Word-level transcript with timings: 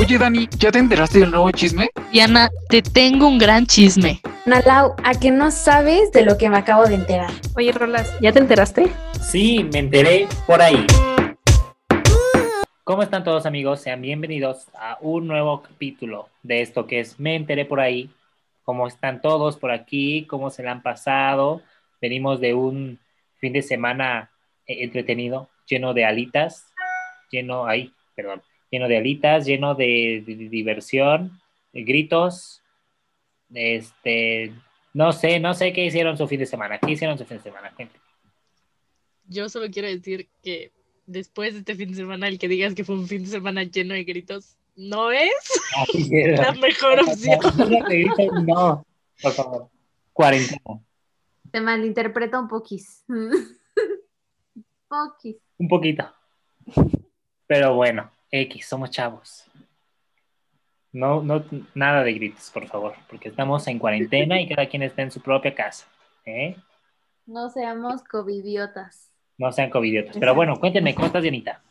Oye, 0.00 0.16
Dani, 0.16 0.48
¿ya 0.56 0.72
te 0.72 0.78
enteraste 0.78 1.18
del 1.18 1.30
nuevo 1.30 1.50
chisme? 1.50 1.90
Diana, 2.10 2.48
te 2.70 2.80
tengo 2.80 3.28
un 3.28 3.36
gran 3.36 3.66
chisme. 3.66 4.22
Nalau, 4.46 4.94
¿a 5.04 5.12
que 5.12 5.30
no 5.30 5.50
sabes 5.50 6.10
de 6.10 6.24
lo 6.24 6.38
que 6.38 6.48
me 6.48 6.56
acabo 6.56 6.86
de 6.86 6.94
enterar? 6.94 7.30
Oye, 7.54 7.70
Rolas, 7.70 8.10
¿ya 8.22 8.32
te 8.32 8.38
enteraste? 8.38 8.90
Sí, 9.20 9.62
me 9.70 9.80
enteré 9.80 10.26
por 10.46 10.62
ahí. 10.62 10.86
¿Cómo 12.82 13.02
están 13.02 13.24
todos 13.24 13.44
amigos? 13.44 13.82
Sean 13.82 14.00
bienvenidos 14.00 14.68
a 14.72 14.96
un 15.02 15.26
nuevo 15.26 15.60
capítulo 15.60 16.30
de 16.42 16.62
esto 16.62 16.86
que 16.86 17.00
es 17.00 17.20
Me 17.20 17.36
enteré 17.36 17.66
por 17.66 17.80
ahí. 17.80 18.08
¿Cómo 18.62 18.86
están 18.86 19.20
todos 19.20 19.58
por 19.58 19.70
aquí? 19.70 20.24
¿Cómo 20.24 20.48
se 20.48 20.62
la 20.62 20.72
han 20.72 20.82
pasado? 20.82 21.60
Venimos 22.00 22.40
de 22.40 22.54
un 22.54 22.98
fin 23.36 23.52
de 23.52 23.60
semana 23.60 24.30
eh, 24.66 24.78
entretenido, 24.82 25.50
lleno 25.66 25.92
de 25.92 26.06
alitas, 26.06 26.72
lleno, 27.30 27.66
ahí, 27.66 27.92
perdón, 28.14 28.40
lleno 28.70 28.88
de 28.88 28.96
alitas, 28.98 29.46
lleno 29.46 29.74
de, 29.74 30.22
de- 30.26 30.36
de 30.36 30.48
diversión, 30.48 31.40
de 31.72 31.82
gritos. 31.84 32.62
Este, 33.52 34.52
no 34.94 35.12
sé, 35.12 35.40
no 35.40 35.54
sé 35.54 35.72
qué 35.72 35.84
hicieron 35.84 36.16
su 36.16 36.26
fin 36.28 36.38
de 36.40 36.46
semana. 36.46 36.78
¿Qué 36.78 36.92
hicieron 36.92 37.18
su 37.18 37.24
fin 37.24 37.38
de 37.38 37.42
semana? 37.42 37.72
Cuéntenme. 37.74 38.02
Yo 39.26 39.48
solo 39.48 39.66
quiero 39.70 39.88
decir 39.88 40.28
que 40.42 40.72
después 41.06 41.52
de 41.54 41.60
este 41.60 41.74
fin 41.74 41.90
de 41.90 41.96
semana, 41.96 42.28
el 42.28 42.38
que 42.38 42.48
digas 42.48 42.74
que 42.74 42.84
fue 42.84 42.94
un 42.96 43.06
fin 43.08 43.22
de 43.22 43.28
semana 43.28 43.62
lleno 43.64 43.94
de 43.94 44.04
gritos, 44.04 44.56
no 44.76 45.10
es 45.10 45.32
la 46.38 46.52
mejor 46.52 47.00
opción. 47.00 47.38
No, 48.46 48.86
por 49.22 49.32
favor. 49.32 49.68
Cuarentena. 50.12 50.60
Te 51.50 51.60
malinterpreta 51.60 52.38
un 52.40 52.48
poquis. 52.48 53.04
poquis. 54.88 55.36
Un 55.58 55.68
poquito. 55.68 56.12
Pero 57.46 57.74
bueno, 57.74 58.10
X, 58.30 58.66
somos 58.66 58.90
chavos. 58.90 59.44
No, 60.92 61.22
no, 61.22 61.44
nada 61.74 62.02
de 62.02 62.12
gritos, 62.14 62.50
por 62.50 62.66
favor, 62.66 62.94
porque 63.08 63.28
estamos 63.28 63.66
en 63.68 63.78
cuarentena 63.78 64.40
y 64.40 64.48
cada 64.48 64.68
quien 64.68 64.82
está 64.82 65.02
en 65.02 65.10
su 65.10 65.20
propia 65.20 65.54
casa. 65.54 65.86
¿eh? 66.24 66.56
No 67.26 67.48
seamos 67.48 68.02
covidiotas. 68.02 69.12
No 69.38 69.52
sean 69.52 69.70
covidiotas. 69.70 70.16
Pero 70.18 70.34
bueno, 70.34 70.58
cuéntenme, 70.58 70.94
¿cómo 70.94 71.06
estás, 71.06 71.22
Dianita? 71.22 71.62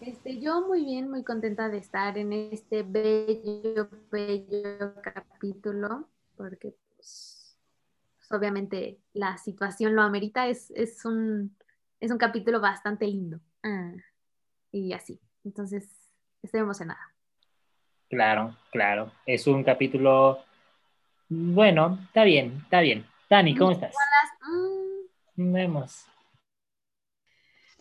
Este, 0.00 0.38
yo 0.38 0.66
muy 0.66 0.84
bien, 0.84 1.10
muy 1.10 1.24
contenta 1.24 1.68
de 1.68 1.78
estar 1.78 2.16
en 2.18 2.32
este 2.32 2.82
bello, 2.82 3.88
bello 4.10 4.94
capítulo, 5.02 6.08
porque 6.36 6.74
pues, 6.94 7.56
pues, 8.16 8.32
obviamente 8.32 8.98
la 9.12 9.38
situación 9.38 9.94
lo 9.94 10.02
amerita, 10.02 10.46
es, 10.46 10.70
es, 10.72 11.04
un, 11.04 11.56
es 12.00 12.10
un 12.10 12.18
capítulo 12.18 12.60
bastante 12.60 13.06
lindo. 13.06 13.40
Ah, 13.62 13.92
y 14.70 14.92
así, 14.92 15.20
entonces 15.44 15.88
estoy 16.42 16.60
emocionada. 16.60 17.00
Claro, 18.08 18.56
claro. 18.70 19.12
Es 19.26 19.46
un 19.46 19.64
capítulo. 19.64 20.44
Bueno, 21.28 21.98
está 22.06 22.24
bien, 22.24 22.60
está 22.64 22.80
bien. 22.80 23.06
Dani, 23.28 23.56
¿cómo 23.56 23.72
estás? 23.72 23.94
Mm, 25.36 25.52
Vemos. 25.52 26.06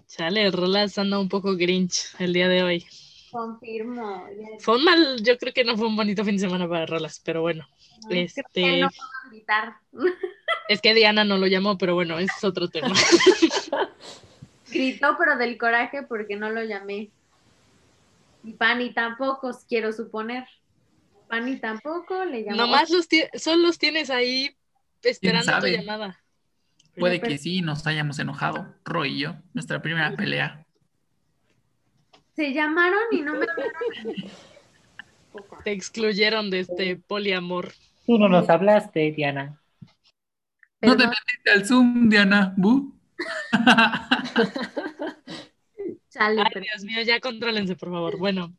Chale, 0.07 0.49
Rolas 0.51 0.97
anda 0.97 1.19
un 1.19 1.29
poco 1.29 1.55
grinch 1.55 2.15
el 2.19 2.33
día 2.33 2.47
de 2.47 2.63
hoy. 2.63 2.85
confirmo. 3.31 4.27
Fue 4.59 4.77
un 4.77 4.83
mal, 4.83 5.23
yo 5.23 5.37
creo 5.37 5.53
que 5.53 5.63
no 5.63 5.75
fue 5.75 5.87
un 5.87 5.95
bonito 5.95 6.23
fin 6.23 6.35
de 6.35 6.41
semana 6.41 6.67
para 6.67 6.85
Rolas, 6.85 7.19
pero 7.23 7.41
bueno. 7.41 7.67
Este, 8.09 8.43
Que 8.53 8.81
no 8.81 8.89
puedo 8.89 9.09
gritar. 9.31 9.75
es 10.69 10.81
que 10.81 10.93
Diana 10.93 11.23
no 11.23 11.37
lo 11.37 11.47
llamó, 11.47 11.77
pero 11.77 11.95
bueno, 11.95 12.19
ese 12.19 12.31
es 12.37 12.43
otro 12.43 12.69
tema. 12.69 12.93
Gritó, 14.71 15.15
pero 15.17 15.37
del 15.37 15.57
coraje 15.57 16.03
porque 16.03 16.35
no 16.35 16.49
lo 16.49 16.63
llamé. 16.63 17.09
Y 18.43 18.53
Pani 18.53 18.93
tampoco, 18.93 19.51
quiero 19.67 19.93
suponer. 19.93 20.45
Pani 21.27 21.59
tampoco 21.59 22.25
le 22.25 22.43
llamó. 22.43 22.57
Nomás 22.57 22.89
los 22.89 23.07
solo 23.35 23.67
los 23.67 23.77
tienes 23.77 24.09
ahí 24.09 24.55
esperando 25.01 25.59
tu 25.59 25.67
llamada. 25.67 26.19
Puede 26.97 27.21
que 27.21 27.37
sí 27.37 27.61
nos 27.61 27.85
hayamos 27.87 28.19
enojado, 28.19 28.75
Roy 28.85 29.15
y 29.15 29.19
yo, 29.19 29.35
nuestra 29.53 29.81
primera 29.81 30.15
pelea. 30.15 30.65
Se 32.35 32.53
llamaron 32.53 33.01
y 33.11 33.21
no 33.21 33.33
me 33.33 33.47
Te 35.63 35.71
excluyeron 35.71 36.51
de 36.51 36.59
este 36.59 36.97
poliamor. 36.97 37.73
Tú 38.05 38.19
no 38.19 38.29
nos 38.29 38.47
hablaste, 38.49 39.11
Diana. 39.11 39.59
No 40.81 40.95
te 40.97 41.07
metiste 41.07 41.51
al 41.51 41.65
Zoom, 41.65 42.09
Diana. 42.09 42.53
¿Bu? 42.57 42.93
Ay, 46.27 46.49
pero- 46.53 46.65
Dios 46.65 46.83
mío, 46.83 47.01
ya 47.03 47.19
contrólense, 47.19 47.75
por 47.75 47.89
favor. 47.91 48.17
Bueno, 48.17 48.53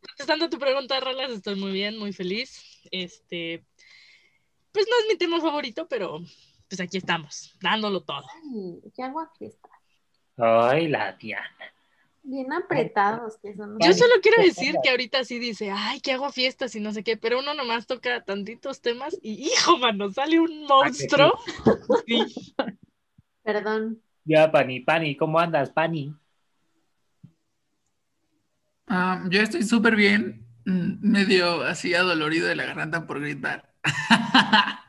contestando 0.00 0.46
a 0.46 0.50
tu 0.50 0.58
pregunta, 0.58 1.00
Rolas, 1.00 1.30
estoy 1.30 1.56
muy 1.56 1.72
bien, 1.72 1.98
muy 1.98 2.12
feliz. 2.12 2.82
Este, 2.90 3.64
pues 4.72 4.86
no 4.90 4.96
es 5.00 5.06
mi 5.08 5.16
tema 5.16 5.40
favorito, 5.40 5.86
pero 5.88 6.20
pues 6.68 6.80
aquí 6.80 6.96
estamos, 6.98 7.56
dándolo 7.60 8.02
todo. 8.02 8.24
Ay, 8.52 8.80
qué 8.94 9.02
agua 9.02 9.30
fiesta. 9.38 9.68
Ay, 10.36 10.88
la 10.88 11.12
Diana. 11.12 11.48
Bien 12.26 12.50
apretados 12.54 13.36
que 13.36 13.54
son. 13.54 13.78
Yo 13.80 13.92
solo 13.92 14.14
quiero 14.22 14.42
decir 14.42 14.74
que 14.82 14.88
ahorita 14.88 15.24
sí 15.24 15.38
dice, 15.38 15.70
ay, 15.70 16.00
que 16.00 16.12
hago 16.12 16.32
fiestas 16.32 16.74
y 16.74 16.80
no 16.80 16.90
sé 16.92 17.04
qué, 17.04 17.18
pero 17.18 17.38
uno 17.38 17.52
nomás 17.52 17.86
toca 17.86 18.24
tantitos 18.24 18.80
temas 18.80 19.14
y 19.22 19.44
hijo, 19.46 19.76
mano, 19.76 20.10
sale 20.10 20.40
un 20.40 20.64
monstruo. 20.64 21.38
Sí. 22.06 22.24
Perdón. 23.42 24.00
Ya, 24.24 24.50
Pani, 24.50 24.80
Pani, 24.80 25.16
¿cómo 25.16 25.38
andas, 25.38 25.70
Pani? 25.70 26.14
Ah, 28.96 29.24
yo 29.28 29.40
estoy 29.40 29.64
súper 29.64 29.96
bien, 29.96 30.46
mm, 30.66 30.98
medio 31.00 31.62
así 31.62 31.94
adolorido 31.94 32.46
de 32.46 32.54
la 32.54 32.64
garganta 32.64 33.08
por 33.08 33.20
gritar. 33.20 33.74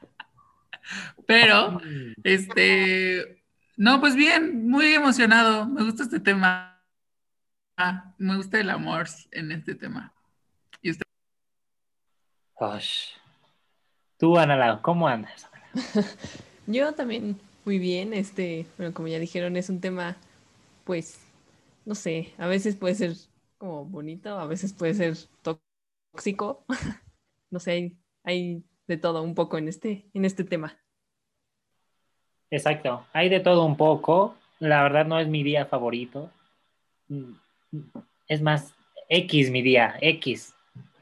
Pero, 1.25 1.81
este, 2.23 3.43
no, 3.75 3.99
pues 3.99 4.15
bien, 4.15 4.69
muy 4.69 4.93
emocionado. 4.93 5.65
Me 5.65 5.83
gusta 5.83 6.03
este 6.03 6.19
tema. 6.19 6.79
Ah, 7.77 8.13
me 8.19 8.37
gusta 8.37 8.59
el 8.59 8.69
amor 8.69 9.07
en 9.31 9.51
este 9.51 9.73
tema. 9.73 10.13
¿Y 10.83 10.91
usted? 10.91 11.05
Tú, 14.17 14.37
Ana, 14.37 14.81
¿cómo 14.83 15.07
andas? 15.07 15.49
Yo 16.67 16.93
también 16.93 17.39
muy 17.65 17.79
bien, 17.79 18.13
este, 18.13 18.67
bueno, 18.77 18.93
como 18.93 19.07
ya 19.07 19.17
dijeron, 19.17 19.57
es 19.57 19.69
un 19.69 19.81
tema, 19.81 20.15
pues, 20.83 21.17
no 21.85 21.95
sé, 21.95 22.35
a 22.37 22.45
veces 22.45 22.75
puede 22.75 22.93
ser 22.93 23.15
como 23.65 23.83
bonito, 23.85 24.37
a 24.37 24.45
veces 24.45 24.73
puede 24.73 24.93
ser 24.93 25.15
tóxico, 25.41 26.65
no 27.49 27.59
sé, 27.59 27.71
hay, 27.71 27.97
hay 28.23 28.63
de 28.87 28.97
todo 28.97 29.23
un 29.23 29.33
poco 29.33 29.57
en 29.57 29.67
este, 29.67 30.05
en 30.13 30.23
este 30.23 30.43
tema. 30.43 30.77
Exacto, 32.51 33.07
hay 33.11 33.27
de 33.27 33.39
todo 33.39 33.65
un 33.65 33.75
poco. 33.75 34.35
La 34.59 34.83
verdad 34.83 35.05
no 35.05 35.19
es 35.19 35.27
mi 35.27 35.41
día 35.41 35.65
favorito. 35.65 36.29
Mm, 37.07 37.33
Es 38.27 38.41
más, 38.41 38.75
X 39.09 39.49
mi 39.49 39.63
día, 39.63 39.97
X. 39.99 40.53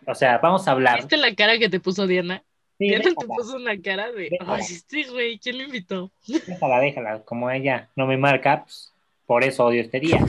O 0.07 0.15
sea, 0.15 0.37
vamos 0.37 0.65
a 0.67 0.71
hablar. 0.71 0.97
¿Viste 0.97 1.17
la 1.17 1.35
cara 1.35 1.59
que 1.59 1.67
te 1.69 1.81
puso 1.81 2.07
Diana? 2.07 2.43
Sí, 2.77 2.87
Diana 2.87 3.03
te 3.03 3.27
puso 3.27 3.57
una 3.57 3.79
cara 3.81 4.09
de, 4.11 4.29
Déjala. 4.31 4.55
ay, 4.55 4.63
sí, 4.63 5.03
güey, 5.11 5.37
¿quién 5.37 5.57
lo 5.57 5.65
invitó? 5.65 6.11
déjala, 6.25 6.79
déjala. 6.79 7.23
Como 7.23 7.51
ella 7.51 7.89
no 7.97 8.07
me 8.07 8.17
marca, 8.17 8.63
pues, 8.63 8.93
por 9.25 9.43
eso 9.43 9.65
odio 9.65 9.81
este 9.81 9.99
día. 9.99 10.25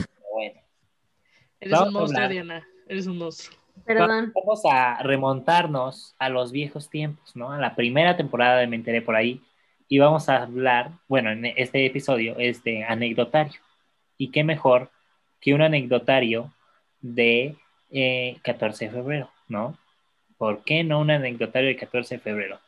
Eres 1.59 1.79
un 1.79 1.93
monstruo, 1.93 2.23
hablar. 2.23 2.31
Diana, 2.31 2.67
eres 2.87 3.07
un 3.07 3.17
monstruo. 3.17 3.57
Perdón. 3.85 4.31
Vamos 4.33 4.61
a 4.65 5.01
remontarnos 5.03 6.15
a 6.17 6.29
los 6.29 6.51
viejos 6.51 6.89
tiempos, 6.89 7.35
¿no? 7.35 7.51
A 7.51 7.57
la 7.57 7.75
primera 7.75 8.15
temporada 8.15 8.57
de 8.57 8.67
Me 8.67 8.75
Enteré 8.77 9.01
por 9.01 9.15
ahí. 9.15 9.41
Y 9.87 9.99
vamos 9.99 10.29
a 10.29 10.43
hablar, 10.43 10.91
bueno, 11.07 11.31
en 11.31 11.45
este 11.45 11.85
episodio 11.85 12.35
es 12.39 12.63
de 12.63 12.83
anecdotario. 12.83 13.59
Y 14.17 14.31
qué 14.31 14.43
mejor 14.43 14.89
que 15.39 15.53
un 15.53 15.61
anecdotario 15.61 16.53
de 17.01 17.55
eh, 17.91 18.37
14 18.43 18.85
de 18.85 18.91
febrero, 18.91 19.29
¿no? 19.47 19.77
¿Por 20.37 20.63
qué 20.63 20.83
no 20.83 20.99
un 20.99 21.11
anecdotario 21.11 21.69
de 21.69 21.75
14 21.75 22.15
de 22.15 22.21
febrero? 22.21 22.59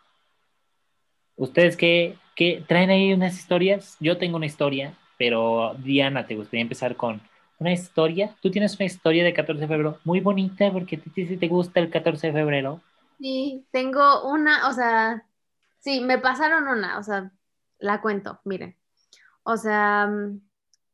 ¿Ustedes 1.36 1.76
qué, 1.76 2.16
qué 2.36 2.64
traen 2.68 2.90
ahí 2.90 3.14
unas 3.14 3.38
historias? 3.38 3.98
Yo 4.00 4.18
tengo 4.18 4.38
una 4.38 4.46
historia, 4.46 4.94
pero 5.18 5.76
Diana, 5.80 6.28
¿te 6.28 6.36
gustaría 6.36 6.62
empezar 6.62 6.96
con 6.96 7.22
una 7.60 7.72
historia? 7.72 8.36
¿Tú 8.42 8.52
tienes 8.52 8.76
una 8.76 8.86
historia 8.86 9.24
de 9.24 9.34
14 9.34 9.62
de 9.62 9.68
febrero 9.68 10.00
muy 10.04 10.20
bonita 10.20 10.72
porque 10.72 10.98
a 10.98 11.14
ti 11.14 11.26
sí 11.26 11.38
te 11.38 11.48
gusta 11.48 11.80
el 11.80 11.90
14 11.90 12.28
de 12.28 12.34
febrero? 12.34 12.82
Sí, 13.20 13.66
tengo 13.72 14.30
una, 14.30 14.70
o 14.70 14.74
sea, 14.74 15.26
sí, 15.80 16.02
me 16.02 16.20
pasaron 16.20 16.68
una, 16.68 17.00
o 17.00 17.04
sea, 17.04 17.32
la 17.80 18.02
cuento, 18.02 18.40
miren. 18.44 18.76
O 19.44 19.58
sea, 19.58 20.10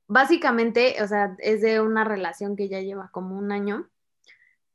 básicamente, 0.07 1.01
o 1.03 1.07
sea, 1.07 1.35
es 1.39 1.61
de 1.61 1.81
una 1.81 2.03
relación 2.03 2.55
que 2.55 2.69
ya 2.69 2.79
lleva 2.79 3.09
como 3.11 3.37
un 3.37 3.51
año, 3.51 3.89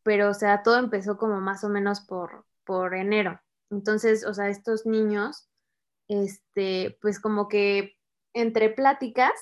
pero, 0.02 0.30
o 0.30 0.34
sea, 0.34 0.62
todo 0.62 0.78
empezó 0.78 1.16
como 1.16 1.40
más 1.40 1.64
o 1.64 1.68
menos 1.68 2.00
por, 2.00 2.44
por 2.64 2.94
enero. 2.94 3.40
Entonces, 3.70 4.24
o 4.24 4.34
sea, 4.34 4.48
estos 4.48 4.86
niños, 4.86 5.48
este, 6.08 6.98
pues 7.00 7.20
como 7.20 7.48
que 7.48 7.96
entre 8.34 8.70
pláticas, 8.70 9.32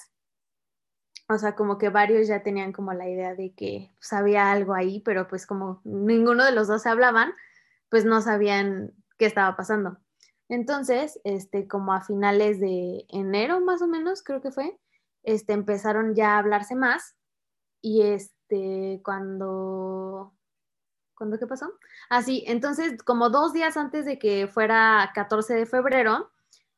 o 1.29 1.39
sea, 1.39 1.57
como 1.57 1.79
que 1.79 1.89
varios 1.89 2.29
ya 2.29 2.43
tenían 2.43 2.73
como 2.73 2.93
la 2.93 3.09
idea 3.09 3.35
de 3.35 3.53
que 3.53 3.91
pues, 3.99 4.13
había 4.13 4.51
algo 4.53 4.75
ahí, 4.75 5.01
pero 5.01 5.27
pues 5.29 5.47
como 5.47 5.81
ninguno 5.85 6.45
de 6.45 6.53
los 6.53 6.69
dos 6.69 6.83
se 6.83 6.89
hablaban, 6.89 7.33
pues 7.89 8.05
no 8.05 8.21
sabían 8.23 8.93
qué 9.19 9.27
estaba 9.27 9.57
pasando. 9.57 9.99
Entonces, 10.49 11.21
este, 11.25 11.67
como 11.67 11.93
a 11.93 12.01
finales 12.03 12.61
de 12.61 13.05
enero 13.09 13.61
más 13.61 13.83
o 13.83 13.89
menos, 13.89 14.23
creo 14.23 14.41
que 14.41 14.53
fue, 14.53 14.79
este, 15.25 15.53
empezaron 15.53 16.15
ya 16.15 16.35
a 16.35 16.39
hablarse 16.39 16.77
más 16.77 17.17
y 17.83 18.03
este, 18.03 19.01
cuando, 19.05 20.33
¿cuándo 21.17 21.39
qué 21.39 21.47
pasó? 21.49 21.73
Así, 22.09 22.45
entonces, 22.47 23.03
como 23.03 23.31
dos 23.31 23.53
días 23.53 23.77
antes 23.77 24.05
de 24.05 24.19
que 24.21 24.47
fuera 24.47 25.11
14 25.15 25.55
de 25.55 25.67
febrero, 25.67 26.31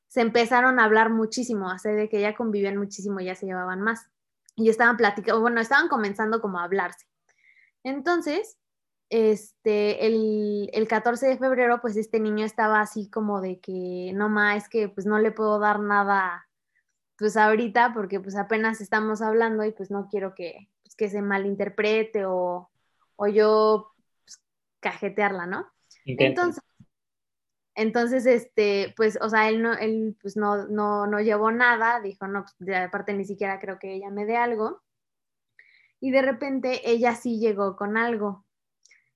se 0.08 0.22
empezaron 0.22 0.80
a 0.80 0.84
hablar 0.84 1.10
muchísimo, 1.10 1.70
así 1.70 1.90
de 1.90 2.08
que 2.08 2.22
ya 2.22 2.34
convivían 2.34 2.78
muchísimo, 2.78 3.20
ya 3.20 3.34
se 3.34 3.44
llevaban 3.44 3.82
más. 3.82 4.08
Y 4.58 4.68
estaban 4.68 4.96
platicando, 4.96 5.40
bueno, 5.40 5.60
estaban 5.60 5.88
comenzando 5.88 6.40
como 6.40 6.58
a 6.58 6.64
hablarse. 6.64 7.06
Entonces, 7.84 8.58
este, 9.08 10.04
el, 10.06 10.68
el, 10.72 10.88
14 10.88 11.28
de 11.28 11.38
febrero, 11.38 11.80
pues 11.80 11.96
este 11.96 12.18
niño 12.18 12.44
estaba 12.44 12.80
así 12.80 13.08
como 13.08 13.40
de 13.40 13.60
que, 13.60 14.10
no 14.14 14.28
más, 14.28 14.64
es 14.64 14.68
que 14.68 14.88
pues 14.88 15.06
no 15.06 15.18
le 15.20 15.30
puedo 15.30 15.60
dar 15.60 15.78
nada, 15.78 16.48
pues 17.16 17.36
ahorita, 17.36 17.94
porque 17.94 18.18
pues 18.20 18.36
apenas 18.36 18.80
estamos 18.80 19.22
hablando 19.22 19.64
y 19.64 19.70
pues 19.70 19.92
no 19.92 20.08
quiero 20.10 20.34
que, 20.34 20.68
pues, 20.82 20.96
que 20.96 21.08
se 21.08 21.22
malinterprete 21.22 22.26
o, 22.26 22.68
o 23.16 23.26
yo 23.28 23.92
pues, 24.24 24.42
cajetearla, 24.80 25.46
¿no? 25.46 25.70
Entonces, 26.04 26.62
entonces, 27.78 28.26
este, 28.26 28.92
pues, 28.96 29.16
o 29.22 29.28
sea, 29.28 29.48
él 29.48 29.62
no, 29.62 29.72
él 29.72 30.16
pues 30.20 30.36
no, 30.36 30.66
no, 30.66 31.06
no 31.06 31.20
llevó 31.20 31.52
nada, 31.52 32.00
dijo, 32.00 32.26
no, 32.26 32.42
pues, 32.42 32.56
de 32.58 32.76
aparte 32.76 33.14
ni 33.14 33.24
siquiera 33.24 33.60
creo 33.60 33.78
que 33.78 33.94
ella 33.94 34.10
me 34.10 34.26
dé 34.26 34.36
algo. 34.36 34.82
Y 36.00 36.10
de 36.10 36.22
repente 36.22 36.90
ella 36.90 37.14
sí 37.14 37.38
llegó 37.38 37.76
con 37.76 37.96
algo. 37.96 38.44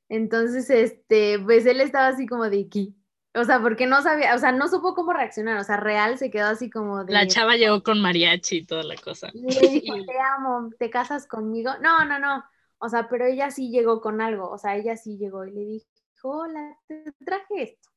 Entonces, 0.08 0.70
este, 0.70 1.40
pues 1.40 1.66
él 1.66 1.80
estaba 1.80 2.06
así 2.06 2.26
como 2.28 2.48
de 2.48 2.64
aquí. 2.64 2.94
O 3.34 3.42
sea, 3.42 3.60
porque 3.60 3.86
no 3.86 4.00
sabía, 4.00 4.32
o 4.36 4.38
sea, 4.38 4.52
no 4.52 4.68
supo 4.68 4.94
cómo 4.94 5.12
reaccionar, 5.12 5.58
o 5.58 5.64
sea, 5.64 5.78
real 5.78 6.18
se 6.18 6.30
quedó 6.30 6.46
así 6.46 6.70
como 6.70 7.04
de... 7.04 7.12
La 7.12 7.26
chava 7.26 7.56
llegó 7.56 7.82
con 7.82 8.00
mariachi 8.00 8.58
y 8.58 8.66
toda 8.66 8.84
la 8.84 8.94
cosa. 8.94 9.28
Le 9.32 9.68
dijo, 9.68 9.94
te 10.06 10.20
amo, 10.36 10.70
¿te 10.78 10.88
casas 10.88 11.26
conmigo? 11.26 11.72
No, 11.80 12.04
no, 12.04 12.20
no, 12.20 12.44
o 12.78 12.88
sea, 12.88 13.08
pero 13.08 13.26
ella 13.26 13.50
sí 13.50 13.70
llegó 13.70 14.00
con 14.00 14.20
algo, 14.20 14.50
o 14.50 14.58
sea, 14.58 14.76
ella 14.76 14.96
sí 14.96 15.16
llegó 15.16 15.44
y 15.46 15.50
le 15.50 15.64
dijo, 15.64 15.88
hola, 16.22 16.76
te 16.86 17.12
traje 17.24 17.62
esto. 17.62 17.91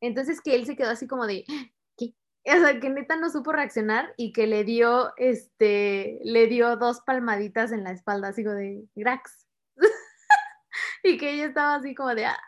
Entonces 0.00 0.40
que 0.40 0.54
él 0.54 0.66
se 0.66 0.76
quedó 0.76 0.90
así 0.90 1.06
como 1.06 1.26
de, 1.26 1.44
¿qué? 1.96 2.14
O 2.44 2.60
sea, 2.60 2.80
que 2.80 2.90
neta 2.90 3.16
no 3.16 3.30
supo 3.30 3.52
reaccionar 3.52 4.14
y 4.16 4.32
que 4.32 4.46
le 4.46 4.64
dio, 4.64 5.12
este, 5.16 6.20
le 6.22 6.46
dio 6.46 6.76
dos 6.76 7.00
palmaditas 7.00 7.72
en 7.72 7.84
la 7.84 7.92
espalda, 7.92 8.28
así 8.28 8.44
como 8.44 8.56
de, 8.56 8.84
grax. 8.94 9.46
y 11.04 11.18
que 11.18 11.32
ella 11.32 11.46
estaba 11.46 11.76
así 11.76 11.94
como 11.94 12.14
de, 12.14 12.26
ah, 12.26 12.38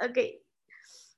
ok. 0.00 0.18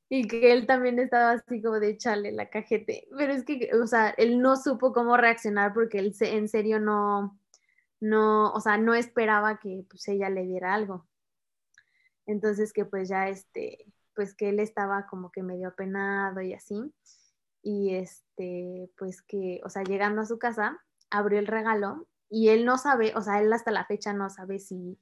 Y 0.09 0.29
que 0.29 0.53
él 0.53 0.67
también 0.67 0.99
estaba 0.99 1.33
así 1.33 1.63
como 1.63 1.81
de, 1.81 1.97
chale, 1.97 2.33
la 2.33 2.51
cajete. 2.51 3.09
Pero 3.17 3.33
es 3.33 3.45
que, 3.45 3.71
o 3.81 3.87
sea, 3.87 4.11
él 4.11 4.41
no 4.41 4.57
supo 4.57 4.93
cómo 4.93 5.17
reaccionar 5.17 5.73
porque 5.73 5.99
él 5.99 6.15
en 6.21 6.49
serio 6.49 6.81
no, 6.81 7.39
no, 8.03 8.53
o 8.53 8.61
sea, 8.61 8.77
no 8.79 8.95
esperaba 8.95 9.59
que 9.59 9.87
pues 9.89 10.07
ella 10.09 10.29
le 10.29 10.45
diera 10.45 10.75
algo. 10.75 11.07
Entonces 12.27 12.73
que 12.73 12.85
pues 12.85 13.09
ya 13.09 13.29
este, 13.29 13.87
pues 14.15 14.35
que 14.35 14.49
él 14.49 14.61
estaba 14.61 15.07
como 15.07 15.31
que 15.31 15.43
medio 15.43 15.69
apenado 15.69 16.41
y 16.41 16.55
así. 16.55 16.93
Y 17.63 17.95
este, 17.95 18.91
pues 18.99 19.23
que, 19.23 19.61
o 19.65 19.69
sea, 19.69 19.83
llegando 19.85 20.23
a 20.23 20.27
su 20.27 20.39
casa, 20.39 20.81
abrió 21.11 21.39
el 21.39 21.47
regalo 21.47 22.09
y 22.29 22.49
él 22.49 22.65
no 22.65 22.79
sabe, 22.79 23.13
o 23.15 23.23
sea, 23.23 23.41
él 23.41 23.53
hasta 23.53 23.71
la 23.71 23.85
fecha 23.85 24.13
no 24.13 24.31
sabe 24.31 24.59
si, 24.59 24.99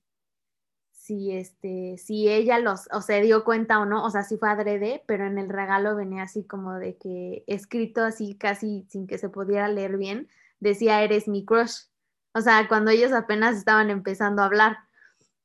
si 0.91 1.33
este, 1.33 1.97
si 1.97 2.29
ella 2.29 2.59
los, 2.59 2.89
o 2.93 3.01
se 3.01 3.23
dio 3.23 3.45
cuenta 3.45 3.79
o 3.79 3.87
no, 3.87 4.05
o 4.05 4.11
sea, 4.11 4.23
si 4.25 4.37
fue 4.37 4.51
adrede, 4.51 5.05
pero 5.07 5.27
en 5.27 5.39
el 5.39 5.49
regalo 5.49 5.97
venía 5.97 6.25
así 6.25 6.45
como 6.45 6.75
de 6.75 6.97
que 6.97 7.45
escrito 7.47 8.03
así 8.03 8.37
casi 8.37 8.87
sin 8.91 9.06
que 9.06 9.17
se 9.17 9.29
pudiera 9.29 9.69
leer 9.69 9.97
bien, 9.97 10.29
decía 10.59 11.03
eres 11.03 11.29
mi 11.29 11.45
crush. 11.45 11.85
O 12.35 12.41
sea, 12.41 12.69
cuando 12.69 12.91
ellos 12.91 13.13
apenas 13.13 13.56
estaban 13.56 13.91
empezando 13.91 14.43
a 14.43 14.47
hablar. 14.47 14.79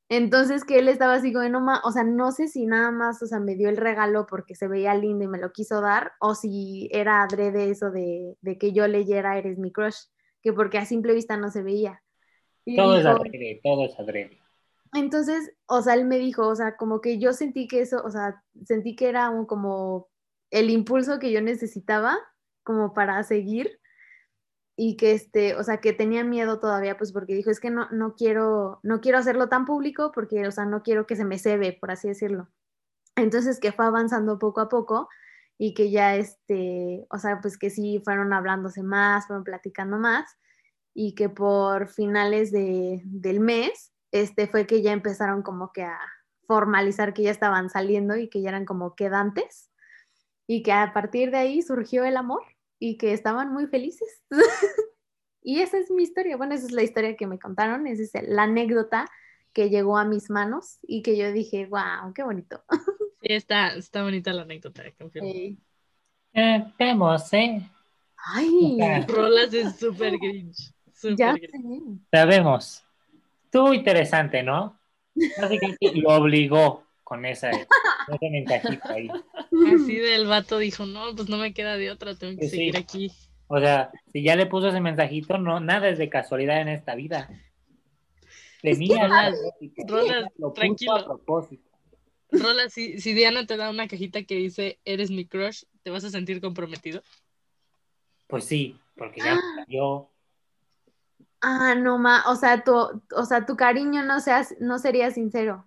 Entonces 0.08 0.64
que 0.64 0.78
él 0.78 0.88
estaba 0.88 1.14
así 1.14 1.32
como, 1.32 1.48
no 1.48 1.60
más, 1.60 1.80
o 1.84 1.90
sea, 1.90 2.04
no 2.04 2.30
sé 2.30 2.46
si 2.46 2.66
nada 2.66 2.92
más, 2.92 3.20
o 3.22 3.26
sea, 3.26 3.40
me 3.40 3.56
dio 3.56 3.68
el 3.68 3.76
regalo 3.76 4.26
porque 4.26 4.54
se 4.54 4.68
veía 4.68 4.94
lindo 4.94 5.24
y 5.24 5.28
me 5.28 5.38
lo 5.38 5.50
quiso 5.52 5.80
dar, 5.80 6.12
o 6.20 6.34
si 6.34 6.88
era 6.92 7.22
adrede 7.22 7.70
eso 7.70 7.90
de, 7.90 8.36
de 8.40 8.58
que 8.58 8.72
yo 8.72 8.86
leyera 8.86 9.36
Eres 9.36 9.58
mi 9.58 9.72
crush, 9.72 9.96
que 10.42 10.52
porque 10.52 10.78
a 10.78 10.86
simple 10.86 11.12
vista 11.12 11.36
no 11.36 11.50
se 11.50 11.62
veía. 11.62 12.02
todo 12.76 12.98
es 12.98 13.06
adrede, 13.06 13.60
todo 13.64 13.86
es 13.86 13.98
adrede. 13.98 14.38
Entonces, 14.92 15.52
o 15.66 15.82
sea, 15.82 15.94
él 15.94 16.04
me 16.04 16.18
dijo, 16.18 16.46
o 16.46 16.54
sea, 16.54 16.76
como 16.76 17.00
que 17.00 17.18
yo 17.18 17.32
sentí 17.32 17.66
que 17.66 17.80
eso, 17.80 18.00
o 18.04 18.10
sea, 18.10 18.42
sentí 18.64 18.94
que 18.94 19.08
era 19.08 19.30
un, 19.30 19.44
como 19.44 20.08
el 20.50 20.70
impulso 20.70 21.18
que 21.18 21.32
yo 21.32 21.42
necesitaba 21.42 22.16
como 22.62 22.94
para 22.94 23.22
seguir 23.24 23.80
y 24.76 24.96
que 24.96 25.12
este, 25.12 25.54
o 25.56 25.64
sea, 25.64 25.78
que 25.78 25.94
tenía 25.94 26.22
miedo 26.22 26.60
todavía, 26.60 26.98
pues 26.98 27.10
porque 27.12 27.34
dijo, 27.34 27.50
es 27.50 27.60
que 27.60 27.70
no, 27.70 27.88
no 27.90 28.14
quiero, 28.14 28.78
no 28.82 29.00
quiero 29.00 29.18
hacerlo 29.18 29.48
tan 29.48 29.64
público 29.64 30.12
porque, 30.12 30.46
o 30.46 30.52
sea, 30.52 30.66
no 30.66 30.82
quiero 30.82 31.06
que 31.06 31.16
se 31.16 31.24
me 31.24 31.38
cebe, 31.38 31.72
por 31.72 31.90
así 31.90 32.08
decirlo. 32.08 32.48
Entonces 33.16 33.58
que 33.58 33.72
fue 33.72 33.86
avanzando 33.86 34.38
poco 34.38 34.60
a 34.60 34.68
poco 34.68 35.08
y 35.56 35.72
que 35.72 35.90
ya, 35.90 36.16
este, 36.16 37.06
o 37.10 37.18
sea, 37.18 37.40
pues 37.40 37.56
que 37.56 37.70
sí 37.70 38.02
fueron 38.04 38.34
hablándose 38.34 38.82
más, 38.82 39.26
fueron 39.26 39.44
platicando 39.44 39.98
más 39.98 40.36
y 40.92 41.14
que 41.14 41.30
por 41.30 41.88
finales 41.88 42.52
de, 42.52 43.00
del 43.04 43.40
mes, 43.40 43.94
este, 44.12 44.46
fue 44.46 44.66
que 44.66 44.82
ya 44.82 44.92
empezaron 44.92 45.42
como 45.42 45.72
que 45.72 45.84
a 45.84 45.98
formalizar 46.46 47.14
que 47.14 47.22
ya 47.22 47.30
estaban 47.30 47.70
saliendo 47.70 48.16
y 48.16 48.28
que 48.28 48.42
ya 48.42 48.50
eran 48.50 48.66
como 48.66 48.94
quedantes 48.94 49.70
y 50.46 50.62
que 50.62 50.72
a 50.72 50.92
partir 50.92 51.30
de 51.30 51.38
ahí 51.38 51.62
surgió 51.62 52.04
el 52.04 52.18
amor 52.18 52.42
y 52.78 52.96
que 52.98 53.12
estaban 53.12 53.52
muy 53.52 53.66
felices. 53.66 54.22
y 55.42 55.60
esa 55.60 55.78
es 55.78 55.90
mi 55.90 56.02
historia. 56.02 56.36
Bueno, 56.36 56.54
esa 56.54 56.66
es 56.66 56.72
la 56.72 56.82
historia 56.82 57.16
que 57.16 57.26
me 57.26 57.38
contaron, 57.38 57.86
esa 57.86 58.02
es 58.02 58.28
la 58.28 58.44
anécdota 58.44 59.06
que 59.52 59.70
llegó 59.70 59.96
a 59.96 60.04
mis 60.04 60.28
manos 60.28 60.78
y 60.82 61.02
que 61.02 61.16
yo 61.16 61.32
dije, 61.32 61.66
wow, 61.66 62.12
qué 62.14 62.22
bonito. 62.22 62.62
Sí, 63.22 63.32
está, 63.32 63.74
está 63.74 64.02
bonita 64.04 64.32
la 64.32 64.42
anécdota, 64.42 64.84
confirmo. 64.96 65.32
Sí. 65.32 65.58
Eh, 66.34 66.72
vemos, 66.78 67.32
¿eh? 67.32 67.60
Ay, 68.18 68.78
Rolas 69.08 69.52
es 69.52 69.76
súper 69.76 70.18
grinch. 70.18 70.70
ya 71.16 71.32
Súper 71.32 71.50
grinch. 71.50 72.00
sé. 72.02 72.06
Sabemos. 72.12 72.84
Estuvo 73.44 73.72
interesante, 73.72 74.42
¿no? 74.42 74.78
Básicamente 75.40 75.92
lo 75.94 76.10
obligó 76.10 76.84
con 77.02 77.24
esa, 77.24 77.50
ese 78.08 78.30
mensajito 78.30 78.88
ahí. 78.90 79.08
Así 79.66 79.96
del 79.96 80.26
vato 80.26 80.58
dijo, 80.58 80.86
no, 80.86 81.14
pues 81.14 81.28
no 81.28 81.36
me 81.38 81.54
queda 81.54 81.76
de 81.76 81.90
otra, 81.90 82.14
tengo 82.14 82.38
que 82.38 82.44
Sí, 82.44 82.50
sí. 82.50 82.56
seguir 82.56 82.76
aquí. 82.76 83.12
O 83.48 83.58
sea, 83.58 83.90
si 84.12 84.22
ya 84.22 84.34
le 84.36 84.46
puso 84.46 84.68
ese 84.68 84.80
mensajito, 84.80 85.38
no, 85.38 85.60
nada 85.60 85.88
es 85.88 85.98
de 85.98 86.08
casualidad 86.08 86.60
en 86.60 86.68
esta 86.68 86.94
vida. 86.94 87.30
Tenía 88.60 89.08
puso 89.86 90.52
tranquilo. 90.54 90.96
a 90.96 91.04
propósito. 91.04 91.70
Rola, 92.32 92.68
si, 92.68 92.98
si 93.00 93.12
Diana 93.14 93.46
te 93.46 93.56
da 93.56 93.70
una 93.70 93.86
cajita 93.86 94.24
que 94.24 94.34
dice, 94.34 94.80
eres 94.84 95.10
mi 95.10 95.26
crush, 95.26 95.62
¿te 95.84 95.90
vas 95.90 96.02
a 96.04 96.10
sentir 96.10 96.40
comprometido? 96.40 97.02
Pues 98.26 98.44
sí, 98.44 98.76
porque 98.96 99.20
ya 99.20 99.40
yo 99.68 100.10
Ah, 101.40 101.74
no 101.76 101.98
ma, 101.98 102.24
o 102.28 102.34
sea, 102.34 102.64
tu, 102.64 102.74
o 102.74 103.24
sea, 103.24 103.46
tu 103.46 103.56
cariño 103.56 104.02
no 104.04 104.20
seas, 104.20 104.54
no 104.58 104.78
sería 104.78 105.10
sincero. 105.10 105.64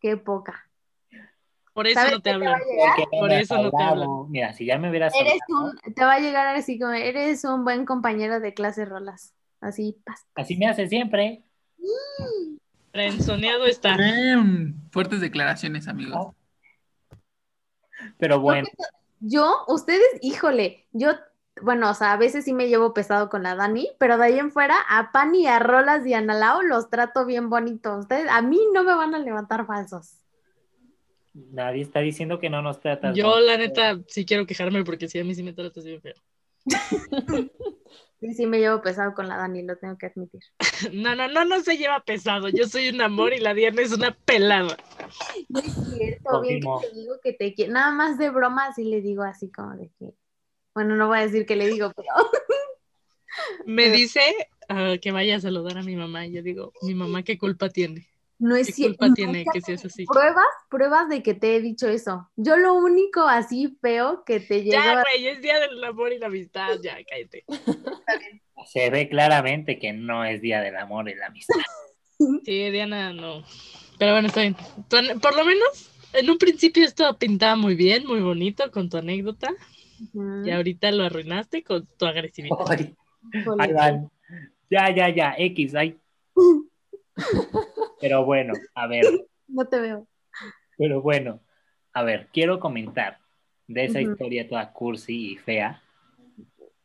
Qué 0.00 0.16
poca. 0.16 0.70
Por 1.74 1.88
eso 1.88 1.98
¿Sabes 1.98 2.12
no 2.12 2.20
te 2.20 2.30
hablan. 2.30 2.60
Por 3.10 3.32
eso 3.32 3.60
no 3.60 3.70
te 3.72 3.82
hablan. 3.82 4.08
Mira, 4.30 4.52
si 4.52 4.64
ya 4.64 4.78
me 4.78 4.88
hubieras 4.88 5.12
Eres 5.14 5.40
hablado, 5.48 5.72
un, 5.84 5.94
te 5.94 6.04
va 6.04 6.14
a 6.14 6.20
llegar 6.20 6.54
así 6.54 6.78
como, 6.78 6.92
eres 6.92 7.44
un 7.44 7.64
buen 7.64 7.84
compañero 7.84 8.38
de 8.38 8.54
clase 8.54 8.84
rolas. 8.84 9.34
Así, 9.60 9.96
pas. 10.04 10.24
así 10.36 10.56
me 10.56 10.66
hace 10.66 10.86
siempre. 10.86 11.42
Frenzoneado 12.92 13.66
está. 13.66 13.96
Bien, 13.96 14.76
fuertes 14.92 15.20
declaraciones, 15.20 15.88
amigos. 15.88 16.34
Pero 18.18 18.38
bueno, 18.38 18.68
Yo, 19.18 19.64
ustedes, 19.66 20.06
híjole, 20.20 20.86
yo, 20.92 21.12
bueno, 21.60 21.90
o 21.90 21.94
sea, 21.94 22.12
a 22.12 22.16
veces 22.16 22.44
sí 22.44 22.52
me 22.52 22.68
llevo 22.68 22.94
pesado 22.94 23.28
con 23.28 23.42
la 23.42 23.56
Dani, 23.56 23.90
pero 23.98 24.16
de 24.16 24.26
ahí 24.26 24.38
en 24.38 24.52
fuera, 24.52 24.76
a 24.88 25.10
Pani, 25.10 25.48
a 25.48 25.58
Rolas 25.58 26.06
y 26.06 26.14
a 26.14 26.20
Nalao 26.20 26.62
los 26.62 26.88
trato 26.88 27.24
bien 27.24 27.50
bonito. 27.50 27.96
Ustedes, 27.96 28.28
a 28.30 28.42
mí 28.42 28.60
no 28.72 28.84
me 28.84 28.94
van 28.94 29.14
a 29.14 29.18
levantar 29.18 29.66
falsos. 29.66 30.20
Nadie 31.34 31.82
está 31.82 32.00
diciendo 32.00 32.38
que 32.38 32.48
no 32.48 32.62
nos 32.62 32.80
tratas. 32.80 33.14
Yo, 33.14 33.38
la 33.40 33.56
neta, 33.56 34.00
sí 34.06 34.24
quiero 34.24 34.46
quejarme 34.46 34.84
porque 34.84 35.08
sí, 35.08 35.18
a 35.18 35.24
mí 35.24 35.34
sí 35.34 35.42
me 35.42 35.52
tratas 35.52 35.84
bien 35.84 36.00
feo. 36.00 36.14
Sí, 38.20 38.32
sí 38.32 38.46
me 38.46 38.58
llevo 38.58 38.80
pesado 38.80 39.12
con 39.12 39.28
la 39.28 39.36
Dani, 39.36 39.62
lo 39.64 39.76
tengo 39.76 39.98
que 39.98 40.06
admitir. 40.06 40.40
No, 40.94 41.14
no, 41.14 41.28
no, 41.28 41.44
no 41.44 41.60
se 41.60 41.76
lleva 41.76 42.00
pesado. 42.00 42.48
Yo 42.48 42.66
soy 42.66 42.88
un 42.88 43.02
amor 43.02 43.34
y 43.34 43.38
la 43.38 43.52
Diana 43.52 43.82
es 43.82 43.92
una 43.92 44.12
pelada. 44.12 44.78
No 45.50 45.60
es 45.60 45.74
cierto, 45.94 46.40
bien 46.40 46.60
que 46.60 46.88
te 46.88 46.94
digo 46.94 47.20
que 47.22 47.32
te 47.34 47.52
quiero. 47.52 47.74
Nada 47.74 47.92
más 47.92 48.16
de 48.16 48.30
broma, 48.30 48.72
sí 48.72 48.84
le 48.84 49.02
digo 49.02 49.24
así 49.24 49.50
como 49.50 49.76
de 49.76 49.90
que. 49.98 50.14
Bueno, 50.74 50.96
no 50.96 51.08
voy 51.08 51.18
a 51.18 51.26
decir 51.26 51.44
que 51.44 51.54
le 51.54 51.66
digo, 51.68 51.92
pero. 51.94 52.08
Me 53.66 53.90
dice, 53.90 54.22
ah, 54.70 54.94
que 55.02 55.12
vaya 55.12 55.36
a 55.36 55.40
saludar 55.40 55.76
a 55.76 55.82
mi 55.82 55.94
mamá. 55.94 56.26
Y 56.26 56.32
yo 56.32 56.42
digo, 56.42 56.72
mi 56.80 56.94
mamá, 56.94 57.24
¿qué 57.24 57.36
culpa 57.36 57.68
tiene? 57.68 58.08
No 58.44 58.56
es 58.56 58.66
¿Qué 58.66 58.72
cierto. 58.74 58.98
culpa 58.98 59.14
tiene 59.14 59.44
que 59.50 59.62
seas 59.62 59.82
así? 59.86 60.04
Pruebas, 60.04 60.44
pruebas 60.68 61.08
de 61.08 61.22
que 61.22 61.32
te 61.32 61.56
he 61.56 61.62
dicho 61.62 61.88
eso. 61.88 62.28
Yo 62.36 62.58
lo 62.58 62.74
único 62.74 63.22
así 63.22 63.78
feo 63.80 64.22
que 64.26 64.38
te 64.38 64.62
Ya, 64.62 64.82
llega 64.82 65.02
güey, 65.02 65.28
es 65.28 65.40
día 65.40 65.58
del 65.60 65.82
amor 65.82 66.12
y 66.12 66.18
la 66.18 66.26
amistad, 66.26 66.76
ya, 66.82 66.98
cállate. 67.08 67.44
Se 68.66 68.90
ve 68.90 69.08
claramente 69.08 69.78
que 69.78 69.94
no 69.94 70.26
es 70.26 70.42
Día 70.42 70.60
del 70.60 70.76
Amor 70.76 71.08
y 71.08 71.14
la 71.14 71.26
Amistad. 71.26 71.54
Sí, 72.44 72.70
Diana, 72.70 73.12
no. 73.12 73.42
Pero 73.98 74.12
bueno, 74.12 74.28
está 74.28 74.42
bien. 74.42 74.56
Por 74.88 75.36
lo 75.36 75.44
menos, 75.44 75.90
en 76.12 76.30
un 76.30 76.38
principio 76.38 76.84
esto 76.84 77.18
pintaba 77.18 77.56
muy 77.56 77.74
bien, 77.74 78.06
muy 78.06 78.20
bonito 78.20 78.70
con 78.70 78.88
tu 78.88 78.98
anécdota. 78.98 79.50
Y 80.44 80.50
ahorita 80.50 80.92
lo 80.92 81.04
arruinaste 81.04 81.64
con 81.64 81.86
tu 81.98 82.06
agresividad. 82.06 82.56
Ay, 83.58 83.72
van. 83.72 84.10
Ya, 84.70 84.94
ya, 84.94 85.08
ya, 85.08 85.34
X, 85.36 85.74
ay. 85.74 85.98
Pero 88.00 88.24
bueno, 88.24 88.52
a 88.74 88.86
ver, 88.86 89.04
No 89.48 89.66
te 89.66 89.80
veo. 89.80 90.06
pero 90.78 91.00
bueno, 91.02 91.40
a 91.92 92.02
ver, 92.02 92.28
quiero 92.32 92.58
comentar 92.60 93.18
de 93.66 93.84
esa 93.84 94.00
historia 94.00 94.48
toda 94.48 94.72
cursi 94.72 95.32
y 95.32 95.36
fea, 95.36 95.82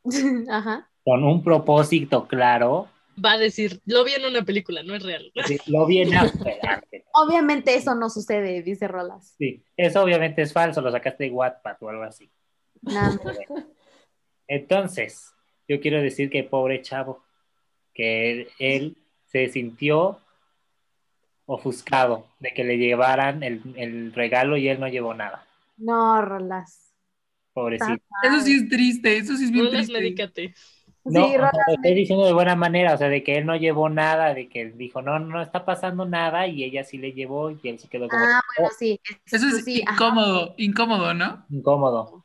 Ajá. 0.49 0.89
con 1.03 1.23
un 1.23 1.43
propósito 1.43 2.27
claro. 2.27 2.89
Va 3.23 3.33
a 3.33 3.37
decir, 3.37 3.81
lo 3.85 4.05
vi 4.05 4.13
en 4.13 4.25
una 4.25 4.43
película, 4.43 4.81
no 4.83 4.95
es 4.95 5.03
real. 5.03 5.31
Sí, 5.45 5.57
Lo 5.67 5.85
a 5.85 6.25
esperarte. 6.25 7.05
Obviamente 7.13 7.75
eso 7.75 7.95
no 7.95 8.09
sucede, 8.09 8.61
dice 8.61 8.87
Rolas. 8.87 9.35
Sí, 9.37 9.61
eso 9.75 10.01
obviamente 10.03 10.41
es 10.41 10.53
falso, 10.53 10.81
lo 10.81 10.91
sacaste 10.91 11.25
de 11.25 11.31
Wattpad 11.31 11.77
o 11.81 11.89
algo 11.89 12.03
así. 12.03 12.31
Nada. 12.81 13.19
Entonces, 14.47 15.33
yo 15.67 15.81
quiero 15.81 16.01
decir 16.01 16.29
que 16.29 16.43
pobre 16.43 16.81
chavo, 16.81 17.23
que 17.93 18.31
él, 18.31 18.47
él 18.57 18.97
se 19.25 19.47
sintió 19.49 20.19
ofuscado 21.49 22.27
de 22.39 22.53
que 22.53 22.63
le 22.63 22.77
llevaran 22.77 23.43
el, 23.43 23.61
el 23.75 24.13
regalo 24.13 24.57
y 24.57 24.67
él 24.69 24.79
no 24.79 24.87
llevó 24.87 25.13
nada. 25.13 25.45
No, 25.77 26.21
Rolas. 26.21 26.93
Pobrecito. 27.53 28.03
Eso 28.23 28.41
sí 28.41 28.53
es 28.53 28.69
triste, 28.69 29.17
eso 29.17 29.35
sí 29.35 29.45
es 29.45 29.51
bien 29.51 29.65
Rolas, 29.65 29.87
triste. 29.87 29.93
medícate. 29.99 30.53
No, 31.05 31.27
sí, 31.27 31.35
o 31.35 31.39
sea, 31.39 31.49
Rolas. 31.51 31.65
lo 31.67 31.73
estoy 31.73 31.93
diciendo 31.95 32.25
de 32.25 32.33
buena 32.33 32.55
manera, 32.55 32.93
o 32.93 32.97
sea, 32.97 33.09
de 33.09 33.23
que 33.23 33.37
él 33.37 33.45
no 33.45 33.55
llevó 33.55 33.89
nada, 33.89 34.33
de 34.33 34.47
que 34.47 34.61
él 34.61 34.77
dijo, 34.77 35.01
no, 35.01 35.19
no 35.19 35.41
está 35.41 35.65
pasando 35.65 36.05
nada, 36.05 36.47
y 36.47 36.63
ella 36.63 36.83
sí 36.83 36.97
le 36.97 37.13
llevó, 37.13 37.51
y 37.51 37.59
él 37.63 37.79
se 37.79 37.87
quedó 37.89 38.07
como 38.07 38.23
Ah, 38.25 38.41
bueno, 38.57 38.69
"Oh, 38.71 38.75
sí. 38.77 38.99
Eso 39.25 39.47
es 39.47 39.63
sí, 39.65 39.81
ajá. 39.85 39.93
incómodo, 39.93 40.53
incómodo, 40.57 41.13
¿no? 41.13 41.45
incómodo. 41.49 42.23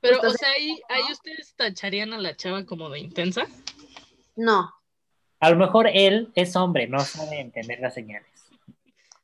Pero, 0.00 0.18
o 0.20 0.30
se- 0.30 0.38
sea, 0.38 0.50
ahí, 0.50 0.80
ahí 0.88 1.02
ustedes 1.12 1.54
tacharían 1.56 2.12
a 2.12 2.18
la 2.18 2.36
chava 2.36 2.64
como 2.64 2.88
de 2.90 3.00
intensa. 3.00 3.46
No. 4.36 4.70
A 5.40 5.50
lo 5.50 5.56
mejor 5.56 5.88
él 5.92 6.30
es 6.34 6.54
hombre, 6.56 6.86
no 6.86 7.00
sabe 7.00 7.40
entender 7.40 7.80
las 7.80 7.94
señales. 7.94 8.29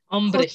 Hombre. 0.08 0.48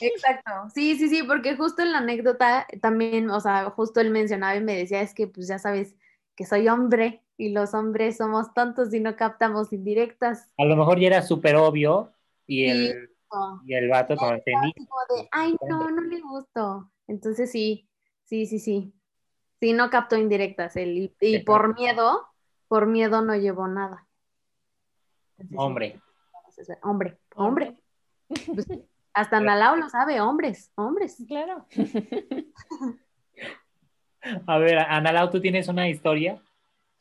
Exacto. 0.00 0.50
Sí, 0.74 0.96
sí, 0.96 1.08
sí, 1.08 1.22
porque 1.22 1.56
justo 1.56 1.82
en 1.82 1.92
la 1.92 1.98
anécdota 1.98 2.66
también, 2.80 3.30
o 3.30 3.40
sea, 3.40 3.70
justo 3.70 4.00
él 4.00 4.10
mencionaba 4.10 4.56
y 4.56 4.62
me 4.62 4.76
decía, 4.76 5.00
es 5.00 5.14
que 5.14 5.26
pues 5.26 5.48
ya 5.48 5.58
sabes 5.58 5.96
que 6.34 6.44
soy 6.44 6.68
hombre 6.68 7.24
y 7.36 7.50
los 7.50 7.74
hombres 7.74 8.16
somos 8.16 8.52
tontos 8.52 8.92
y 8.92 9.00
no 9.00 9.16
captamos 9.16 9.72
indirectas. 9.72 10.52
A 10.58 10.64
lo 10.64 10.76
mejor 10.76 10.98
ya 10.98 11.06
era 11.08 11.22
súper 11.22 11.56
obvio, 11.56 12.12
y 12.46 12.66
el, 12.66 13.10
No. 13.32 13.62
y 13.64 13.74
el 13.74 13.88
vato 13.88 14.16
como 14.16 14.32
de, 14.32 15.28
ay, 15.30 15.56
no, 15.68 15.90
no 15.90 16.02
le 16.02 16.20
gustó. 16.20 16.90
Entonces 17.06 17.50
sí, 17.50 17.88
sí, 18.24 18.46
sí, 18.46 18.58
sí. 18.58 18.92
Sí, 19.60 19.72
no 19.74 19.90
captó 19.90 20.16
indirectas 20.16 20.76
él. 20.76 21.14
Y, 21.20 21.38
por 21.40 21.74
miedo, 21.74 22.26
por 22.66 22.86
miedo 22.86 23.20
no 23.20 23.36
llevó 23.36 23.68
nada. 23.68 24.06
Entonces, 25.36 25.50
sí, 25.50 25.56
Hombre. 25.56 26.00
hombre, 26.82 27.18
hombre. 27.34 27.79
Pues, 28.54 28.66
hasta 29.14 29.40
Nalao 29.40 29.76
lo 29.76 29.88
sabe, 29.88 30.20
hombres, 30.20 30.70
hombres. 30.76 31.16
Claro. 31.26 31.66
A 34.46 34.58
ver, 34.58 34.78
Analao, 34.78 35.30
¿tú 35.30 35.40
tienes 35.40 35.66
una 35.68 35.88
historia? 35.88 36.42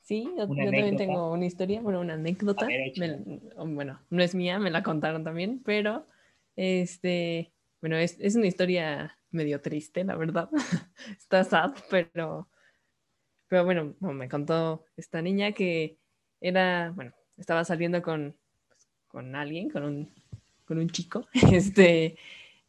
Sí, 0.01 0.24
yo, 0.38 0.45
Una 0.45 0.65
yo 0.65 0.71
también 0.71 0.95
tengo 0.95 1.31
una 1.31 1.45
historia, 1.45 1.81
bueno, 1.81 2.00
una 2.00 2.13
anécdota. 2.13 2.65
Ver. 2.65 2.93
Me- 2.98 3.41
bueno, 3.57 4.00
no 4.09 4.24
es 4.24 4.33
mía, 4.33 4.57
me 4.57 4.71
la 4.71 4.81
contaron 4.83 5.24
también, 5.24 5.62
pero 5.63 6.07
este, 6.55 7.51
bueno, 7.81 7.98
es, 7.98 8.17
es 8.19 8.36
una 8.36 8.48
historia 8.48 9.17
medio 9.31 9.62
triste, 9.62 10.03
la 10.03 10.15
verdad. 10.15 10.50
Está 11.17 11.43
sad, 11.43 11.74
pero, 11.89 12.48
pero 13.48 13.65
bueno, 13.65 13.93
no, 14.00 14.13
me 14.13 14.29
contó 14.29 14.86
esta 14.95 15.21
niña 15.21 15.51
que 15.51 15.98
era, 16.41 16.91
bueno, 16.95 17.13
estaba 17.38 17.63
saliendo 17.65 18.01
con, 18.01 18.36
pues, 18.67 18.89
con 19.09 19.36
alguien, 19.36 19.69
con 19.69 19.83
un, 19.83 20.13
con 20.69 20.77
un 20.77 20.89
chico, 20.91 21.27
este, 21.51 22.15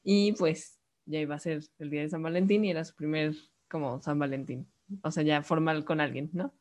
y 0.02 0.32
pues 0.32 0.80
ya 1.04 1.20
iba 1.20 1.34
a 1.34 1.38
ser 1.38 1.60
el 1.78 1.90
día 1.90 2.00
de 2.00 2.08
San 2.08 2.22
Valentín 2.22 2.64
y 2.64 2.70
era 2.70 2.82
su 2.82 2.94
primer 2.96 3.34
como 3.68 4.00
San 4.00 4.18
Valentín, 4.18 4.66
o 5.02 5.10
sea, 5.10 5.22
ya 5.22 5.42
formal 5.42 5.84
con 5.84 6.00
alguien, 6.00 6.30
¿no? 6.32 6.54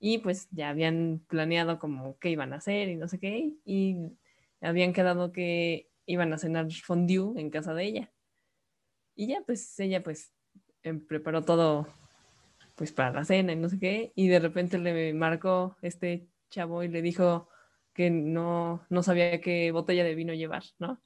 Y 0.00 0.18
pues 0.18 0.48
ya 0.50 0.70
habían 0.70 1.22
planeado 1.28 1.78
como 1.78 2.18
qué 2.18 2.30
iban 2.30 2.54
a 2.54 2.56
hacer 2.56 2.88
y 2.88 2.96
no 2.96 3.06
sé 3.06 3.20
qué, 3.20 3.52
y 3.66 3.98
habían 4.62 4.94
quedado 4.94 5.30
que 5.30 5.90
iban 6.06 6.32
a 6.32 6.38
cenar 6.38 6.72
fondue 6.72 7.38
en 7.38 7.50
casa 7.50 7.74
de 7.74 7.84
ella. 7.84 8.12
Y 9.14 9.26
ya 9.26 9.42
pues 9.44 9.78
ella 9.78 10.02
pues 10.02 10.32
em, 10.84 11.06
preparó 11.06 11.44
todo 11.44 11.86
pues 12.76 12.92
para 12.92 13.12
la 13.12 13.26
cena 13.26 13.52
y 13.52 13.56
no 13.56 13.68
sé 13.68 13.78
qué, 13.78 14.12
y 14.14 14.28
de 14.28 14.40
repente 14.40 14.78
le 14.78 15.12
marcó 15.12 15.76
este 15.82 16.28
chavo 16.48 16.82
y 16.82 16.88
le 16.88 17.02
dijo 17.02 17.50
que 17.94 18.10
no, 18.10 18.86
no 18.90 19.02
sabía 19.02 19.40
qué 19.40 19.70
botella 19.72 20.04
de 20.04 20.14
vino 20.14 20.34
llevar, 20.34 20.64
¿no? 20.78 21.00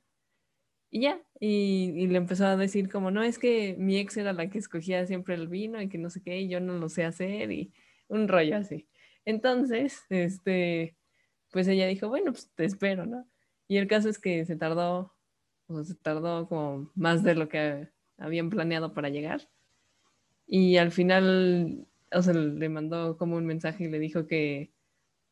Y 0.91 1.03
ya, 1.03 1.21
y, 1.41 2.07
le 2.07 2.17
empezó 2.17 2.47
a 2.47 2.57
decir 2.57 2.89
como, 2.91 3.11
no, 3.11 3.23
es 3.23 3.39
que 3.39 3.77
mi 3.79 3.99
ex 3.99 4.17
era 4.17 4.33
la 4.33 4.49
que 4.49 4.59
escogía 4.59 5.05
siempre 5.07 5.35
el 5.35 5.49
vino 5.49 5.81
y 5.83 5.89
que 5.89 5.99
no 5.99 6.11
sé 6.11 6.23
qué, 6.23 6.41
y 6.41 6.49
yo 6.49 6.61
no 6.61 6.75
lo 6.79 6.89
sé 6.89 7.05
hacer, 7.05 7.51
y 7.53 7.73
un 8.09 8.29
rollo 8.29 8.57
así. 8.57 8.89
Entonces, 9.25 10.05
este, 10.11 10.97
pues 11.51 11.69
ella 11.69 11.87
dijo, 11.87 12.09
bueno, 12.09 12.33
pues 12.33 12.51
te 12.55 12.65
espero, 12.65 13.07
¿no? 13.07 13.29
Y 13.69 13.79
el 13.79 13.89
caso 13.89 14.09
es 14.09 14.19
que 14.19 14.45
se 14.47 14.57
tardó, 14.57 15.13
o 15.67 15.85
se 15.85 15.97
tardó 15.97 16.49
como 16.49 16.91
más 16.95 17.23
de 17.25 17.35
lo 17.35 17.49
que 17.49 17.89
habían 18.19 18.51
planeado 18.51 18.95
para 18.95 19.09
llegar. 19.09 19.49
Y 20.47 20.77
al 20.79 20.93
final, 20.93 21.89
o 22.13 22.23
sea, 22.23 22.35
le 22.35 22.69
mandó 22.69 23.19
como 23.19 23.37
un 23.37 23.47
mensaje 23.47 23.85
y 23.85 23.89
le 23.89 23.99
dijo 23.99 24.27
que, 24.27 24.73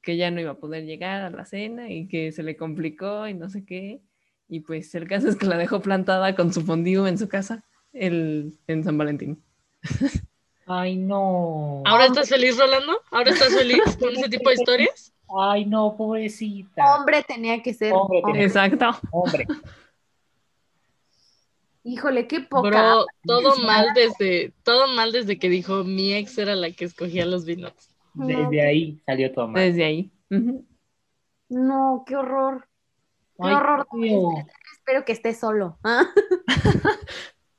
que 0.05 0.17
ya 0.17 0.31
no 0.31 0.41
iba 0.41 0.53
a 0.53 0.59
poder 0.59 0.85
llegar 0.85 1.23
a 1.23 1.31
la 1.31 1.45
cena 1.45 1.91
y 1.91 2.07
que 2.07 2.31
se 2.33 2.43
le 2.43 2.57
complicó 2.57 3.27
y 3.27 3.35
no 3.35 3.49
sé 3.49 3.65
qué. 3.65 4.01
Y 4.49 4.61
pues 4.61 4.95
el 4.95 5.09
caso 5.09 5.29
es 5.29 5.37
que 5.37 5.47
la 5.47 5.57
dejó 5.57 5.81
plantada 5.81 6.35
con 6.37 6.53
su 6.53 6.63
fondue 6.63 7.09
en 7.09 7.19
su 7.19 7.29
casa 7.29 7.65
el, 7.93 8.59
en 8.67 8.85
San 8.85 8.99
Valentín. 8.99 9.43
Ay, 10.67 10.97
no. 10.97 11.83
¿Ahora 11.85 12.07
estás 12.07 12.29
feliz, 12.29 12.59
Rolando? 12.59 13.01
¿Ahora 13.11 13.31
estás 13.31 13.55
feliz 13.55 13.83
con 13.99 14.15
ese 14.15 14.29
tipo 14.29 14.49
de 14.49 14.55
historias? 14.55 15.13
Ay, 15.39 15.65
no, 15.67 15.97
pobrecita. 15.97 16.97
Hombre 16.97 17.23
tenía 17.27 17.63
que 17.63 17.75
ser. 17.75 17.93
Hombre 17.93 18.21
hombre. 18.23 18.45
Exacto. 18.45 18.91
Hombre, 19.11 19.47
Híjole, 21.87 22.27
qué 22.27 22.41
poca. 22.41 22.69
Bro, 22.69 23.07
todo 23.27 23.57
mal 23.59 23.89
desde, 23.95 24.55
todo 24.63 24.87
mal 24.89 25.13
desde 25.13 25.39
que 25.39 25.51
dijo 25.51 25.85
mi 25.85 26.15
ex 26.15 26.39
era 26.39 26.55
la 26.55 26.71
que 26.71 26.87
escogía 26.87 27.27
los 27.27 27.45
vinos. 27.45 27.75
Desde 28.15 28.63
ahí 28.63 29.03
salió 29.05 29.33
todo 29.33 29.49
mal. 29.49 29.63
Desde 29.63 29.85
ahí. 29.85 30.13
No, 31.49 32.05
qué 32.07 32.17
horror. 32.17 32.69
Qué 33.37 33.49
Ay, 33.49 33.55
horror. 33.55 33.87
tío. 33.93 34.29
Espero 34.73 35.05
que 35.05 35.13
esté 35.13 35.35
solo. 35.35 35.79
¿ah? 35.85 36.05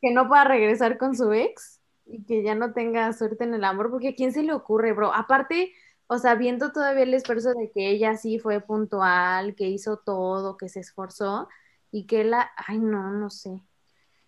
que 0.02 0.12
no 0.12 0.28
pueda 0.28 0.44
regresar 0.46 0.98
con 0.98 1.16
su 1.16 1.32
ex 1.34 1.82
y 2.06 2.24
que 2.24 2.44
ya 2.44 2.56
no 2.56 2.74
tenga 2.74 3.12
suerte 3.14 3.44
en 3.44 3.54
el 3.54 3.64
amor, 3.64 3.90
porque 3.90 4.10
¿a 4.10 4.16
quién 4.16 4.32
se 4.32 4.44
le 4.44 4.54
ocurre, 4.54 4.94
bro? 4.94 5.14
Aparte, 5.14 5.74
o 6.08 6.18
sea, 6.18 6.36
viendo 6.36 6.72
todavía 6.72 7.04
el 7.04 7.14
esfuerzo 7.14 7.54
de 7.54 7.72
que 7.72 7.90
ella 7.90 8.16
sí 8.16 8.38
fue 8.40 8.62
puntual, 8.62 9.56
que 9.56 9.68
hizo 9.68 9.98
todo, 9.98 10.58
que 10.58 10.70
se 10.70 10.82
esforzó 10.82 11.50
y 11.92 12.06
que 12.06 12.24
la, 12.24 12.52
ay, 12.68 12.78
no, 12.78 13.12
no 13.12 13.30
sé. 13.30 13.62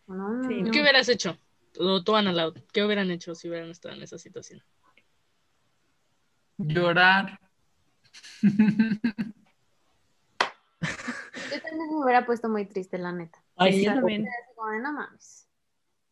No, 0.08 0.30
no, 0.30 0.48
Sí, 0.48 0.64
no. 0.64 0.72
¿Qué 0.72 0.82
hubieras 0.82 1.08
hecho? 1.10 1.38
O 1.80 2.04
tú, 2.04 2.16
Ana 2.16 2.34
¿qué 2.74 2.84
hubieran 2.84 3.12
hecho 3.12 3.36
si 3.36 3.48
hubieran 3.48 3.70
estado 3.70 3.94
en 3.94 4.02
esa 4.02 4.18
situación? 4.18 4.64
Llorar. 6.58 7.40
Yo 11.52 11.62
también 11.62 11.90
me 11.90 12.04
hubiera 12.04 12.26
puesto 12.26 12.50
muy 12.50 12.66
triste, 12.66 12.98
la 12.98 13.12
neta. 13.12 13.42
Ay, 13.56 13.84
yo 13.84 13.94
también. 13.94 14.28
no 14.82 14.94
mames. 14.94 15.48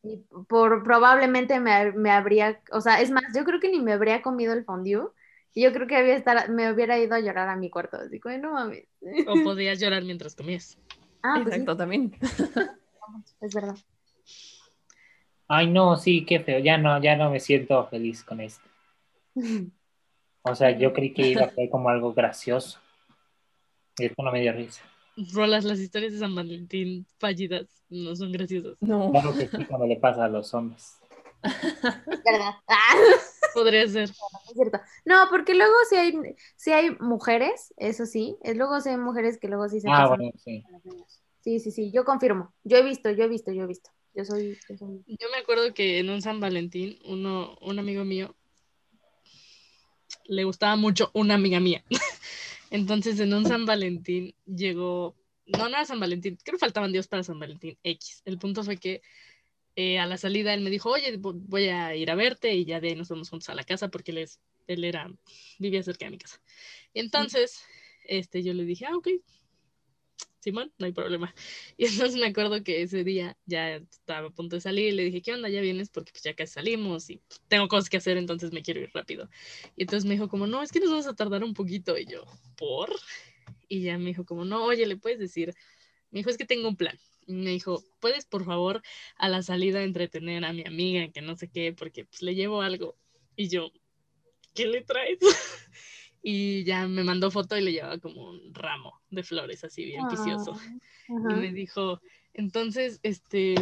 Y 0.03 0.17
por, 0.47 0.83
probablemente 0.83 1.59
me, 1.59 1.91
me 1.91 2.11
habría, 2.11 2.61
o 2.71 2.79
sea, 2.79 3.01
es 3.01 3.11
más, 3.11 3.23
yo 3.35 3.43
creo 3.43 3.59
que 3.59 3.69
ni 3.69 3.81
me 3.81 3.93
habría 3.93 4.21
comido 4.21 4.53
el 4.53 4.63
fondue. 4.63 5.09
Y 5.53 5.63
yo 5.63 5.73
creo 5.73 5.87
que 5.87 5.95
había 5.95 6.15
estar, 6.15 6.49
me 6.49 6.71
hubiera 6.71 6.99
ido 6.99 7.15
a 7.15 7.19
llorar 7.19 7.47
a 7.49 7.55
mi 7.55 7.69
cuarto. 7.69 7.97
Así 7.97 8.19
no 8.39 8.53
mames. 8.53 8.87
O 9.27 9.43
podías 9.43 9.79
llorar 9.79 10.03
mientras 10.03 10.35
comías. 10.35 10.77
Ah, 11.23 11.39
pues 11.41 11.55
sí, 11.55 11.61
Exacto, 11.61 11.77
también. 11.77 12.13
es 13.41 13.53
verdad. 13.53 13.75
Ay, 15.47 15.67
no, 15.67 15.95
sí, 15.95 16.25
qué 16.25 16.39
feo. 16.39 16.59
Ya 16.59 16.77
no, 16.77 17.01
ya 17.01 17.15
no 17.15 17.29
me 17.29 17.39
siento 17.39 17.87
feliz 17.87 18.23
con 18.23 18.41
esto. 18.41 18.67
O 20.47 20.55
sea, 20.55 20.77
yo 20.77 20.93
creí 20.93 21.13
que 21.13 21.23
iba 21.23 21.45
a 21.45 21.49
ser 21.55 21.69
como 21.69 21.89
algo 21.89 22.13
gracioso. 22.13 22.79
Esto 23.97 24.23
no 24.23 24.31
me 24.31 24.41
dio 24.41 24.53
risa. 24.53 24.81
Rolas, 25.33 25.63
las 25.63 25.79
historias 25.79 26.13
de 26.13 26.19
San 26.19 26.35
Valentín 26.35 27.05
fallidas 27.17 27.67
no 27.89 28.15
son 28.15 28.31
graciosas. 28.31 28.75
No. 28.81 29.11
Claro 29.11 29.37
que 29.37 29.47
sí, 29.47 29.65
cuando 29.65 29.87
le 29.87 29.95
pasa 29.95 30.25
a 30.25 30.29
los 30.29 30.53
hombres. 30.53 30.97
¿Verdad? 31.43 32.51
Podría 33.53 33.87
ser. 33.87 34.09
es 34.09 34.53
cierto. 34.53 34.79
No, 35.05 35.27
porque 35.29 35.55
luego 35.55 35.73
sí 35.89 35.95
hay, 35.95 36.13
sí 36.57 36.73
hay 36.73 36.89
mujeres, 36.99 37.73
eso 37.77 38.05
sí, 38.05 38.35
es 38.43 38.57
luego 38.57 38.81
sí 38.81 38.89
hay 38.89 38.97
mujeres 38.97 39.37
que 39.39 39.47
luego 39.47 39.69
sí 39.69 39.79
se 39.79 39.87
Ah, 39.87 40.03
pasan 40.03 40.17
bueno, 40.17 40.31
sí. 40.43 40.63
Sí, 41.39 41.59
sí, 41.59 41.71
sí, 41.71 41.91
yo 41.91 42.03
confirmo. 42.03 42.53
Yo 42.63 42.77
he 42.77 42.83
visto, 42.83 43.09
yo 43.11 43.23
he 43.23 43.27
visto, 43.29 43.51
yo 43.53 43.63
he 43.63 43.67
visto. 43.67 43.91
Yo 44.13 44.25
soy, 44.25 44.57
yo 44.67 44.77
soy- 44.77 45.03
Yo 45.07 45.29
me 45.31 45.37
acuerdo 45.37 45.73
que 45.73 45.99
en 45.99 46.09
un 46.09 46.21
San 46.21 46.39
Valentín, 46.41 46.99
uno, 47.05 47.55
un 47.61 47.79
amigo 47.79 48.03
mío 48.03 48.35
le 50.27 50.43
gustaba 50.43 50.75
mucho 50.75 51.11
una 51.13 51.35
amiga 51.35 51.59
mía. 51.59 51.83
Entonces, 52.71 53.19
en 53.19 53.33
un 53.33 53.45
San 53.45 53.65
Valentín 53.65 54.35
llegó, 54.45 55.15
no, 55.45 55.69
no 55.69 55.85
San 55.85 55.99
Valentín, 55.99 56.37
creo 56.43 56.57
que 56.57 56.59
faltaban 56.65 56.91
días 56.91 57.07
para 57.07 57.23
San 57.23 57.39
Valentín 57.39 57.77
X. 57.83 58.21
El 58.25 58.37
punto 58.37 58.63
fue 58.63 58.77
que 58.77 59.01
eh, 59.75 59.99
a 59.99 60.05
la 60.05 60.17
salida 60.17 60.53
él 60.53 60.61
me 60.61 60.69
dijo, 60.69 60.89
oye, 60.89 61.19
vo- 61.19 61.35
voy 61.47 61.65
a 61.65 61.95
ir 61.95 62.09
a 62.09 62.15
verte 62.15 62.53
y 62.53 62.65
ya 62.65 62.79
de 62.79 62.89
ahí 62.89 62.95
nos 62.95 63.09
vamos 63.09 63.29
juntos 63.29 63.49
a 63.49 63.55
la 63.55 63.63
casa 63.63 63.89
porque 63.89 64.11
él, 64.11 64.19
es, 64.19 64.39
él 64.67 64.83
era, 64.83 65.11
vivía 65.59 65.83
cerca 65.83 66.05
de 66.05 66.11
mi 66.11 66.17
casa. 66.17 66.41
Entonces, 66.93 67.61
este, 68.05 68.41
yo 68.41 68.53
le 68.53 68.65
dije, 68.65 68.85
ah, 68.85 68.95
ok, 68.95 69.09
Simón, 70.39 70.71
no 70.77 70.85
hay 70.85 70.91
problema. 70.91 71.33
Y 71.77 71.85
entonces 71.85 72.19
me 72.19 72.27
acuerdo 72.27 72.63
que 72.63 72.83
ese 72.83 73.03
día 73.03 73.35
ya 73.45 73.77
estaba 73.77 74.27
a 74.27 74.31
punto 74.31 74.55
de 74.55 74.61
salir 74.61 74.89
y 74.89 74.91
le 74.91 75.03
dije, 75.05 75.21
¿qué 75.21 75.33
onda? 75.33 75.49
¿Ya 75.49 75.59
vienes? 75.59 75.89
Porque 75.89 76.11
pues 76.11 76.23
ya 76.23 76.35
casi 76.35 76.53
salimos 76.53 77.09
y 77.09 77.19
tengo 77.47 77.67
cosas 77.67 77.89
que 77.89 77.97
hacer, 77.97 78.17
entonces 78.17 78.51
me 78.51 78.61
quiero 78.61 78.79
ir 78.79 78.91
rápido. 78.93 79.27
Y 79.75 79.83
entonces 79.83 80.05
me 80.05 80.13
dijo 80.13 80.29
como, 80.29 80.45
no, 80.45 80.61
es 80.61 80.71
que 80.71 80.79
nos 80.79 80.91
vamos 80.91 81.07
a 81.07 81.15
tardar 81.15 81.43
un 81.43 81.55
poquito. 81.55 81.97
Y 81.97 82.05
yo, 82.05 82.23
¿por? 82.57 82.95
Y 83.67 83.81
ya 83.81 83.97
me 83.97 84.05
dijo 84.05 84.25
como, 84.25 84.45
no, 84.45 84.63
oye, 84.63 84.85
¿le 84.85 84.97
puedes 84.97 85.17
decir? 85.19 85.55
Me 86.11 86.19
dijo, 86.19 86.29
es 86.29 86.37
que 86.37 86.45
tengo 86.45 86.67
un 86.67 86.77
plan. 86.77 86.97
Y 87.25 87.33
me 87.33 87.49
dijo, 87.49 87.83
¿puedes 87.99 88.25
por 88.25 88.45
favor 88.45 88.83
a 89.17 89.29
la 89.29 89.41
salida 89.41 89.83
entretener 89.83 90.45
a 90.45 90.53
mi 90.53 90.63
amiga, 90.65 91.11
que 91.11 91.21
no 91.21 91.35
sé 91.35 91.49
qué, 91.49 91.73
porque 91.73 92.05
pues 92.05 92.21
le 92.21 92.35
llevo 92.35 92.61
algo? 92.61 92.95
Y 93.35 93.49
yo, 93.49 93.71
¿qué 94.53 94.67
le 94.67 94.81
traes? 94.81 95.19
y 96.27 96.63
ya 96.63 96.87
me 96.87 97.03
mandó 97.03 97.29
foto 97.29 97.55
y 97.55 97.61
le 97.61 97.71
llevaba 97.71 97.99
como 97.99 98.31
un 98.31 98.51
ramo 98.51 98.99
de 99.11 99.21
flores 99.21 99.63
así 99.63 99.85
bien 99.85 100.07
quicioso. 100.07 100.57
Y 101.07 101.13
Ajá. 101.13 101.35
me 101.35 101.53
dijo, 101.53 102.01
entonces, 102.33 102.99
este, 103.03 103.53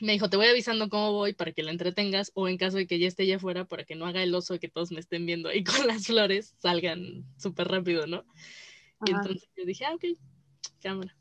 me 0.00 0.10
dijo, 0.10 0.28
te 0.28 0.36
voy 0.36 0.46
avisando 0.48 0.88
cómo 0.88 1.12
voy 1.12 1.32
para 1.32 1.52
que 1.52 1.62
la 1.62 1.70
entretengas 1.70 2.32
o 2.34 2.48
en 2.48 2.56
caso 2.56 2.76
de 2.76 2.88
que 2.88 2.98
ya 2.98 3.06
esté 3.06 3.22
allá 3.22 3.36
afuera 3.36 3.66
para 3.66 3.84
que 3.84 3.94
no 3.94 4.06
haga 4.06 4.20
el 4.20 4.34
oso 4.34 4.54
de 4.54 4.58
que 4.58 4.68
todos 4.68 4.90
me 4.90 4.98
estén 4.98 5.26
viendo 5.26 5.48
ahí 5.48 5.62
con 5.84 5.86
las 5.86 6.08
flores, 6.08 6.56
salgan 6.58 7.24
súper 7.38 7.68
rápido, 7.68 8.08
¿no? 8.08 8.24
Y 9.06 9.12
entonces 9.12 9.48
yo 9.56 9.64
dije, 9.64 9.84
ah, 9.84 9.94
ok, 9.94 10.06
cámara. 10.82 11.16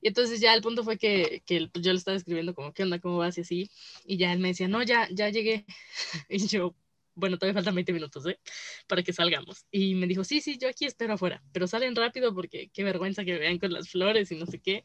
Y 0.00 0.08
entonces 0.08 0.40
ya 0.40 0.54
el 0.54 0.60
punto 0.60 0.82
fue 0.82 0.98
que, 0.98 1.44
que 1.46 1.70
yo 1.72 1.92
le 1.92 1.98
estaba 1.98 2.16
escribiendo 2.16 2.52
como, 2.52 2.72
¿qué 2.72 2.82
onda? 2.82 2.98
¿Cómo 2.98 3.18
vas? 3.18 3.38
Y 3.38 3.42
así. 3.42 3.70
Y 4.04 4.16
ya 4.16 4.32
él 4.32 4.40
me 4.40 4.48
decía, 4.48 4.66
no, 4.66 4.82
ya, 4.82 5.08
ya 5.12 5.28
llegué. 5.28 5.64
Y 6.28 6.48
yo, 6.48 6.74
bueno, 7.14 7.38
todavía 7.38 7.54
faltan 7.54 7.74
20 7.74 7.92
minutos, 7.92 8.26
¿eh? 8.26 8.38
Para 8.86 9.02
que 9.02 9.12
salgamos. 9.12 9.66
Y 9.70 9.94
me 9.94 10.06
dijo, 10.06 10.24
sí, 10.24 10.40
sí, 10.40 10.58
yo 10.58 10.68
aquí 10.68 10.84
espero 10.84 11.14
afuera, 11.14 11.42
pero 11.52 11.66
salen 11.66 11.94
rápido 11.94 12.34
porque 12.34 12.70
qué 12.72 12.84
vergüenza 12.84 13.24
que 13.24 13.32
me 13.32 13.38
vean 13.38 13.58
con 13.58 13.72
las 13.72 13.88
flores 13.88 14.30
y 14.32 14.36
no 14.36 14.46
sé 14.46 14.58
qué. 14.60 14.84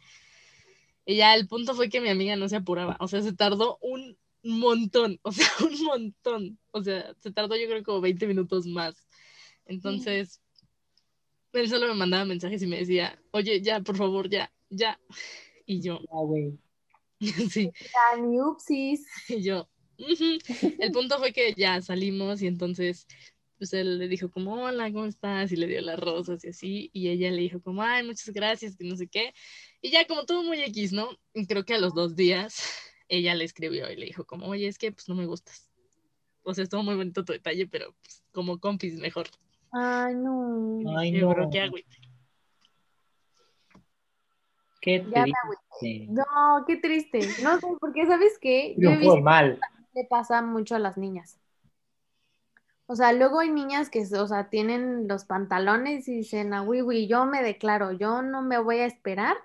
Y 1.05 1.15
ya 1.17 1.33
el 1.33 1.47
punto 1.47 1.73
fue 1.73 1.89
que 1.89 2.01
mi 2.01 2.09
amiga 2.09 2.35
no 2.35 2.47
se 2.49 2.57
apuraba, 2.57 2.97
o 2.99 3.07
sea, 3.07 3.21
se 3.21 3.33
tardó 3.33 3.77
un 3.81 4.17
montón, 4.43 5.19
o 5.23 5.31
sea, 5.31 5.47
un 5.61 5.83
montón. 5.83 6.59
O 6.71 6.83
sea, 6.83 7.13
se 7.19 7.31
tardó 7.31 7.55
yo 7.55 7.67
creo 7.67 7.83
como 7.83 8.01
20 8.01 8.27
minutos 8.27 8.65
más. 8.65 9.07
Entonces, 9.65 10.41
él 11.53 11.69
solo 11.69 11.87
me 11.87 11.93
mandaba 11.95 12.25
mensajes 12.25 12.61
y 12.61 12.67
me 12.67 12.77
decía, 12.77 13.19
oye, 13.31 13.61
ya, 13.61 13.79
por 13.81 13.97
favor, 13.97 14.29
ya, 14.29 14.51
ya. 14.69 14.99
Y 15.65 15.81
yo, 15.81 15.99
Ah, 16.11 16.23
güey. 16.23 16.57
sí, 17.51 17.71
y 19.27 19.43
yo. 19.43 19.69
El 19.99 20.91
punto 20.93 21.17
fue 21.19 21.33
que 21.33 21.53
ya 21.55 21.81
salimos 21.81 22.41
y 22.41 22.47
entonces, 22.47 23.05
pues 23.57 23.73
él 23.73 23.99
le 23.99 24.07
dijo 24.07 24.31
como, 24.31 24.53
hola, 24.63 24.91
¿cómo 24.91 25.05
estás? 25.05 25.51
Y 25.51 25.57
le 25.57 25.67
dio 25.67 25.81
las 25.81 25.99
rosas 25.99 26.43
y 26.45 26.49
así, 26.49 26.89
y 26.93 27.09
ella 27.09 27.29
le 27.31 27.41
dijo 27.41 27.61
como, 27.61 27.83
ay, 27.83 28.05
muchas 28.05 28.29
gracias, 28.33 28.75
que 28.75 28.85
no 28.85 28.95
sé 28.95 29.07
qué. 29.07 29.33
Y 29.81 29.91
ya 29.91 30.05
como 30.07 30.25
todo 30.25 30.43
muy 30.43 30.61
X, 30.61 30.93
¿no? 30.93 31.09
Y 31.33 31.45
creo 31.45 31.65
que 31.65 31.73
a 31.75 31.79
los 31.79 31.93
dos 31.93 32.15
días 32.15 32.55
ella 33.09 33.35
le 33.35 33.43
escribió 33.43 33.91
y 33.91 33.95
le 33.95 34.05
dijo 34.05 34.25
como, 34.25 34.47
oye, 34.47 34.67
es 34.67 34.77
que 34.77 34.91
pues 34.91 35.07
no 35.09 35.15
me 35.15 35.25
gustas. 35.25 35.69
O 36.43 36.53
sea, 36.53 36.63
estuvo 36.63 36.83
muy 36.83 36.95
bonito 36.95 37.25
tu 37.25 37.33
detalle, 37.33 37.67
pero 37.67 37.93
pues, 38.01 38.23
como 38.31 38.59
compis 38.59 38.97
mejor. 38.97 39.27
Ay, 39.71 40.15
no. 40.15 40.79
Ay, 40.97 41.11
no. 41.11 41.29
"Bro, 41.29 41.49
qué 41.51 41.59
agüite". 41.59 41.97
¿Qué 44.81 45.05
Ya 45.11 45.25
te 45.25 45.29
me? 45.29 46.07
No, 46.07 46.63
qué 46.65 46.77
triste. 46.77 47.19
No 47.41 47.59
sé, 47.59 47.67
porque 47.79 48.05
¿sabes 48.07 48.37
qué? 48.39 48.75
Yo 48.77 48.91
he 48.91 48.97
Triunfó 48.97 48.99
el 48.99 49.01
visto 49.01 49.21
mal. 49.21 49.59
Le 49.99 50.05
pasa 50.05 50.41
mucho 50.41 50.75
a 50.75 50.79
las 50.79 50.97
niñas. 50.97 51.37
O 52.85 52.95
sea, 52.95 53.13
luego 53.13 53.39
hay 53.39 53.51
niñas 53.51 53.89
que, 53.89 54.01
o 54.01 54.27
sea, 54.27 54.49
tienen 54.49 55.07
los 55.07 55.25
pantalones 55.25 56.07
y 56.07 56.15
dicen, 56.17 56.53
ah, 56.53 56.63
oui, 56.63 56.81
oui, 56.81 57.07
yo 57.07 57.25
me 57.25 57.43
declaro, 57.43 57.91
yo 57.91 58.21
no 58.21 58.41
me 58.41 58.57
voy 58.57 58.77
a 58.77 58.85
esperar. 58.85 59.37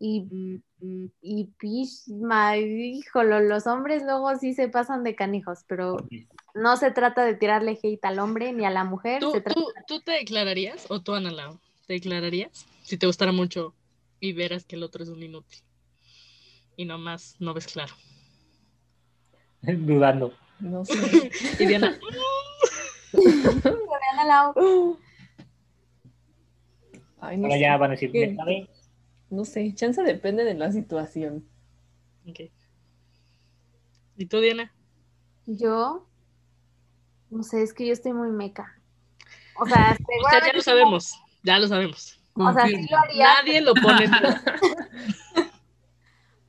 Y, 0.00 0.62
y 1.20 1.44
pisma, 1.58 2.56
híjolo, 2.56 3.40
los 3.40 3.66
hombres 3.66 4.04
luego 4.04 4.36
sí 4.36 4.54
se 4.54 4.68
pasan 4.68 5.02
de 5.02 5.16
canijos, 5.16 5.64
pero 5.66 5.96
no 6.54 6.76
se 6.76 6.92
trata 6.92 7.24
de 7.24 7.34
tirarle 7.34 7.78
hate 7.82 8.04
al 8.04 8.20
hombre 8.20 8.52
ni 8.52 8.64
a 8.64 8.70
la 8.70 8.84
mujer, 8.84 9.18
¿Tú, 9.20 9.32
se 9.32 9.40
trata 9.40 9.60
tú, 9.60 9.66
tú 9.88 10.00
te 10.00 10.12
declararías 10.12 10.86
o 10.88 11.00
tú, 11.00 11.14
Ana 11.14 11.32
Lau, 11.32 11.58
te 11.88 11.94
declararías 11.94 12.64
si 12.84 12.96
te 12.96 13.06
gustara 13.06 13.32
mucho 13.32 13.74
y 14.20 14.32
verás 14.34 14.64
que 14.64 14.76
el 14.76 14.84
otro 14.84 15.02
es 15.02 15.08
un 15.08 15.22
inútil? 15.22 15.60
Y 16.76 16.84
nomás 16.84 17.34
no 17.40 17.54
ves 17.54 17.66
claro. 17.66 17.94
Dudando. 19.62 20.32
No 20.60 20.84
sé. 20.84 21.30
Y 21.58 21.66
Diana. 21.66 21.98
Ay, 27.20 27.36
no 27.36 27.44
Ahora 27.46 27.54
sé. 27.56 27.60
ya 27.60 27.76
van 27.76 27.90
a 27.90 27.94
decir. 27.94 28.36
No 29.30 29.44
sé, 29.44 29.74
chance 29.74 30.02
depende 30.02 30.44
de 30.44 30.54
la 30.54 30.72
situación. 30.72 31.44
ok. 32.28 32.40
¿Y 34.16 34.26
tú, 34.26 34.40
Diana? 34.40 34.72
Yo, 35.46 36.06
no 37.30 37.42
sé, 37.42 37.62
es 37.62 37.72
que 37.72 37.86
yo 37.86 37.92
estoy 37.92 38.12
muy 38.12 38.30
meca. 38.30 38.80
O 39.60 39.66
sea, 39.66 39.96
O 40.26 40.30
sea, 40.30 40.46
ya 40.46 40.52
lo 40.52 40.60
sabemos, 40.60 41.14
ya 41.42 41.58
lo 41.58 41.68
sabemos. 41.68 42.18
O 42.34 42.52
sea, 42.52 42.66
sí 42.66 42.86
lo 42.90 42.96
haría, 42.98 43.24
Nadie 43.34 43.60
lo 43.60 43.74
pone. 43.74 44.08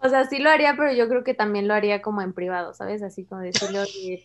O 0.01 0.09
sea, 0.09 0.25
sí 0.25 0.39
lo 0.39 0.49
haría, 0.49 0.75
pero 0.75 0.91
yo 0.93 1.07
creo 1.07 1.23
que 1.23 1.33
también 1.33 1.67
lo 1.67 1.73
haría 1.73 2.01
como 2.01 2.21
en 2.21 2.33
privado, 2.33 2.73
¿sabes? 2.73 3.01
Así 3.03 3.25
como 3.25 3.41
decirle, 3.41 3.79
oye, 3.79 4.23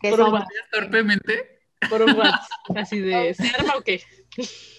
que 0.00 0.10
Por 0.10 0.20
un 0.20 0.42
Torpemente. 0.70 1.60
por 1.90 2.02
un 2.02 2.16
WhatsApp, 2.16 2.76
así 2.76 3.00
de, 3.00 3.34
¿se 3.34 3.48
arma 3.48 3.74
o 3.76 3.82
qué? 3.82 4.02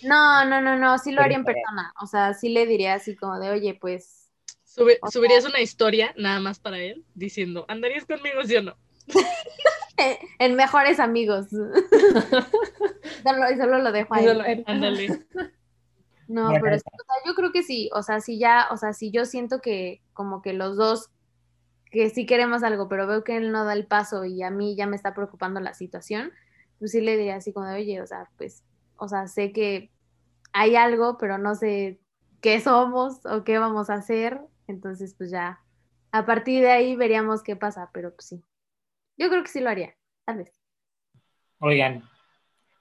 No, 0.04 0.46
no, 0.46 0.62
no, 0.62 0.78
no, 0.78 0.98
sí 0.98 1.12
lo 1.12 1.22
haría 1.22 1.38
en 1.38 1.44
persona. 1.44 1.94
O 2.02 2.08
sea, 2.08 2.34
sí 2.34 2.50
le 2.50 2.66
diría 2.66 2.94
así 2.96 3.16
como 3.16 3.40
de, 3.40 3.50
oye, 3.50 3.78
pues, 3.80 4.30
Sube- 4.64 4.98
O 5.02 5.08
sea- 5.08 5.12
¿Subirías 5.12 5.46
una 5.46 5.60
historia 5.60 6.14
nada 6.18 6.40
más 6.40 6.60
para 6.60 6.80
él 6.80 7.06
diciendo, 7.14 7.66
¿andarías 7.68 8.06
conmigo, 8.06 8.44
sí 8.44 8.56
o 8.56 8.64
no? 8.64 8.76
en 10.40 10.56
mejores 10.56 11.00
amigos. 11.00 11.48
solo, 11.52 13.48
solo 13.58 13.80
lo 13.80 13.92
dejo 13.92 14.14
ahí. 14.16 14.28
Ándale. 14.66 15.26
No, 16.28 16.52
pero 16.62 16.78
sí, 16.78 16.84
o 16.86 17.04
sea, 17.06 17.16
yo 17.26 17.36
creo 17.36 17.52
que 17.52 17.64
sí, 17.64 17.90
o 17.94 18.02
sea, 18.02 18.22
si 18.22 18.40
ya, 18.40 18.68
o 18.72 18.78
sea, 18.78 18.94
si 18.94 19.12
yo 19.12 19.26
siento 19.26 19.60
que 19.60 20.02
como 20.14 20.42
que 20.42 20.54
los 20.54 20.78
dos 20.78 21.10
que 21.92 22.10
sí 22.10 22.26
queremos 22.26 22.64
algo, 22.64 22.90
pero 22.90 23.06
veo 23.06 23.24
que 23.24 23.38
él 23.38 23.52
no 23.52 23.66
da 23.66 23.74
el 23.74 23.86
paso 23.86 24.26
y 24.26 24.42
a 24.42 24.50
mí 24.50 24.76
ya 24.76 24.88
me 24.88 24.96
está 24.96 25.14
preocupando 25.14 25.60
la 25.60 25.74
situación, 25.74 26.32
pues 26.80 26.92
sí 26.92 27.02
le 27.02 27.18
diría 27.18 27.36
así 27.36 27.54
como 27.54 27.68
de, 27.68 27.76
oye, 27.76 28.02
o 28.02 28.08
sea, 28.08 28.30
pues, 28.38 28.64
o 28.98 29.08
sea, 29.08 29.28
sé 29.28 29.52
que 29.52 29.92
hay 30.54 30.76
algo, 30.76 31.18
pero 31.18 31.38
no 31.38 31.56
sé 31.56 32.00
qué 32.42 32.60
somos 32.60 33.26
o 33.26 33.44
qué 33.44 33.60
vamos 33.60 33.90
a 33.90 33.96
hacer, 33.96 34.40
entonces 34.68 35.14
pues 35.18 35.30
ya, 35.30 35.62
a 36.12 36.26
partir 36.26 36.62
de 36.62 36.72
ahí 36.72 36.96
veríamos 36.96 37.44
qué 37.44 37.56
pasa, 37.56 37.90
pero 37.94 38.12
pues 38.14 38.28
sí, 38.28 38.44
yo 39.18 39.30
creo 39.30 39.44
que 39.44 39.50
sí 39.50 39.60
lo 39.60 39.70
haría, 39.70 39.96
tal 40.26 40.38
vez. 40.38 40.52
Oigan, 41.60 42.04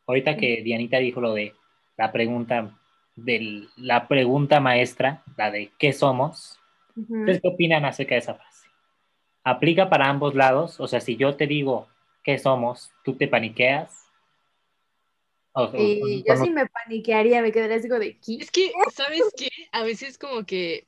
ahorita 0.07 0.37
que 0.37 0.63
Dianita 0.63 0.99
dijo 0.99 1.21
lo 1.21 1.35
de 1.35 1.55
la 1.97 2.13
pregunta 2.13 2.79
de 3.17 3.67
la 3.77 4.09
pregunta 4.09 4.61
maestra, 4.61 5.23
la 5.37 5.51
de 5.51 5.71
¿qué 5.79 5.93
somos? 5.93 6.59
Ujú. 6.97 7.21
¿Ustedes 7.21 7.41
qué 7.43 7.49
opinan 7.49 7.85
acerca 7.85 8.15
de 8.15 8.21
esa 8.21 8.35
frase? 8.35 8.69
¿Aplica 9.45 9.89
para 9.91 10.09
ambos 10.09 10.35
lados? 10.35 10.81
O 10.81 10.89
sea, 10.89 11.01
si 11.01 11.17
yo 11.17 11.37
te 11.37 11.47
digo 11.47 11.89
¿qué 12.23 12.39
somos? 12.39 12.91
¿Tú 13.05 13.15
te 13.17 13.29
paniqueas? 13.29 13.99
O- 15.53 15.65
o- 15.65 15.77
Y 15.77 16.23
o- 16.23 16.35
yo 16.35 16.45
sí 16.45 16.51
me 16.51 16.67
paniquearía, 16.67 17.43
me 17.43 17.53
quedaría 17.53 17.77
así 17.77 17.89
como 17.89 18.01
de, 18.01 18.17
¿qué? 18.19 18.37
Es 18.41 18.51
que, 18.51 18.73
¿sabes 18.93 19.23
qué? 19.37 19.49
A 19.73 19.83
veces 19.83 20.17
como 20.17 20.45
que 20.47 20.87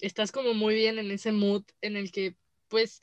estás 0.00 0.30
como 0.32 0.54
muy 0.54 0.74
bien 0.74 0.98
en 0.98 1.10
ese 1.10 1.32
mood 1.32 1.64
en 1.80 1.96
el 1.96 2.12
que, 2.12 2.34
pues, 2.68 3.02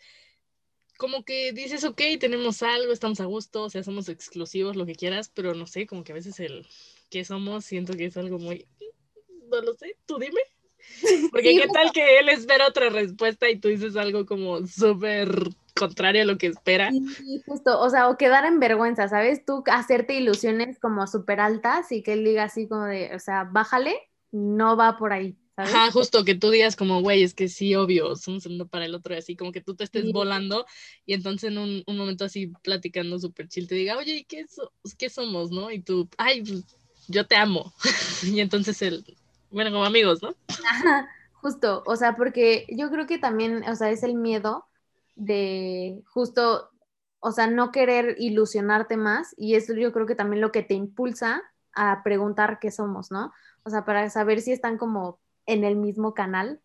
como 0.98 1.24
que 1.24 1.52
dices, 1.52 1.84
ok, 1.84 2.02
tenemos 2.20 2.64
algo, 2.64 2.92
estamos 2.94 3.20
a 3.20 3.26
gusto, 3.26 3.64
o 3.64 3.70
sea, 3.70 3.84
somos 3.84 4.08
exclusivos, 4.10 4.76
lo 4.76 4.86
que 4.86 4.96
quieras, 4.96 5.30
pero 5.34 5.54
no 5.54 5.68
sé, 5.68 5.86
como 5.86 6.04
que 6.04 6.14
a 6.14 6.16
veces 6.16 6.40
el 6.40 6.66
que 7.10 7.24
somos 7.26 7.66
siento 7.66 7.94
que 7.94 8.06
es 8.06 8.18
algo 8.18 8.40
muy... 8.40 8.68
no 9.50 9.62
lo 9.62 9.74
sé, 9.74 9.98
tú 10.06 10.18
dime. 10.18 10.40
Porque 11.32 11.50
Sí, 11.52 11.58
qué 11.58 11.68
tal 11.68 11.92
que 11.92 12.20
él 12.20 12.30
espera 12.30 12.68
otra 12.68 12.90
respuesta 12.90 13.50
y 13.50 13.60
tú 13.60 13.68
dices 13.68 13.96
algo 13.96 14.26
como 14.26 14.66
súper 14.68 15.30
contrario 15.76 16.24
a 16.24 16.26
lo 16.26 16.38
que 16.38 16.48
espera. 16.48 16.92
Sí, 16.92 17.42
justo, 17.46 17.80
o 17.80 17.90
sea, 17.90 18.10
o 18.10 18.18
quedar 18.18 18.46
en 18.46 18.60
vergüenza, 18.60 19.08
¿sabes? 19.08 19.46
Tú 19.46 19.64
hacerte 19.68 20.16
ilusiones 20.16 20.80
como 20.80 21.06
súper 21.08 21.40
altas 21.40 21.92
y 21.92 22.02
que 22.04 22.14
él 22.14 22.24
diga 22.24 22.44
así 22.44 22.68
como 22.68 22.86
de, 22.86 23.14
o 23.16 23.20
sea, 23.20 23.44
bájale, 23.44 23.96
no 24.32 24.76
va 24.78 24.98
por 24.98 25.14
ahí, 25.14 25.36
¿sabes? 25.56 25.74
Ajá, 25.74 25.92
justo 25.92 26.24
que 26.24 26.36
tú 26.36 26.50
digas 26.50 26.76
como, 26.76 27.02
güey, 27.02 27.24
es 27.24 27.34
que 27.34 27.48
sí, 27.50 27.76
obvio, 27.76 28.16
somos 28.16 28.46
uno 28.46 28.68
para 28.68 28.86
el 28.86 28.96
otro 28.96 29.14
y 29.14 29.18
así, 29.18 29.36
como 29.36 29.52
que 29.52 29.62
tú 29.62 29.76
te 29.76 29.84
estés 29.84 30.06
Sí. 30.06 30.12
volando 30.14 30.66
y 31.06 31.14
entonces 31.14 31.52
en 31.52 31.58
un, 31.58 31.84
un 31.86 31.98
momento 31.98 32.26
así 32.26 32.48
platicando 32.64 33.20
súper 33.20 33.48
chill 33.50 33.68
te 33.68 33.76
diga, 33.76 33.98
oye, 33.98 34.16
¿y 34.18 34.24
qué, 34.24 34.46
so- 34.48 34.72
qué 34.98 35.10
somos, 35.10 35.52
no? 35.52 35.70
Y 35.72 35.82
tú, 35.82 36.10
ay, 36.18 36.42
pues, 36.42 36.66
yo 37.08 37.26
te 37.26 37.36
amo. 37.36 37.74
y 38.24 38.40
entonces 38.40 38.82
él, 38.82 39.06
bueno, 39.52 39.72
como 39.72 39.86
amigos, 39.86 40.22
¿no? 40.22 40.36
Ajá, 40.70 41.10
justo, 41.34 41.84
o 41.86 41.96
sea, 41.96 42.16
porque 42.16 42.66
yo 42.70 42.90
creo 42.90 43.08
que 43.08 43.18
también, 43.18 43.64
o 43.70 43.76
sea, 43.76 43.90
es 43.90 44.04
el 44.04 44.16
miedo 44.16 44.66
de 45.16 46.02
justo, 46.06 46.70
o 47.20 47.32
sea, 47.32 47.48
no 47.48 47.72
querer 47.72 48.16
ilusionarte 48.20 48.98
más 48.98 49.34
y 49.38 49.56
eso 49.56 49.74
yo 49.74 49.92
creo 49.92 50.06
que 50.06 50.16
también 50.16 50.42
lo 50.42 50.52
que 50.52 50.64
te 50.64 50.74
impulsa 50.74 51.42
a 51.74 52.02
preguntar 52.04 52.60
qué 52.60 52.72
somos, 52.72 53.12
¿no? 53.12 53.34
O 53.64 53.70
sea, 53.70 53.86
para 53.86 54.10
saber 54.10 54.42
si 54.42 54.52
están 54.52 54.78
como 54.78 55.20
en 55.46 55.64
el 55.64 55.76
mismo 55.76 56.14
canal 56.14 56.62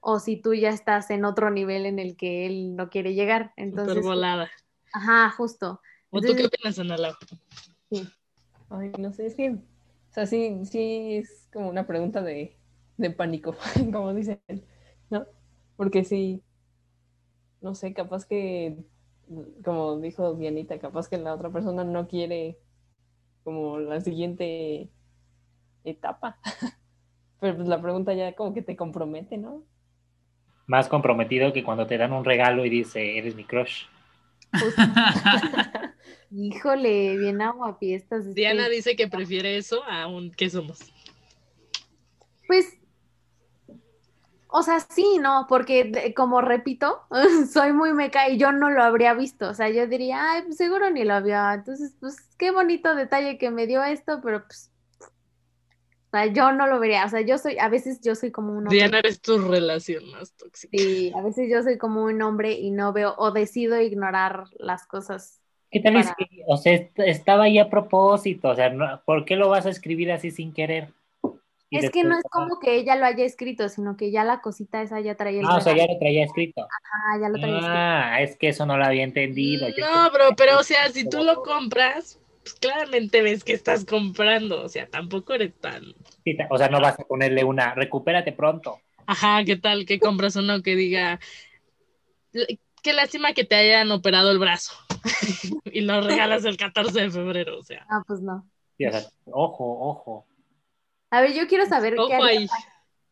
o 0.00 0.20
si 0.20 0.36
tú 0.36 0.54
ya 0.54 0.68
estás 0.68 1.10
en 1.10 1.24
otro 1.24 1.50
nivel 1.50 1.86
en 1.86 1.98
el 1.98 2.16
que 2.16 2.46
él 2.46 2.76
no 2.76 2.90
quiere 2.90 3.14
llegar. 3.14 3.52
Entonces, 3.56 4.04
volada. 4.04 4.50
ajá, 4.92 5.30
justo. 5.30 5.80
¿O 6.10 6.20
tú 6.20 6.26
qué 6.26 6.42
Entonces, 6.42 6.46
opinas, 6.46 6.78
Ana 6.78 6.96
Lau? 6.96 7.14
Ay, 8.70 8.92
no 8.98 9.12
sé, 9.12 9.26
es 9.26 9.34
que, 9.34 9.56
o 10.14 10.18
sea, 10.22 10.26
sí, 10.26 10.60
sí 10.64 11.16
es 11.16 11.48
como 11.52 11.68
una 11.68 11.88
pregunta 11.88 12.22
de, 12.22 12.56
de 12.98 13.10
pánico, 13.10 13.56
como 13.92 14.14
dicen, 14.14 14.40
¿no? 15.10 15.26
Porque 15.74 16.04
sí, 16.04 16.40
no 17.60 17.74
sé, 17.74 17.92
capaz 17.94 18.24
que, 18.24 18.76
como 19.64 19.98
dijo 19.98 20.34
Dianita, 20.34 20.78
capaz 20.78 21.08
que 21.08 21.18
la 21.18 21.34
otra 21.34 21.50
persona 21.50 21.82
no 21.82 22.06
quiere 22.06 22.60
como 23.42 23.80
la 23.80 24.00
siguiente 24.00 24.88
etapa. 25.82 26.38
Pero 27.40 27.56
pues 27.56 27.66
la 27.66 27.82
pregunta 27.82 28.14
ya 28.14 28.36
como 28.36 28.54
que 28.54 28.62
te 28.62 28.76
compromete, 28.76 29.36
¿no? 29.36 29.64
Más 30.68 30.88
comprometido 30.88 31.52
que 31.52 31.64
cuando 31.64 31.88
te 31.88 31.98
dan 31.98 32.12
un 32.12 32.24
regalo 32.24 32.64
y 32.64 32.70
dice, 32.70 33.18
eres 33.18 33.34
mi 33.34 33.42
crush. 33.42 33.86
híjole, 36.34 37.16
bien 37.16 37.40
aguapiestas. 37.40 38.26
es 38.26 38.34
Diana 38.34 38.68
dice 38.68 38.96
que 38.96 39.08
prefiere 39.08 39.56
eso 39.56 39.84
a 39.84 40.06
un 40.06 40.30
¿qué 40.32 40.50
somos? 40.50 40.80
Pues, 42.46 42.78
o 44.48 44.62
sea, 44.62 44.80
sí, 44.80 45.18
no, 45.20 45.46
porque 45.48 46.12
como 46.16 46.40
repito, 46.40 47.02
soy 47.52 47.72
muy 47.72 47.92
meca 47.92 48.28
y 48.28 48.38
yo 48.38 48.52
no 48.52 48.70
lo 48.70 48.82
habría 48.82 49.14
visto. 49.14 49.48
O 49.48 49.54
sea, 49.54 49.68
yo 49.70 49.86
diría, 49.86 50.32
ay, 50.32 50.42
pues 50.42 50.56
seguro 50.56 50.90
ni 50.90 51.04
lo 51.04 51.22
vio. 51.22 51.50
Entonces, 51.52 51.94
pues 52.00 52.16
qué 52.38 52.50
bonito 52.50 52.94
detalle 52.94 53.38
que 53.38 53.50
me 53.50 53.66
dio 53.66 53.82
esto, 53.82 54.20
pero 54.22 54.44
pues, 54.44 54.70
o 55.00 56.10
sea, 56.12 56.26
yo 56.26 56.52
no 56.52 56.66
lo 56.66 56.78
vería. 56.78 57.04
O 57.04 57.08
sea, 57.08 57.22
yo 57.22 57.38
soy, 57.38 57.58
a 57.58 57.68
veces 57.68 58.00
yo 58.02 58.14
soy 58.14 58.30
como 58.30 58.52
un 58.52 58.58
hombre. 58.58 58.76
Diana 58.76 58.98
eres 58.98 59.20
tu 59.20 59.38
relación 59.38 60.10
más 60.12 60.32
tóxica. 60.34 60.76
Sí, 60.76 61.12
a 61.16 61.22
veces 61.22 61.48
yo 61.50 61.62
soy 61.62 61.78
como 61.78 62.04
un 62.04 62.22
hombre 62.22 62.52
y 62.52 62.70
no 62.70 62.92
veo 62.92 63.14
o 63.18 63.32
decido 63.32 63.80
ignorar 63.80 64.44
las 64.58 64.86
cosas. 64.86 65.43
¿Qué 65.74 65.80
tal 65.80 65.96
es 65.96 66.06
Para- 66.06 66.16
que, 66.16 66.28
o 66.46 66.56
sea, 66.56 66.72
est- 66.72 66.98
estaba 67.00 67.44
ahí 67.44 67.58
a 67.58 67.68
propósito? 67.68 68.48
O 68.50 68.54
sea, 68.54 68.70
no- 68.70 69.02
¿por 69.04 69.24
qué 69.24 69.34
lo 69.34 69.48
vas 69.48 69.66
a 69.66 69.70
escribir 69.70 70.12
así 70.12 70.30
sin 70.30 70.52
querer? 70.52 70.90
Y 71.68 71.78
Es 71.78 71.90
que 71.90 72.04
no 72.04 72.16
es 72.16 72.22
como 72.30 72.60
que 72.60 72.76
ella 72.76 72.94
lo 72.94 73.04
haya 73.06 73.24
escrito, 73.24 73.68
sino 73.68 73.96
que 73.96 74.12
ya 74.12 74.22
la 74.22 74.40
cosita 74.40 74.80
esa 74.82 75.00
ya 75.00 75.16
traía 75.16 75.40
el 75.40 75.46
Ah, 75.48 75.56
o 75.56 75.60
sea, 75.60 75.76
ya 75.76 75.86
lo 75.88 75.98
traía 75.98 76.22
escrito. 76.24 76.62
Ah, 76.62 77.18
ya 77.20 77.28
lo 77.28 77.34
traía 77.40 77.56
escrito. 77.56 77.74
Ah, 77.76 78.22
es 78.22 78.36
que 78.36 78.48
eso 78.50 78.66
no 78.66 78.76
lo 78.78 78.84
había 78.84 79.02
entendido. 79.02 79.66
Yo 79.76 79.84
No, 79.84 80.10
bro, 80.12 80.36
pero 80.36 80.60
o 80.60 80.62
sea, 80.62 80.88
si 80.90 81.08
tú 81.08 81.24
lo 81.24 81.42
compras, 81.42 82.20
pues 82.42 82.54
claramente 82.54 83.22
ves 83.22 83.42
que 83.42 83.54
estás 83.54 83.84
comprando. 83.84 84.62
O 84.62 84.68
sea, 84.68 84.86
tampoco 84.86 85.32
eres 85.34 85.52
tan. 85.60 85.82
O 86.50 86.56
sea, 86.58 86.68
no 86.68 86.80
vas 86.80 87.00
a 87.00 87.02
ponerle 87.02 87.42
una, 87.42 87.74
recupérate 87.74 88.30
pronto. 88.30 88.78
Ajá, 89.06 89.42
¿qué 89.44 89.56
tal 89.56 89.84
que 89.86 89.98
compras 89.98 90.36
uno 90.36 90.62
que 90.62 90.76
diga, 90.76 91.18
"L- 92.32 92.58
qué 92.82 92.92
lástima 92.92 93.32
que 93.32 93.42
te 93.44 93.56
hayan 93.56 93.90
operado 93.90 94.30
el 94.30 94.38
brazo 94.38 94.74
y 95.64 95.80
lo 95.82 96.00
regalas 96.00 96.44
el 96.44 96.56
14 96.56 97.00
de 97.00 97.10
febrero, 97.10 97.58
o 97.58 97.62
sea. 97.62 97.86
Ah, 97.88 98.02
pues 98.06 98.20
no. 98.20 98.48
Ojo, 99.26 99.88
ojo. 99.88 100.26
A 101.10 101.20
ver, 101.20 101.32
yo 101.32 101.46
quiero 101.46 101.66
saber 101.66 101.94
qué 101.94 102.14
haría 102.14 102.40
ahí. 102.40 102.48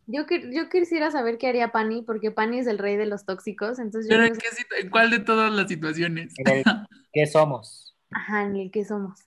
Yo, 0.07 0.25
yo 0.29 0.69
quisiera 0.69 1.11
saber 1.11 1.39
qué 1.39 1.47
haría 1.47 1.71
Pani, 1.71 2.03
porque 2.03 2.33
Pani 2.33 2.59
es 2.59 2.67
el 2.67 2.79
rey 2.79 2.97
de 2.97 3.07
los 3.07 3.25
tóxicos, 3.25 3.79
entonces 3.79 4.11
yo 4.11 4.17
Pero 4.17 4.27
¿en, 4.27 4.37
qué 4.37 4.49
en 4.81 4.91
cuál 4.91 5.11
de 5.11 5.21
todas 5.21 5.53
las 5.53 5.69
situaciones? 5.69 6.35
En 6.39 6.49
el, 6.49 6.65
¿Qué 7.13 7.27
somos? 7.27 7.95
ajá, 8.11 8.43
en 8.43 8.57
el 8.57 8.71
que 8.71 8.85
somos. 8.85 9.21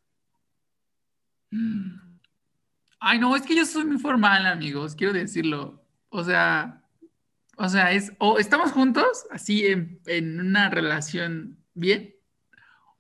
Ay, 2.99 3.19
no, 3.19 3.35
es 3.35 3.43
que 3.43 3.55
yo 3.55 3.65
soy 3.65 3.85
muy 3.85 3.97
formal, 3.97 4.45
amigos, 4.45 4.95
quiero 4.95 5.13
decirlo. 5.13 5.81
O 6.09 6.23
sea, 6.23 6.83
o 7.57 7.69
sea, 7.69 7.93
es, 7.93 8.11
o 8.19 8.37
estamos 8.37 8.71
juntos, 8.73 9.25
así 9.31 9.65
en, 9.65 10.01
en 10.07 10.39
una 10.39 10.69
relación 10.69 11.63
bien, 11.73 12.14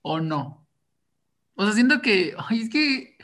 o 0.05 0.19
no. 0.19 0.65
O 1.55 1.65
sea, 1.65 1.73
siento 1.73 2.01
que, 2.01 2.35
es 2.51 2.69
que 2.69 3.17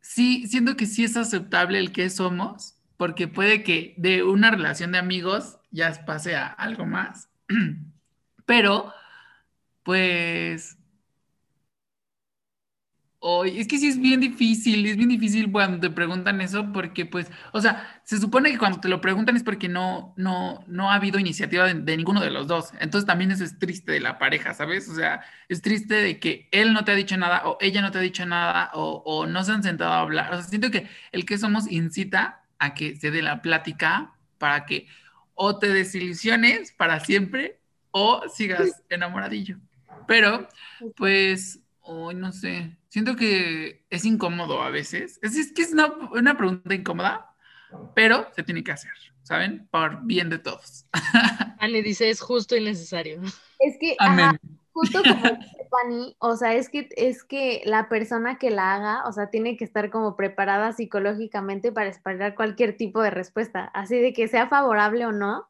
sí, 0.00 0.46
siento 0.46 0.76
que 0.76 0.86
sí 0.86 1.04
es 1.04 1.16
aceptable 1.16 1.78
el 1.78 1.90
que 1.90 2.10
somos, 2.10 2.76
porque 2.98 3.28
puede 3.28 3.62
que 3.62 3.94
de 3.96 4.22
una 4.22 4.50
relación 4.50 4.92
de 4.92 4.98
amigos 4.98 5.58
ya 5.70 6.04
pase 6.04 6.36
a 6.36 6.46
algo 6.46 6.84
más. 6.84 7.30
Pero, 8.46 8.92
pues, 9.84 10.77
Oye, 13.20 13.60
es 13.60 13.66
que 13.66 13.78
sí 13.78 13.88
es 13.88 14.00
bien 14.00 14.20
difícil, 14.20 14.86
es 14.86 14.96
bien 14.96 15.08
difícil 15.08 15.50
cuando 15.50 15.80
te 15.80 15.90
preguntan 15.90 16.40
eso 16.40 16.72
porque 16.72 17.04
pues, 17.04 17.28
o 17.52 17.60
sea, 17.60 18.00
se 18.04 18.18
supone 18.18 18.52
que 18.52 18.58
cuando 18.58 18.78
te 18.80 18.88
lo 18.88 19.00
preguntan 19.00 19.34
es 19.36 19.42
porque 19.42 19.68
no, 19.68 20.14
no, 20.16 20.62
no 20.68 20.90
ha 20.92 20.94
habido 20.94 21.18
iniciativa 21.18 21.64
de, 21.66 21.74
de 21.74 21.96
ninguno 21.96 22.20
de 22.20 22.30
los 22.30 22.46
dos. 22.46 22.72
Entonces 22.78 23.06
también 23.06 23.32
eso 23.32 23.42
es 23.42 23.58
triste 23.58 23.90
de 23.90 23.98
la 24.00 24.18
pareja, 24.18 24.54
¿sabes? 24.54 24.88
O 24.88 24.94
sea, 24.94 25.22
es 25.48 25.62
triste 25.62 25.94
de 25.94 26.20
que 26.20 26.48
él 26.52 26.72
no 26.72 26.84
te 26.84 26.92
ha 26.92 26.94
dicho 26.94 27.16
nada 27.16 27.42
o 27.44 27.58
ella 27.60 27.82
no 27.82 27.90
te 27.90 27.98
ha 27.98 28.00
dicho 28.02 28.24
nada 28.24 28.70
o, 28.74 29.02
o 29.04 29.26
no 29.26 29.42
se 29.42 29.50
han 29.52 29.64
sentado 29.64 29.92
a 29.94 30.00
hablar. 30.00 30.32
O 30.32 30.36
sea, 30.36 30.44
siento 30.48 30.70
que 30.70 30.88
el 31.10 31.24
que 31.26 31.38
somos 31.38 31.68
incita 31.70 32.44
a 32.60 32.74
que 32.74 32.94
se 32.96 33.10
dé 33.10 33.22
la 33.22 33.42
plática 33.42 34.14
para 34.38 34.64
que 34.64 34.86
o 35.34 35.58
te 35.58 35.68
desilusiones 35.68 36.70
para 36.72 37.00
siempre 37.00 37.60
o 37.90 38.22
sigas 38.28 38.84
enamoradillo. 38.90 39.58
Pero, 40.06 40.48
pues, 40.96 41.60
hoy 41.80 42.14
no 42.14 42.32
sé. 42.32 42.77
Siento 42.88 43.16
que 43.16 43.86
es 43.90 44.04
incómodo 44.04 44.62
a 44.62 44.70
veces. 44.70 45.18
Es, 45.22 45.36
es 45.36 45.52
que 45.52 45.62
es 45.62 45.72
una, 45.72 45.86
una 46.12 46.36
pregunta 46.36 46.74
incómoda, 46.74 47.34
pero 47.94 48.26
se 48.34 48.42
tiene 48.42 48.64
que 48.64 48.72
hacer, 48.72 48.92
¿saben? 49.22 49.68
Por 49.70 50.04
bien 50.04 50.30
de 50.30 50.38
todos. 50.38 50.86
Ani 51.60 51.82
dice, 51.82 52.08
es 52.08 52.20
justo 52.20 52.56
y 52.56 52.64
necesario. 52.64 53.20
Es 53.58 53.76
que, 53.78 53.94
ajá, 53.98 54.38
justo 54.72 55.02
como 55.02 55.14
dice 55.38 55.68
Pani, 55.70 56.16
o 56.18 56.36
sea, 56.36 56.54
es 56.54 56.68
que, 56.68 56.88
es 56.96 57.24
que 57.24 57.62
la 57.64 57.88
persona 57.88 58.38
que 58.38 58.50
la 58.50 58.74
haga, 58.74 59.06
o 59.06 59.12
sea, 59.12 59.28
tiene 59.28 59.56
que 59.56 59.64
estar 59.64 59.90
como 59.90 60.16
preparada 60.16 60.72
psicológicamente 60.72 61.72
para 61.72 61.90
esperar 61.90 62.34
cualquier 62.34 62.76
tipo 62.76 63.02
de 63.02 63.10
respuesta. 63.10 63.64
Así 63.74 63.98
de 63.98 64.12
que 64.12 64.28
sea 64.28 64.48
favorable 64.48 65.04
o 65.06 65.12
no, 65.12 65.48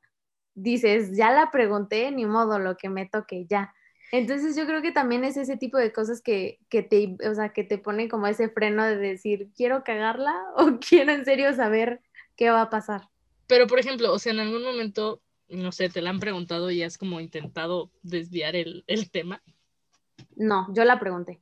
dices, 0.54 1.16
ya 1.16 1.30
la 1.30 1.50
pregunté, 1.50 2.10
ni 2.10 2.26
modo, 2.26 2.58
lo 2.58 2.76
que 2.76 2.88
me 2.88 3.06
toque, 3.06 3.46
ya. 3.46 3.74
Entonces 4.10 4.56
yo 4.56 4.66
creo 4.66 4.80
que 4.80 4.92
también 4.92 5.24
es 5.24 5.36
ese 5.36 5.56
tipo 5.56 5.76
de 5.76 5.92
cosas 5.92 6.22
que, 6.22 6.58
que 6.70 6.82
te, 6.82 7.16
o 7.28 7.34
sea, 7.34 7.50
que 7.50 7.64
te 7.64 7.76
pone 7.78 8.08
como 8.08 8.26
ese 8.26 8.48
freno 8.48 8.84
de 8.84 8.96
decir, 8.96 9.50
¿quiero 9.56 9.84
cagarla 9.84 10.34
o 10.56 10.78
quiero 10.80 11.12
en 11.12 11.24
serio 11.24 11.52
saber 11.54 12.00
qué 12.36 12.50
va 12.50 12.62
a 12.62 12.70
pasar? 12.70 13.08
Pero, 13.46 13.66
por 13.66 13.78
ejemplo, 13.78 14.12
o 14.12 14.18
sea, 14.18 14.32
en 14.32 14.40
algún 14.40 14.62
momento, 14.62 15.20
no 15.48 15.72
sé, 15.72 15.88
te 15.88 16.02
la 16.02 16.10
han 16.10 16.20
preguntado 16.20 16.70
y 16.70 16.82
has 16.82 16.98
como 16.98 17.20
intentado 17.20 17.90
desviar 18.02 18.56
el, 18.56 18.84
el 18.86 19.10
tema. 19.10 19.42
No, 20.36 20.66
yo 20.74 20.84
la 20.84 20.98
pregunté. 21.00 21.40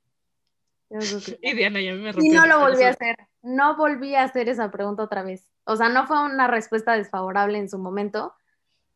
Yo 0.90 0.98
que- 1.24 1.38
Y 1.42 1.54
Diana 1.54 1.80
ya 1.80 1.94
me 1.94 2.10
Y 2.16 2.28
no 2.30 2.46
lo 2.46 2.60
volví 2.60 2.82
a 2.84 2.90
hacer. 2.90 3.16
No 3.42 3.76
volví 3.76 4.14
a 4.14 4.22
hacer 4.24 4.48
esa 4.48 4.70
pregunta 4.70 5.02
otra 5.02 5.22
vez. 5.22 5.50
O 5.64 5.76
sea, 5.76 5.88
no 5.88 6.06
fue 6.06 6.20
una 6.24 6.46
respuesta 6.46 6.92
desfavorable 6.96 7.58
en 7.58 7.68
su 7.68 7.78
momento, 7.78 8.34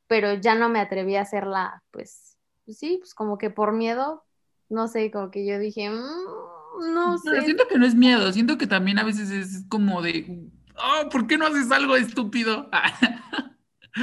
pero 0.06 0.34
ya 0.34 0.54
no 0.54 0.68
me 0.68 0.80
atreví 0.80 1.16
a 1.16 1.22
hacerla, 1.22 1.82
pues, 1.90 2.29
pues 2.64 2.78
sí, 2.78 2.98
pues 2.98 3.14
como 3.14 3.38
que 3.38 3.50
por 3.50 3.72
miedo, 3.72 4.24
no 4.68 4.88
sé, 4.88 5.10
como 5.10 5.30
que 5.30 5.46
yo 5.46 5.58
dije, 5.58 5.90
"Mm, 5.90 6.94
no 6.94 7.18
Pero 7.24 7.40
sé. 7.40 7.44
siento 7.46 7.66
que 7.68 7.78
no 7.78 7.86
es 7.86 7.94
miedo, 7.94 8.32
siento 8.32 8.58
que 8.58 8.66
también 8.66 8.98
a 8.98 9.04
veces 9.04 9.30
es 9.30 9.64
como 9.68 10.02
de, 10.02 10.48
oh, 10.76 11.08
¿por 11.08 11.26
qué 11.26 11.36
no 11.38 11.46
haces 11.46 11.70
algo 11.70 11.96
estúpido? 11.96 12.68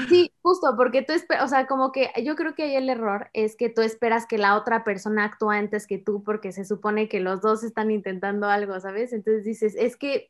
Sí, 0.09 0.31
justo, 0.41 0.75
porque 0.75 1.01
tú 1.01 1.13
esperas, 1.13 1.45
o 1.45 1.47
sea, 1.47 1.65
como 1.65 1.93
que 1.93 2.11
yo 2.23 2.35
creo 2.35 2.55
que 2.55 2.63
ahí 2.63 2.75
el 2.75 2.89
error 2.89 3.29
es 3.33 3.55
que 3.55 3.69
tú 3.69 3.81
esperas 3.81 4.25
que 4.25 4.37
la 4.37 4.57
otra 4.57 4.83
persona 4.83 5.23
actúe 5.23 5.49
antes 5.51 5.87
que 5.87 5.97
tú, 5.97 6.23
porque 6.23 6.51
se 6.51 6.65
supone 6.65 7.07
que 7.07 7.21
los 7.21 7.41
dos 7.41 7.63
están 7.63 7.89
intentando 7.89 8.47
algo, 8.49 8.77
¿sabes? 8.81 9.13
Entonces 9.13 9.45
dices, 9.45 9.75
es 9.77 9.95
que 9.95 10.29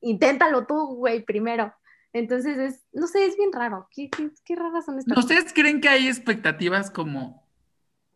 inténtalo 0.00 0.66
tú, 0.66 0.96
güey, 0.96 1.24
primero. 1.24 1.72
Entonces 2.18 2.58
es, 2.58 2.86
no 2.92 3.06
sé, 3.06 3.26
es 3.26 3.36
bien 3.36 3.52
raro. 3.52 3.88
¿Qué, 3.94 4.10
qué, 4.10 4.30
qué 4.44 4.56
raras 4.56 4.84
son 4.84 4.98
estas? 4.98 5.18
¿Ustedes 5.18 5.52
creen 5.52 5.80
que 5.80 5.88
hay 5.88 6.08
expectativas 6.08 6.90
como, 6.90 7.46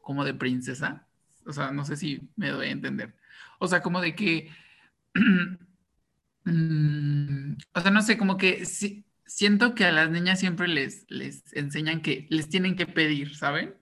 como 0.01 0.25
de 0.25 0.35
princesa? 0.35 1.07
O 1.47 1.53
sea, 1.53 1.71
no 1.73 1.85
sé 1.85 1.97
si 1.97 2.21
me 2.37 2.51
doy 2.51 2.69
a 2.69 2.71
entender. 2.71 3.15
O 3.59 3.69
sea, 3.69 3.83
como 3.83 4.01
de 4.01 4.15
que, 4.15 4.51
mm, 6.45 7.53
o 7.75 7.81
sea, 7.81 7.91
no 7.91 8.03
sé, 8.03 8.17
como 8.19 8.37
que 8.37 8.65
si- 8.67 9.05
siento 9.27 9.75
que 9.75 9.85
a 9.85 9.93
las 9.93 10.11
niñas 10.11 10.41
siempre 10.41 10.69
les, 10.69 11.07
les 11.09 11.45
enseñan 11.55 12.03
que 12.03 12.27
les 12.31 12.49
tienen 12.49 12.77
que 12.77 12.87
pedir, 12.87 13.37
¿saben? 13.37 13.75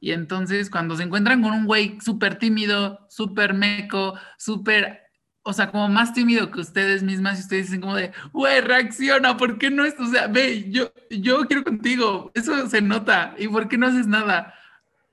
Y 0.00 0.12
entonces 0.12 0.70
cuando 0.70 0.96
se 0.96 1.04
encuentran 1.04 1.42
con 1.42 1.52
un 1.52 1.66
güey 1.66 1.98
súper 2.00 2.38
tímido, 2.38 3.06
súper 3.10 3.54
meco, 3.54 4.14
súper, 4.38 5.00
o 5.42 5.52
sea, 5.52 5.70
como 5.70 5.88
más 5.88 6.12
tímido 6.12 6.50
que 6.50 6.60
ustedes 6.60 7.02
mismas 7.02 7.38
y 7.38 7.42
ustedes 7.42 7.66
dicen 7.66 7.80
como 7.80 7.96
de, 7.96 8.12
güey, 8.32 8.60
reacciona, 8.60 9.36
¿por 9.36 9.58
qué 9.58 9.70
no 9.70 9.84
es? 9.84 9.98
O 9.98 10.06
sea, 10.06 10.26
ve, 10.26 10.70
yo, 10.70 10.92
yo 11.10 11.46
quiero 11.46 11.64
contigo, 11.64 12.30
eso 12.34 12.68
se 12.68 12.82
nota, 12.82 13.34
¿y 13.38 13.48
por 13.48 13.68
qué 13.68 13.78
no 13.78 13.86
haces 13.86 14.06
nada? 14.06 14.54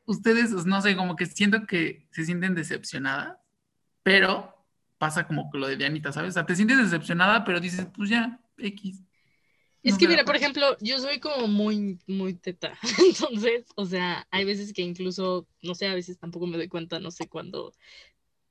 Ustedes, 0.05 0.51
pues, 0.51 0.65
no 0.65 0.81
sé, 0.81 0.95
como 0.95 1.15
que 1.15 1.25
siento 1.25 1.65
que 1.65 2.07
se 2.11 2.25
sienten 2.25 2.55
decepcionadas, 2.55 3.37
pero 4.03 4.53
pasa 4.97 5.27
como 5.27 5.49
que 5.51 5.57
lo 5.59 5.67
de 5.67 5.77
Dianita, 5.77 6.11
¿sabes? 6.11 6.29
O 6.29 6.33
sea, 6.33 6.45
te 6.45 6.55
sientes 6.55 6.77
decepcionada, 6.77 7.43
pero 7.45 7.59
dices, 7.59 7.87
pues 7.95 8.09
ya, 8.09 8.39
X. 8.57 9.03
Es 9.83 9.93
No 9.93 9.99
que 9.99 10.07
mira, 10.07 10.25
por 10.25 10.35
ejemplo, 10.35 10.75
yo 10.81 10.97
soy 10.99 11.19
como 11.19 11.47
muy, 11.47 11.99
muy 12.07 12.33
teta. 12.33 12.77
Entonces, 13.05 13.65
o 13.75 13.85
sea, 13.85 14.27
hay 14.31 14.43
veces 14.43 14.73
que 14.73 14.81
incluso, 14.81 15.47
no 15.61 15.75
sé, 15.75 15.87
a 15.87 15.95
veces 15.95 16.17
tampoco 16.17 16.47
me 16.47 16.57
doy 16.57 16.67
cuenta, 16.67 16.99
no 16.99 17.11
sé, 17.11 17.27
cuando 17.27 17.73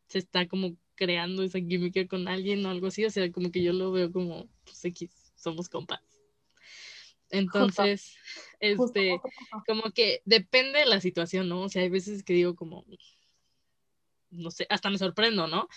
se 0.06 0.18
está 0.18 0.46
como 0.46 0.76
creando 0.96 1.42
esa 1.42 1.60
química 1.60 2.06
con 2.08 2.26
alguien 2.26 2.64
o 2.66 2.70
algo 2.70 2.88
así. 2.88 3.04
O 3.04 3.10
sea, 3.10 3.30
como 3.30 3.52
que 3.52 3.62
yo 3.62 3.72
lo 3.72 3.92
veo 3.92 4.10
como, 4.10 4.48
pues 4.64 4.84
X, 4.84 5.32
somos 5.36 5.68
compas. 5.68 6.00
Entonces, 7.30 8.16
Justo, 8.34 8.56
este, 8.60 9.10
justo, 9.10 9.30
justo. 9.50 9.64
como 9.66 9.90
que 9.92 10.22
depende 10.24 10.80
de 10.80 10.86
la 10.86 11.00
situación, 11.00 11.48
¿no? 11.48 11.62
O 11.62 11.68
sea, 11.68 11.82
hay 11.82 11.88
veces 11.88 12.22
que 12.22 12.32
digo 12.32 12.54
como, 12.54 12.84
no 14.30 14.50
sé, 14.50 14.66
hasta 14.70 14.90
me 14.90 14.98
sorprendo, 14.98 15.46
¿no? 15.46 15.68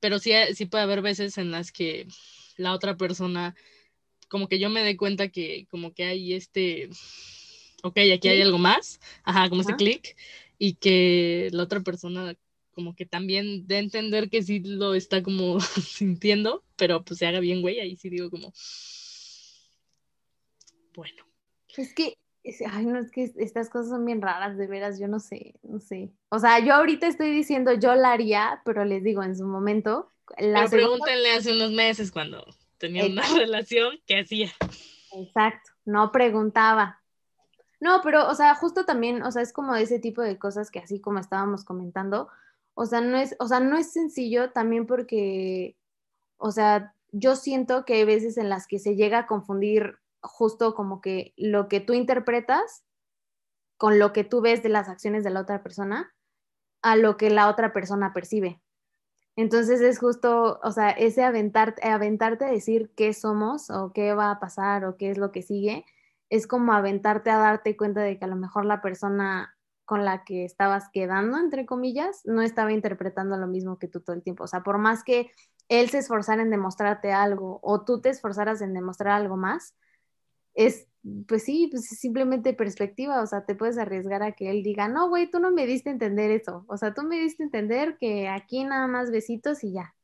Pero 0.00 0.18
sí, 0.18 0.32
sí 0.54 0.66
puede 0.66 0.84
haber 0.84 1.02
veces 1.02 1.38
en 1.38 1.50
las 1.50 1.72
que 1.72 2.06
la 2.56 2.72
otra 2.72 2.96
persona, 2.96 3.54
como 4.28 4.48
que 4.48 4.58
yo 4.58 4.70
me 4.70 4.82
dé 4.82 4.96
cuenta 4.96 5.28
que 5.28 5.66
como 5.70 5.92
que 5.92 6.04
hay 6.04 6.34
este, 6.34 6.90
ok, 7.82 7.98
aquí 8.14 8.28
hay 8.28 8.42
algo 8.42 8.58
más, 8.58 9.00
ajá, 9.22 9.48
como 9.48 9.60
este 9.60 9.72
Ajá. 9.72 9.78
clic, 9.78 10.16
y 10.58 10.74
que 10.74 11.48
la 11.52 11.62
otra 11.62 11.80
persona 11.80 12.34
como 12.80 12.94
que 12.96 13.04
también 13.04 13.66
a 13.68 13.74
entender 13.76 14.30
que 14.30 14.42
sí 14.42 14.60
lo 14.60 14.94
está 14.94 15.22
como 15.22 15.60
sintiendo, 15.60 16.64
pero 16.76 17.04
pues 17.04 17.18
se 17.18 17.26
haga 17.26 17.38
bien, 17.38 17.60
güey, 17.60 17.78
ahí 17.78 17.94
sí 17.96 18.08
digo 18.08 18.30
como, 18.30 18.52
bueno. 20.94 21.24
Es 21.76 21.94
que, 21.94 22.14
es- 22.42 22.62
ay, 22.66 22.86
no, 22.86 22.98
es 22.98 23.10
que 23.10 23.30
estas 23.36 23.68
cosas 23.68 23.90
son 23.90 24.06
bien 24.06 24.22
raras, 24.22 24.56
de 24.56 24.66
veras, 24.66 24.98
yo 24.98 25.08
no 25.08 25.20
sé, 25.20 25.56
no 25.62 25.78
sé. 25.78 26.10
O 26.30 26.38
sea, 26.38 26.58
yo 26.64 26.72
ahorita 26.72 27.06
estoy 27.06 27.30
diciendo 27.32 27.74
yo 27.74 27.94
la 27.94 28.12
haría, 28.12 28.62
pero 28.64 28.86
les 28.86 29.04
digo, 29.04 29.22
en 29.22 29.36
su 29.36 29.46
momento, 29.46 30.10
la 30.38 30.60
Pero 30.60 30.68
segunda, 30.68 31.04
pregúntenle 31.04 31.32
hace 31.32 31.52
unos 31.52 31.72
meses 31.72 32.10
cuando 32.10 32.46
tenía 32.78 33.04
una 33.04 33.20
Exacto. 33.22 33.40
relación, 33.40 34.00
¿qué 34.06 34.20
hacía? 34.20 34.50
exacto, 35.12 35.70
no 35.84 36.10
preguntaba. 36.12 36.96
No, 37.80 38.02
pero, 38.04 38.28
o 38.28 38.34
sea, 38.34 38.54
justo 38.54 38.84
también, 38.84 39.22
o 39.22 39.32
sea, 39.32 39.40
es 39.40 39.54
como 39.54 39.74
ese 39.74 39.98
tipo 39.98 40.20
de 40.20 40.38
cosas 40.38 40.70
que 40.70 40.80
así 40.80 41.00
como 41.00 41.18
estábamos 41.18 41.64
comentando, 41.64 42.28
o 42.74 42.86
sea, 42.86 43.00
no 43.00 43.16
es, 43.16 43.36
o 43.38 43.48
sea, 43.48 43.60
no 43.60 43.76
es 43.76 43.92
sencillo 43.92 44.52
también 44.52 44.86
porque, 44.86 45.76
o 46.36 46.50
sea, 46.52 46.94
yo 47.12 47.36
siento 47.36 47.84
que 47.84 47.94
hay 47.94 48.04
veces 48.04 48.36
en 48.38 48.48
las 48.48 48.66
que 48.66 48.78
se 48.78 48.96
llega 48.96 49.18
a 49.18 49.26
confundir 49.26 49.98
justo 50.22 50.74
como 50.74 51.00
que 51.00 51.32
lo 51.36 51.68
que 51.68 51.80
tú 51.80 51.92
interpretas 51.92 52.84
con 53.76 53.98
lo 53.98 54.12
que 54.12 54.24
tú 54.24 54.40
ves 54.40 54.62
de 54.62 54.68
las 54.68 54.88
acciones 54.88 55.24
de 55.24 55.30
la 55.30 55.40
otra 55.40 55.62
persona 55.62 56.12
a 56.82 56.96
lo 56.96 57.16
que 57.16 57.30
la 57.30 57.48
otra 57.48 57.72
persona 57.72 58.12
percibe. 58.12 58.60
Entonces 59.36 59.80
es 59.80 59.98
justo, 59.98 60.60
o 60.62 60.72
sea, 60.72 60.90
ese 60.90 61.24
aventarte, 61.24 61.86
aventarte 61.88 62.44
a 62.44 62.50
decir 62.50 62.92
qué 62.94 63.14
somos 63.14 63.70
o 63.70 63.92
qué 63.92 64.12
va 64.12 64.30
a 64.30 64.40
pasar 64.40 64.84
o 64.84 64.96
qué 64.96 65.10
es 65.10 65.18
lo 65.18 65.32
que 65.32 65.42
sigue, 65.42 65.86
es 66.28 66.46
como 66.46 66.72
aventarte 66.72 67.30
a 67.30 67.38
darte 67.38 67.76
cuenta 67.76 68.02
de 68.02 68.18
que 68.18 68.24
a 68.24 68.28
lo 68.28 68.36
mejor 68.36 68.64
la 68.64 68.82
persona 68.82 69.56
con 69.90 70.04
la 70.04 70.22
que 70.22 70.44
estabas 70.44 70.88
quedando, 70.92 71.36
entre 71.36 71.66
comillas, 71.66 72.20
no 72.24 72.42
estaba 72.42 72.72
interpretando 72.72 73.36
lo 73.36 73.48
mismo 73.48 73.76
que 73.76 73.88
tú 73.88 74.00
todo 74.00 74.14
el 74.14 74.22
tiempo. 74.22 74.44
O 74.44 74.46
sea, 74.46 74.62
por 74.62 74.78
más 74.78 75.02
que 75.02 75.32
él 75.68 75.90
se 75.90 75.98
esforzara 75.98 76.42
en 76.42 76.50
demostrarte 76.50 77.10
algo 77.10 77.58
o 77.64 77.84
tú 77.84 78.00
te 78.00 78.08
esforzaras 78.08 78.62
en 78.62 78.72
demostrar 78.72 79.14
algo 79.14 79.36
más, 79.36 79.74
es, 80.54 80.86
pues 81.26 81.42
sí, 81.42 81.66
pues 81.72 81.90
es 81.90 81.98
simplemente 81.98 82.54
perspectiva, 82.54 83.20
o 83.20 83.26
sea, 83.26 83.44
te 83.44 83.56
puedes 83.56 83.78
arriesgar 83.78 84.22
a 84.22 84.30
que 84.30 84.52
él 84.52 84.62
diga, 84.62 84.86
no, 84.86 85.08
güey, 85.08 85.28
tú 85.28 85.40
no 85.40 85.50
me 85.50 85.66
diste 85.66 85.90
a 85.90 85.92
entender 85.92 86.30
eso, 86.30 86.64
o 86.68 86.76
sea, 86.76 86.94
tú 86.94 87.02
me 87.02 87.16
diste 87.16 87.42
a 87.42 87.46
entender 87.46 87.98
que 87.98 88.28
aquí 88.28 88.62
nada 88.62 88.86
más 88.86 89.10
besitos 89.10 89.64
y 89.64 89.72
ya. 89.72 89.96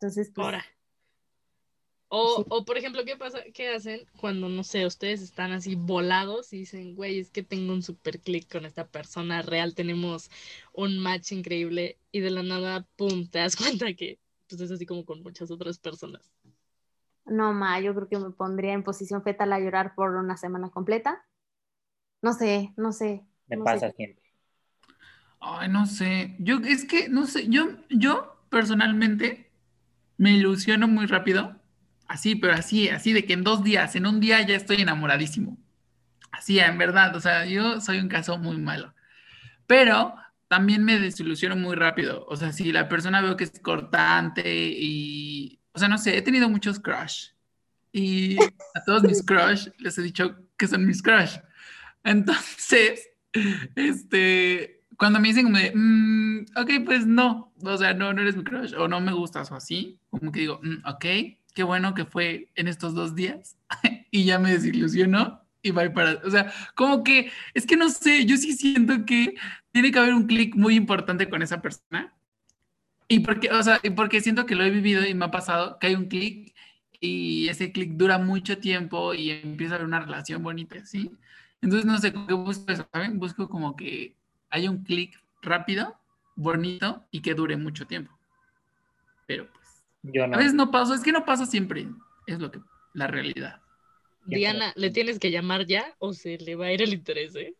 Entonces, 0.00 0.32
pues, 0.34 0.46
Ahora. 0.46 0.64
O, 2.14 2.44
Sí. 2.44 2.44
o, 2.48 2.64
por 2.66 2.76
ejemplo, 2.78 3.04
¿qué 3.06 3.16
pasa? 3.16 3.40
¿Qué 3.54 3.70
hacen 3.70 4.06
cuando, 4.20 4.48
no 4.50 4.64
sé, 4.64 4.84
ustedes 4.86 5.22
están 5.22 5.52
así 5.52 5.76
volados 5.76 6.52
y 6.52 6.58
dicen, 6.58 6.94
güey, 6.94 7.18
es 7.18 7.30
que 7.30 7.42
tengo 7.42 7.72
un 7.72 7.82
super 7.82 8.20
click 8.20 8.50
con 8.52 8.66
esta 8.66 8.86
persona 8.86 9.40
real, 9.42 9.74
tenemos 9.74 10.30
un 10.74 10.98
match 10.98 11.32
increíble 11.32 11.98
y 12.12 12.20
de 12.20 12.30
la 12.30 12.42
nada, 12.42 12.86
pum, 12.96 13.28
te 13.28 13.38
das 13.38 13.56
cuenta 13.56 13.94
que 13.94 14.18
pues 14.48 14.60
es 14.60 14.70
así 14.70 14.84
como 14.86 15.04
con 15.06 15.22
muchas 15.22 15.50
otras 15.50 15.78
personas. 15.78 16.30
no, 17.24 17.52
ma, 17.52 17.80
yo 17.80 17.94
creo 17.94 18.08
que 18.08 18.18
me 18.18 18.30
pondría 18.30 18.72
en 18.74 18.82
posición 18.84 19.22
fetal 19.22 19.52
a 19.52 19.60
llorar 19.60 19.94
por 19.94 20.10
una 20.16 20.36
semana 20.36 20.70
completa. 20.70 21.24
No 22.22 22.32
sé, 22.34 22.72
no 22.76 22.92
sé. 22.92 23.26
Me 23.46 23.56
no 23.56 23.66
pasa 23.66 23.78
sé. 23.78 23.92
siempre. 23.92 24.24
Ay, 25.40 25.68
no 25.68 25.86
sé. 25.86 26.36
Yo, 26.38 26.58
es 26.58 26.84
que, 26.84 27.08
no 27.08 27.26
sé, 27.26 27.48
yo, 27.48 27.68
yo 27.90 28.36
personalmente 28.48 29.50
me 30.18 30.32
ilusiono 30.32 30.88
muy 30.88 31.06
rápido. 31.06 31.56
Así, 32.12 32.36
pero 32.36 32.52
así, 32.52 32.90
así 32.90 33.14
de 33.14 33.24
que 33.24 33.32
en 33.32 33.42
dos 33.42 33.64
días, 33.64 33.96
en 33.96 34.04
un 34.04 34.20
día 34.20 34.46
ya 34.46 34.54
estoy 34.54 34.82
enamoradísimo. 34.82 35.56
Así, 36.30 36.58
en 36.58 36.76
verdad, 36.76 37.16
o 37.16 37.20
sea, 37.20 37.46
yo 37.46 37.80
soy 37.80 38.00
un 38.00 38.08
caso 38.08 38.36
muy 38.36 38.58
malo. 38.58 38.92
Pero 39.66 40.14
también 40.46 40.84
me 40.84 40.98
desilusiono 41.00 41.56
muy 41.56 41.74
rápido. 41.74 42.26
O 42.28 42.36
sea, 42.36 42.52
si 42.52 42.70
la 42.70 42.86
persona 42.86 43.22
veo 43.22 43.34
que 43.38 43.44
es 43.44 43.58
cortante 43.62 44.42
y, 44.44 45.58
o 45.72 45.78
sea, 45.78 45.88
no 45.88 45.96
sé, 45.96 46.18
he 46.18 46.20
tenido 46.20 46.50
muchos 46.50 46.78
crush. 46.80 47.28
Y 47.92 48.36
a 48.42 48.84
todos 48.84 49.04
mis 49.04 49.22
crush 49.26 49.68
les 49.78 49.96
he 49.96 50.02
dicho 50.02 50.36
que 50.58 50.68
son 50.68 50.84
mis 50.86 51.02
crush. 51.02 51.38
Entonces, 52.04 53.08
este, 53.74 54.82
cuando 54.98 55.18
me 55.18 55.28
dicen 55.28 55.44
como 55.44 55.56
de, 55.56 55.72
"Mm, 55.74 56.44
ok, 56.56 56.70
pues 56.84 57.06
no, 57.06 57.54
o 57.62 57.76
sea, 57.78 57.94
no, 57.94 58.12
no 58.12 58.20
eres 58.20 58.36
mi 58.36 58.44
crush, 58.44 58.74
o 58.74 58.86
no 58.86 59.00
me 59.00 59.14
gustas, 59.14 59.50
o 59.50 59.54
así, 59.54 59.98
como 60.10 60.30
que 60.30 60.40
digo, 60.40 60.60
"Mm, 60.62 60.86
ok, 60.86 61.06
qué 61.54 61.62
bueno 61.62 61.94
que 61.94 62.04
fue 62.04 62.48
en 62.54 62.68
estos 62.68 62.94
dos 62.94 63.14
días, 63.14 63.56
y 64.10 64.24
ya 64.24 64.38
me 64.38 64.52
desilusionó, 64.52 65.42
y 65.62 65.70
bye 65.70 65.90
para, 65.90 66.20
o 66.24 66.30
sea, 66.30 66.52
como 66.74 67.04
que, 67.04 67.30
es 67.54 67.66
que 67.66 67.76
no 67.76 67.88
sé, 67.88 68.24
yo 68.26 68.36
sí 68.36 68.52
siento 68.54 69.04
que 69.04 69.34
tiene 69.70 69.92
que 69.92 69.98
haber 69.98 70.14
un 70.14 70.26
clic 70.26 70.56
muy 70.56 70.74
importante 70.74 71.28
con 71.28 71.42
esa 71.42 71.62
persona, 71.62 72.14
y 73.08 73.20
porque, 73.20 73.50
o 73.50 73.62
sea, 73.62 73.80
porque 73.94 74.20
siento 74.20 74.46
que 74.46 74.54
lo 74.54 74.64
he 74.64 74.70
vivido 74.70 75.06
y 75.06 75.14
me 75.14 75.26
ha 75.26 75.30
pasado, 75.30 75.78
que 75.78 75.88
hay 75.88 75.94
un 75.94 76.06
clic, 76.06 76.54
y 77.00 77.48
ese 77.48 77.72
clic 77.72 77.92
dura 77.92 78.18
mucho 78.18 78.58
tiempo, 78.58 79.14
y 79.14 79.30
empieza 79.30 79.74
a 79.74 79.76
haber 79.76 79.86
una 79.86 80.00
relación 80.00 80.42
bonita, 80.42 80.84
¿sí? 80.86 81.10
Entonces, 81.60 81.86
no 81.86 81.98
sé, 81.98 82.12
que 82.12 82.34
busco 82.34 82.72
eso, 82.72 82.88
¿saben? 82.92 83.18
Busco 83.18 83.48
como 83.48 83.76
que 83.76 84.16
haya 84.50 84.70
un 84.70 84.82
clic 84.82 85.20
rápido, 85.42 85.96
bonito 86.34 87.06
y 87.10 87.20
que 87.20 87.34
dure 87.34 87.56
mucho 87.56 87.86
tiempo. 87.86 88.16
Pero 89.26 89.48
pues, 89.52 89.61
Yo 90.02 90.26
no. 90.26 90.34
a 90.34 90.38
veces 90.38 90.54
no 90.54 90.70
pasa, 90.70 90.94
es 90.94 91.02
que 91.02 91.12
no 91.12 91.24
pasa 91.24 91.46
siempre, 91.46 91.86
es 92.26 92.38
lo 92.38 92.50
que, 92.50 92.60
la 92.92 93.06
realidad. 93.06 93.60
Diana, 94.24 94.72
¿le 94.76 94.90
tienes 94.90 95.18
que 95.18 95.30
llamar 95.30 95.66
ya 95.66 95.94
o 95.98 96.12
se 96.12 96.38
le 96.38 96.54
va 96.54 96.66
a 96.66 96.72
ir 96.72 96.82
el 96.82 96.92
interés, 96.92 97.34
eh? 97.36 97.54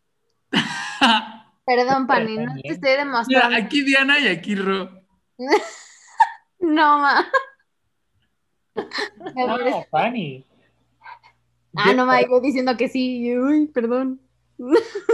Perdón, 1.66 2.06
Pani, 2.06 2.36
no 2.36 2.54
te 2.54 2.72
estoy 2.72 2.90
Mira, 2.90 3.04
demostrando. 3.04 3.56
aquí 3.56 3.82
Diana 3.82 4.18
y 4.18 4.28
aquí 4.28 4.54
Ro. 4.54 4.90
No, 6.60 6.98
ma. 6.98 7.26
No, 9.34 9.84
Fanny. 9.90 10.46
Ah, 11.74 11.92
no, 11.92 12.06
ma, 12.06 12.20
yo 12.22 12.40
diciendo 12.40 12.76
que 12.76 12.88
sí. 12.88 13.36
Uy, 13.36 13.66
perdón. 13.66 14.20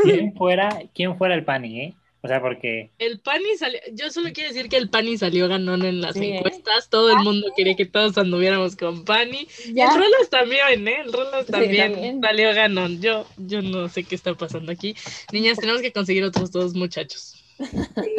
¿Quién 0.02 0.34
fuera, 0.34 0.68
quién 0.94 1.16
fuera 1.16 1.34
el 1.34 1.44
Pani, 1.44 1.80
eh? 1.80 1.96
O 2.20 2.26
sea, 2.26 2.40
porque 2.40 2.90
El 2.98 3.20
Pani 3.20 3.56
salió, 3.58 3.78
yo 3.92 4.10
solo 4.10 4.30
quiero 4.32 4.52
decir 4.52 4.68
que 4.68 4.76
el 4.76 4.90
Pani 4.90 5.16
salió 5.16 5.46
ganón 5.48 5.84
en 5.84 6.00
las 6.00 6.14
Sí, 6.14 6.24
¿eh? 6.24 6.36
encuestas, 6.38 6.90
todo 6.90 7.10
el 7.10 7.18
mundo 7.22 7.52
quería 7.56 7.76
que 7.76 7.86
todos 7.86 8.18
anduviéramos 8.18 8.74
con 8.74 9.04
Pani. 9.04 9.46
Y 9.66 9.74
Ya. 9.74 9.92
el 9.92 9.98
Rolas 9.98 10.28
también, 10.28 10.88
¿eh? 10.88 11.02
El 11.04 11.12
Rolas 11.12 11.46
Sí, 11.46 11.52
también, 11.52 12.20
salió 12.20 12.52
ganón. 12.54 13.00
Yo, 13.00 13.24
yo 13.36 13.62
no 13.62 13.88
sé 13.88 14.02
qué 14.02 14.16
está 14.16 14.34
pasando 14.34 14.72
aquí. 14.72 14.96
Niñas, 15.32 15.58
tenemos 15.58 15.80
que 15.80 15.92
conseguir 15.92 16.24
otros 16.24 16.50
dos 16.50 16.74
muchachos. 16.74 17.44
Sí, 17.58 18.14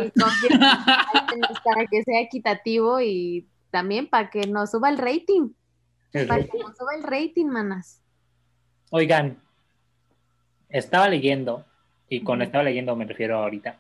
para 1.64 1.86
que 1.90 2.04
sea 2.04 2.22
equitativo 2.22 3.02
y 3.02 3.48
también 3.72 4.08
para 4.08 4.30
que 4.30 4.42
nos 4.48 4.72
suba 4.72 4.90
el 4.90 4.98
rating. 4.98 5.50
El 6.14 6.28
Para 6.28 6.42
rating. 6.42 6.52
que 6.58 6.64
nos 6.64 6.78
suba 6.78 6.96
el 6.96 7.04
rating, 7.04 7.46
manas. 7.48 8.02
Oigan, 8.92 9.38
estaba 10.70 11.08
leyendo, 11.10 11.66
y 12.10 12.22
con 12.22 12.42
estaba 12.42 12.64
leyendo 12.64 12.96
me 12.96 13.06
refiero 13.06 13.38
ahorita, 13.38 13.80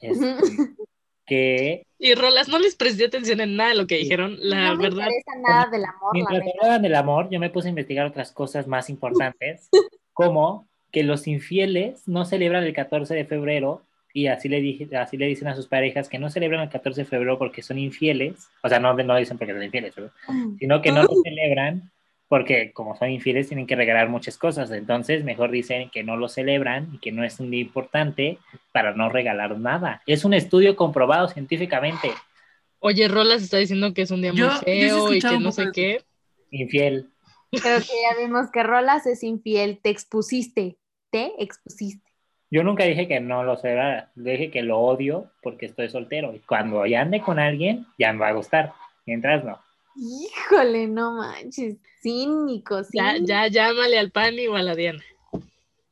este, 0.00 0.36
que 1.26 1.86
Y 1.98 2.14
Rolas, 2.14 2.48
no 2.48 2.58
les 2.58 2.74
presté 2.76 3.06
atención 3.06 3.40
en 3.40 3.56
nada 3.56 3.70
de 3.70 3.76
lo 3.76 3.86
que 3.86 3.98
dijeron. 3.98 4.36
La 4.40 4.68
no 4.68 4.76
me 4.76 4.84
verdad, 4.84 5.06
interesa 5.06 5.32
nada 5.46 5.70
del 5.70 5.84
amor, 5.84 6.10
mientras 6.12 6.42
hablaban 6.60 6.82
del 6.82 6.94
amor, 6.94 7.28
yo 7.30 7.40
me 7.40 7.50
puse 7.50 7.68
a 7.68 7.70
investigar 7.70 8.06
otras 8.06 8.32
cosas 8.32 8.66
más 8.66 8.90
importantes, 8.90 9.68
como 10.12 10.66
que 10.90 11.02
los 11.02 11.26
infieles 11.26 12.06
no 12.06 12.24
celebran 12.24 12.64
el 12.64 12.72
14 12.72 13.14
de 13.14 13.24
febrero 13.24 13.82
y 14.14 14.28
así 14.28 14.48
le, 14.48 14.60
dije, 14.60 14.88
así 14.96 15.16
le 15.16 15.26
dicen 15.26 15.48
a 15.48 15.54
sus 15.54 15.66
parejas 15.66 16.08
que 16.08 16.18
no 16.18 16.30
celebran 16.30 16.62
el 16.62 16.70
14 16.70 17.02
de 17.02 17.06
febrero 17.06 17.38
porque 17.38 17.62
son 17.62 17.78
infieles, 17.78 18.48
o 18.62 18.68
sea, 18.68 18.80
no, 18.80 18.94
no 18.94 19.16
dicen 19.16 19.36
porque 19.36 19.52
son 19.52 19.62
infieles, 19.62 19.94
sino 20.58 20.80
que 20.80 20.92
no 20.92 21.02
lo 21.04 21.10
celebran 21.22 21.90
porque 22.28 22.72
como 22.72 22.94
son 22.96 23.10
infieles 23.10 23.48
tienen 23.48 23.66
que 23.66 23.74
regalar 23.76 24.08
muchas 24.08 24.36
cosas, 24.36 24.70
entonces 24.70 25.24
mejor 25.24 25.50
dicen 25.50 25.90
que 25.90 26.04
no 26.04 26.16
lo 26.16 26.28
celebran 26.28 26.90
y 26.92 26.98
que 26.98 27.10
no 27.10 27.24
es 27.24 27.40
un 27.40 27.50
día 27.50 27.62
importante 27.62 28.38
para 28.72 28.92
no 28.94 29.08
regalar 29.08 29.58
nada. 29.58 30.02
Es 30.06 30.24
un 30.24 30.34
estudio 30.34 30.76
comprobado 30.76 31.28
científicamente. 31.28 32.12
oye, 32.80 33.08
Rolas 33.08 33.42
está 33.42 33.56
diciendo 33.56 33.92
que 33.94 34.02
es 34.02 34.10
un 34.10 34.22
día 34.22 34.32
muy 34.32 34.42
Yo- 34.42 34.60
he 34.66 34.88
feo 34.88 35.12
y 35.14 35.18
que 35.20 35.38
no 35.40 35.52
sé 35.52 35.70
qué. 35.72 36.02
Infiel. 36.50 37.10
Pero 37.50 37.80
que 37.80 37.86
ya 38.02 38.22
vimos 38.22 38.50
que 38.52 38.62
Rolas 38.62 39.06
es 39.06 39.22
infiel, 39.22 39.80
te 39.82 39.90
expusiste, 39.90 40.76
te 41.10 41.32
expusiste. 41.42 42.08
Yo 42.50 42.62
nunca 42.62 42.84
dije 42.84 43.08
que 43.08 43.20
no 43.20 43.42
lo 43.42 43.56
celebrara, 43.56 44.10
dije 44.14 44.50
que 44.50 44.62
lo 44.62 44.78
odio 44.78 45.30
porque 45.42 45.66
estoy 45.66 45.90
soltero 45.90 46.34
y 46.34 46.38
cuando 46.40 46.84
ya 46.86 47.02
ande 47.02 47.20
con 47.20 47.38
alguien 47.38 47.86
ya 47.98 48.12
me 48.12 48.20
va 48.20 48.28
a 48.28 48.32
gustar, 48.32 48.72
mientras 49.04 49.44
no. 49.44 49.58
Híjole, 50.00 50.86
no 50.86 51.12
manches, 51.12 51.76
cínico, 52.00 52.82
Ya, 52.92 53.12
cínico. 53.14 53.26
ya, 53.26 53.48
llámale 53.48 53.98
al 53.98 54.10
Pani 54.12 54.46
o 54.46 54.54
a 54.54 54.62
la 54.62 54.74
Diana. 54.76 55.02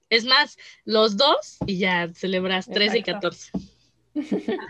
Es 0.09 0.25
más, 0.25 0.57
los 0.85 1.17
dos 1.17 1.57
y 1.67 1.79
ya 1.79 2.09
celebras 2.15 2.67
13 2.67 2.99
y 2.99 3.01
Exacto. 3.01 3.31
14. 3.31 3.51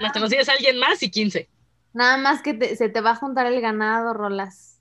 Más 0.01 0.13
te 0.13 0.21
consigues 0.21 0.49
a 0.49 0.53
alguien 0.53 0.79
más 0.79 1.03
y 1.03 1.11
15. 1.11 1.49
Nada 1.93 2.17
más 2.17 2.41
que 2.43 2.55
te- 2.55 2.77
se 2.77 2.89
te 2.89 3.01
va 3.03 3.11
a 3.11 3.17
juntar 3.17 3.47
el 3.47 3.61
ganado, 3.61 4.15
Rolas. 4.15 4.81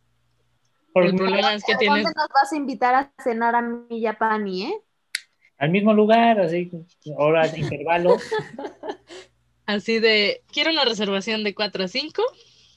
Por- 0.93 1.05
El 1.05 1.15
problema 1.15 1.53
es 1.53 1.63
que 1.65 1.73
¿A 1.73 1.77
tienes. 1.77 2.03
dónde 2.03 2.17
nos 2.17 2.29
vas 2.29 2.53
a 2.53 2.55
invitar 2.55 2.95
a 2.95 3.11
cenar 3.21 3.55
a 3.55 3.61
mí 3.61 3.85
y 3.99 4.05
a 4.05 4.17
Pani, 4.17 4.63
eh? 4.67 4.81
al 5.57 5.69
mismo 5.69 5.93
lugar, 5.93 6.39
así, 6.39 6.69
horas 7.17 7.51
de 7.51 7.59
intervalo. 7.59 8.17
Así 9.65 9.99
de, 9.99 10.43
quiero 10.53 10.71
una 10.71 10.85
reservación 10.85 11.43
de 11.43 11.53
4 11.55 11.83
a 11.85 11.87
5, 11.89 12.23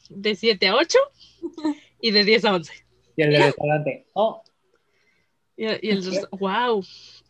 de 0.09 0.35
7 0.35 0.69
a 0.69 0.75
8 0.77 0.99
y 2.01 2.11
de 2.11 2.25
10 2.25 2.45
a 2.45 2.55
11. 2.55 2.73
Y 3.17 3.23
el 3.23 3.33
del 3.33 3.43
restaurante, 3.43 4.07
oh, 4.13 4.43
Y, 5.57 5.65
y 5.65 5.91
el 5.91 6.03
wow, 6.33 6.85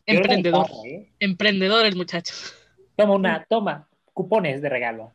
emprendedor, 0.07 0.66
¿eh? 0.87 1.12
emprendedor 1.18 1.87
el 1.87 1.97
muchacho. 1.97 2.35
Toma 2.97 3.14
una, 3.14 3.47
toma, 3.49 3.88
cupones 4.12 4.61
de 4.61 4.68
regalo. 4.68 5.12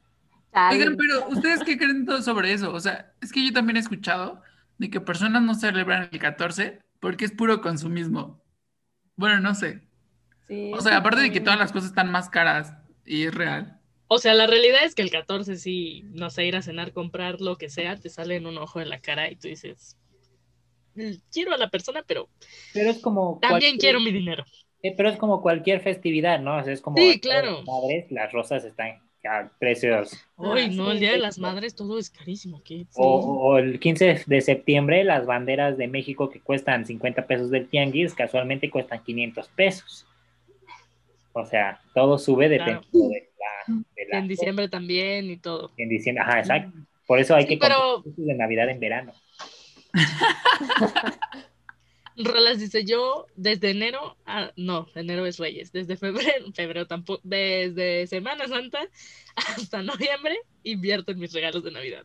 Oigan, 0.72 0.96
pero 0.98 1.28
¿ustedes 1.30 1.64
qué 1.64 1.78
creen 1.78 2.06
todo 2.06 2.22
sobre 2.22 2.54
eso? 2.54 2.72
O 2.72 2.80
sea, 2.80 3.12
es 3.22 3.32
que 3.32 3.46
yo 3.46 3.52
también 3.54 3.78
he 3.78 3.80
escuchado 3.80 4.42
de 4.78 4.90
que 4.90 5.02
personas 5.02 5.42
no 5.42 5.56
celebran 5.56 6.10
el 6.12 6.20
14 6.20 6.80
porque 7.00 7.26
es 7.26 7.32
puro 7.32 7.62
consumismo. 7.62 8.42
Bueno, 9.16 9.40
no 9.40 9.56
sé. 9.56 9.82
Sí, 10.48 10.72
O 10.74 10.82
sea, 10.82 10.98
aparte 10.98 11.22
de 11.22 11.32
que 11.32 11.42
todas 11.42 11.60
las 11.60 11.72
cosas 11.72 11.90
están 11.90 12.12
más 12.12 12.30
caras 12.30 12.74
y 13.06 13.24
es 13.24 13.34
real. 13.34 13.80
O 14.08 14.18
sea, 14.20 14.34
la 14.34 14.48
realidad 14.48 14.84
es 14.84 14.96
que 14.96 15.02
el 15.02 15.10
14 15.10 15.56
sí, 15.56 16.04
no 16.12 16.30
sé, 16.30 16.46
ir 16.46 16.56
a 16.56 16.62
cenar, 16.62 16.92
comprar 16.94 17.42
lo 17.42 17.58
que 17.58 17.70
sea, 17.70 17.96
te 17.98 18.10
sale 18.10 18.36
en 18.36 18.46
un 18.46 18.58
ojo 18.58 18.80
de 18.80 18.86
la 18.86 19.00
cara 19.00 19.32
y 19.32 19.36
tú 19.36 19.48
dices, 19.48 19.98
"Mm, 20.96 21.13
quiero 21.32 21.54
a 21.54 21.58
la 21.58 21.70
persona, 21.70 22.04
pero 22.06 22.30
Pero 22.74 22.92
es 22.92 23.00
como 23.00 23.39
también 23.42 23.78
cualquier- 23.78 23.80
quiero 23.80 24.00
mi 24.00 24.12
dinero. 24.12 24.46
eh, 24.84 24.94
pero 24.96 25.10
es 25.10 25.18
como 25.18 25.42
cualquier 25.42 25.80
festividad, 25.82 26.39
¿no? 26.39 26.58
O 26.58 26.63
sea, 26.63 26.74
es 26.74 26.82
como 26.82 26.98
Sí, 26.98 27.20
claro. 27.20 27.58
las 27.58 27.66
madres, 27.66 28.12
las 28.12 28.32
rosas 28.34 28.66
están 28.66 29.02
a 29.26 29.50
precios. 29.58 30.12
Uy, 30.36 30.63
Ah, 30.63 30.68
no, 30.74 30.92
el 30.92 31.00
Día 31.00 31.13
de 31.13 31.18
las. 31.20 31.39
Madres 31.39 31.74
todo 31.76 31.98
es 31.98 32.10
carísimo. 32.10 32.62
¿qué? 32.66 32.86
O, 32.96 33.20
o 33.20 33.58
el 33.58 33.80
15 33.80 34.22
de 34.28 34.42
septiembre, 34.42 35.06
las 35.06 35.26
banderas 35.26 35.78
de 35.78 35.88
México 35.88 36.30
que 36.30 36.42
cuestan 36.42 36.86
50 36.86 37.26
pesos 37.26 37.50
del 37.50 37.70
tianguis, 37.70 38.13
casualmente 38.13 38.70
cuestan 38.70 39.02
500 39.02 39.48
pesos. 39.48 40.06
O 41.34 41.46
sea, 41.46 41.80
todo 41.93 42.17
sube 42.17 42.50
dependiendo 42.50 43.10
de 43.10 43.32
la... 43.39 43.74
de 43.96 44.06
la- 44.12 44.19
En 44.19 44.28
diciembre 44.28 44.67
también 44.69 45.30
y 45.32 45.38
todo. 45.38 45.72
en 45.78 45.89
diciembre. 45.89 46.24
Ajá, 46.24 46.39
exacto. 46.39 46.78
Por 47.08 47.19
eso 47.19 47.36
hay 47.36 47.43
Sí, 47.43 47.50
que 47.50 47.58
pero- 47.58 48.02
comprar 48.04 48.28
de 48.28 48.34
Navidad 48.36 48.69
en 48.69 48.80
verano. 48.80 49.13
Rolas 52.15 52.60
dice 52.60 52.86
yo 52.86 53.26
desde 53.36 53.72
enero, 53.72 54.17
a- 54.28 54.52
no, 54.56 54.88
enero 54.93 55.26
es 55.26 55.39
Reyes, 55.39 55.72
desde 55.72 55.98
febrero, 55.98 56.46
febrero 56.54 56.86
tampoco, 56.86 57.19
desde 57.24 58.06
Semana 58.08 58.48
Santa 58.48 58.80
hasta 59.36 59.82
noviembre 59.82 60.38
invierto 60.63 61.12
en 61.12 61.19
mis 61.19 61.34
regalos 61.34 61.63
de 61.63 61.72
Navidad. 61.72 62.04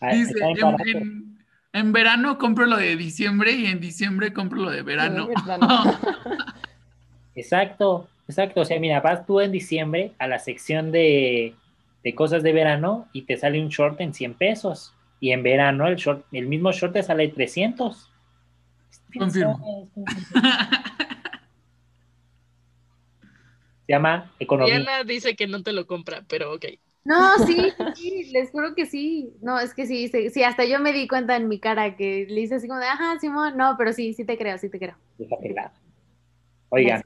Ah, 0.00 0.12
Dice, 0.14 0.34
en, 0.40 0.88
en- 0.88 1.38
en 1.72 1.92
verano 1.92 2.38
compro 2.38 2.66
lo 2.66 2.76
de 2.76 2.96
diciembre 2.96 3.52
y 3.52 3.66
en 3.66 3.80
diciembre 3.80 4.32
compro 4.32 4.62
lo 4.62 4.70
de 4.70 4.82
verano. 4.82 5.28
Exacto, 7.36 8.08
exacto. 8.28 8.60
O 8.60 8.64
sea, 8.64 8.78
mira, 8.80 9.00
vas 9.00 9.26
tú 9.26 9.40
en 9.40 9.52
diciembre 9.52 10.12
a 10.18 10.26
la 10.26 10.38
sección 10.38 10.92
de, 10.92 11.54
de 12.02 12.14
cosas 12.14 12.42
de 12.42 12.52
verano 12.52 13.08
y 13.12 13.22
te 13.22 13.36
sale 13.36 13.60
un 13.60 13.68
short 13.68 14.00
en 14.00 14.14
100 14.14 14.34
pesos. 14.34 14.92
Y 15.20 15.32
en 15.32 15.42
verano 15.42 15.86
el 15.86 15.96
short, 15.96 16.26
el 16.32 16.46
mismo 16.46 16.72
short 16.72 16.92
te 16.92 17.02
sale 17.02 17.28
300. 17.28 18.10
Confirmo. 19.18 19.88
Se 23.86 23.92
llama 23.92 24.32
economía. 24.38 24.76
Diana 24.76 25.04
dice 25.04 25.36
que 25.36 25.46
no 25.46 25.62
te 25.62 25.72
lo 25.72 25.86
compra, 25.86 26.24
pero 26.26 26.54
ok. 26.54 26.64
No, 27.04 27.36
sí, 27.46 27.70
sí, 27.94 28.30
les 28.32 28.50
juro 28.50 28.74
que 28.74 28.86
sí. 28.86 29.34
No, 29.42 29.60
es 29.60 29.74
que 29.74 29.86
sí, 29.86 30.08
sí, 30.08 30.30
sí, 30.30 30.42
hasta 30.42 30.64
yo 30.64 30.80
me 30.80 30.92
di 30.92 31.06
cuenta 31.06 31.36
en 31.36 31.48
mi 31.48 31.60
cara 31.60 31.96
que 31.96 32.26
le 32.28 32.40
hice 32.40 32.54
así 32.54 32.66
como 32.66 32.80
de, 32.80 32.86
ajá, 32.86 33.18
Simón, 33.18 33.58
no, 33.58 33.74
pero 33.76 33.92
sí, 33.92 34.14
sí 34.14 34.24
te 34.24 34.38
creo, 34.38 34.56
sí 34.56 34.70
te 34.70 34.78
creo. 34.78 34.96
Oigan, 36.70 37.02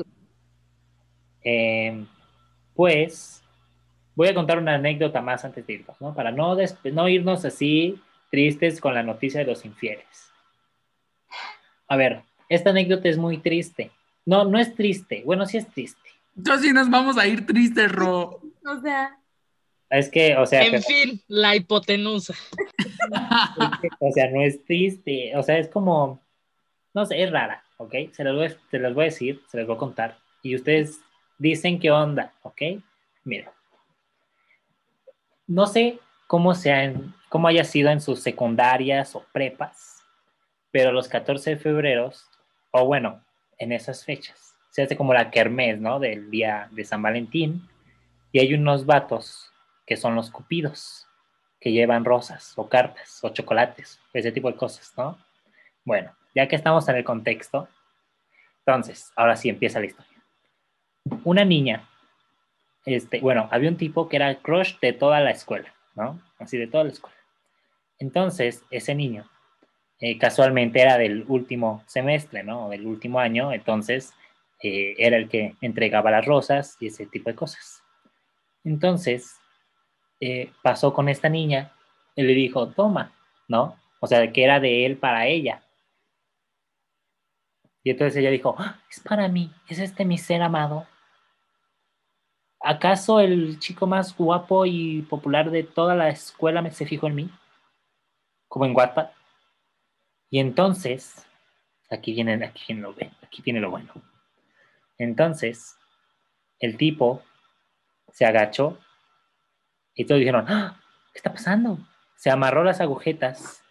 eh, 1.44 2.04
pues 2.74 3.42
voy 4.14 4.28
a 4.28 4.34
contar 4.34 4.58
una 4.58 4.74
anécdota 4.74 5.20
más 5.20 5.44
antes 5.44 5.66
de 5.66 5.74
irnos, 5.74 6.00
¿no? 6.00 6.14
Para 6.14 6.30
no, 6.32 6.56
no 6.92 7.08
irnos 7.08 7.44
así 7.44 8.00
tristes 8.30 8.80
con 8.80 8.94
la 8.94 9.02
noticia 9.02 9.40
de 9.40 9.46
los 9.46 9.64
infieles. 9.64 10.30
A 11.86 11.96
ver, 11.96 12.22
esta 12.48 12.70
anécdota 12.70 13.08
es 13.08 13.16
muy 13.16 13.38
triste. 13.38 13.90
No, 14.26 14.44
no 14.44 14.58
es 14.58 14.74
triste. 14.74 15.22
Bueno, 15.24 15.46
sí 15.46 15.56
es 15.56 15.66
triste. 15.68 16.10
Entonces 16.36 16.66
sí 16.66 16.72
nos 16.72 16.90
vamos 16.90 17.16
a 17.16 17.26
ir 17.26 17.46
tristes, 17.46 17.90
Ro. 17.90 18.40
O 18.66 18.80
sea, 18.82 19.16
Es 19.90 20.10
que, 20.10 20.36
o 20.36 20.44
sea, 20.44 20.62
En 20.64 20.72
pero- 20.72 20.82
fin, 20.82 21.22
la 21.28 21.56
hipotenusa. 21.56 22.34
o 24.00 24.12
sea, 24.12 24.30
no 24.30 24.42
es 24.42 24.62
triste. 24.64 25.32
O 25.36 25.42
sea, 25.42 25.58
es 25.58 25.68
como, 25.68 26.20
no 26.94 27.06
sé, 27.06 27.22
es 27.22 27.30
rara, 27.30 27.64
¿ok? 27.78 27.94
Se 28.12 28.24
las 28.24 28.34
voy, 28.34 28.46
a- 28.46 28.56
se 28.70 28.78
las 28.78 28.94
voy 28.94 29.02
a 29.02 29.04
decir, 29.06 29.40
se 29.48 29.56
las 29.58 29.66
voy 29.66 29.76
a 29.76 29.78
contar. 29.78 30.18
Y 30.42 30.54
ustedes 30.54 31.00
dicen 31.38 31.78
qué 31.78 31.90
onda, 31.90 32.34
¿ok? 32.42 32.62
Mira. 33.24 33.52
No 35.46 35.66
sé 35.66 35.98
cómo 36.26 36.54
sean, 36.54 37.14
cómo 37.28 37.48
haya 37.48 37.64
sido 37.64 37.90
en 37.90 38.00
sus 38.00 38.20
secundarias 38.20 39.14
o 39.16 39.24
prepas, 39.32 40.02
pero 40.70 40.92
los 40.92 41.08
14 41.08 41.50
de 41.50 41.56
febrero, 41.56 42.12
o 42.70 42.84
bueno, 42.84 43.24
en 43.56 43.72
esas 43.72 44.04
fechas, 44.04 44.54
se 44.70 44.82
hace 44.82 44.96
como 44.96 45.14
la 45.14 45.30
kermés, 45.30 45.80
¿no? 45.80 45.98
Del 45.98 46.30
día 46.30 46.68
de 46.70 46.84
San 46.84 47.00
Valentín, 47.02 47.66
y 48.30 48.40
hay 48.40 48.52
unos 48.52 48.84
vatos 48.84 49.50
que 49.86 49.96
son 49.96 50.14
los 50.14 50.30
cupidos, 50.30 51.06
que 51.60 51.72
llevan 51.72 52.04
rosas 52.04 52.52
o 52.56 52.68
cartas 52.68 53.18
o 53.22 53.30
chocolates, 53.30 53.98
ese 54.12 54.30
tipo 54.30 54.50
de 54.50 54.56
cosas, 54.56 54.92
¿no? 54.96 55.18
Bueno, 55.84 56.14
ya 56.34 56.46
que 56.46 56.56
estamos 56.56 56.88
en 56.88 56.96
el 56.96 57.04
contexto, 57.04 57.68
entonces, 58.66 59.10
ahora 59.16 59.34
sí 59.34 59.48
empieza 59.48 59.80
la 59.80 59.86
historia. 59.86 60.17
Una 61.24 61.44
niña, 61.44 61.88
este, 62.84 63.20
bueno, 63.20 63.48
había 63.50 63.70
un 63.70 63.76
tipo 63.76 64.08
que 64.08 64.16
era 64.16 64.30
el 64.30 64.38
crush 64.38 64.78
de 64.80 64.92
toda 64.92 65.20
la 65.20 65.30
escuela, 65.30 65.72
¿no? 65.94 66.20
Así 66.38 66.56
de 66.56 66.66
toda 66.66 66.84
la 66.84 66.90
escuela. 66.90 67.16
Entonces, 67.98 68.64
ese 68.70 68.94
niño 68.94 69.28
eh, 70.00 70.18
casualmente 70.18 70.80
era 70.80 70.96
del 70.96 71.24
último 71.28 71.82
semestre, 71.86 72.42
¿no? 72.42 72.68
Del 72.68 72.86
último 72.86 73.18
año, 73.20 73.52
entonces 73.52 74.14
eh, 74.62 74.94
era 74.98 75.16
el 75.16 75.28
que 75.28 75.56
entregaba 75.60 76.10
las 76.10 76.24
rosas 76.24 76.76
y 76.80 76.86
ese 76.86 77.06
tipo 77.06 77.30
de 77.30 77.36
cosas. 77.36 77.82
Entonces, 78.64 79.36
eh, 80.20 80.52
pasó 80.62 80.92
con 80.94 81.08
esta 81.08 81.28
niña 81.28 81.72
y 82.14 82.22
le 82.22 82.34
dijo, 82.34 82.68
toma, 82.68 83.12
¿no? 83.48 83.76
O 84.00 84.06
sea, 84.06 84.32
que 84.32 84.44
era 84.44 84.60
de 84.60 84.86
él 84.86 84.96
para 84.96 85.26
ella. 85.26 85.62
Y 87.82 87.90
entonces 87.90 88.16
ella 88.16 88.30
dijo, 88.30 88.54
"Ah, 88.58 88.80
es 88.90 89.00
para 89.00 89.28
mí, 89.28 89.52
es 89.68 89.78
este 89.78 90.04
mi 90.04 90.18
ser 90.18 90.42
amado. 90.42 90.86
¿Acaso 92.60 93.20
el 93.20 93.58
chico 93.58 93.86
más 93.86 94.16
guapo 94.16 94.66
y 94.66 95.02
popular 95.02 95.50
de 95.50 95.62
toda 95.62 95.94
la 95.94 96.08
escuela 96.08 96.60
me 96.62 96.70
se 96.70 96.86
fijó 96.86 97.06
en 97.06 97.14
mí? 97.14 97.30
Como 98.48 98.66
en 98.66 98.74
Wattpad. 98.74 99.10
Y 100.30 100.40
entonces, 100.40 101.26
aquí 101.90 102.12
viene, 102.12 102.44
aquí 102.44 102.64
viene 102.68 102.82
lo, 102.82 102.94
aquí 103.22 103.42
viene 103.42 103.60
lo 103.60 103.70
bueno. 103.70 103.92
Entonces, 104.98 105.78
el 106.58 106.76
tipo 106.76 107.22
se 108.12 108.26
agachó 108.26 108.78
y 109.94 110.04
todos 110.04 110.18
dijeron, 110.18 110.44
"¡Ah! 110.48 110.80
¿qué 111.12 111.18
está 111.18 111.32
pasando? 111.32 111.78
Se 112.16 112.30
amarró 112.30 112.64
las 112.64 112.80
agujetas, 112.80 113.62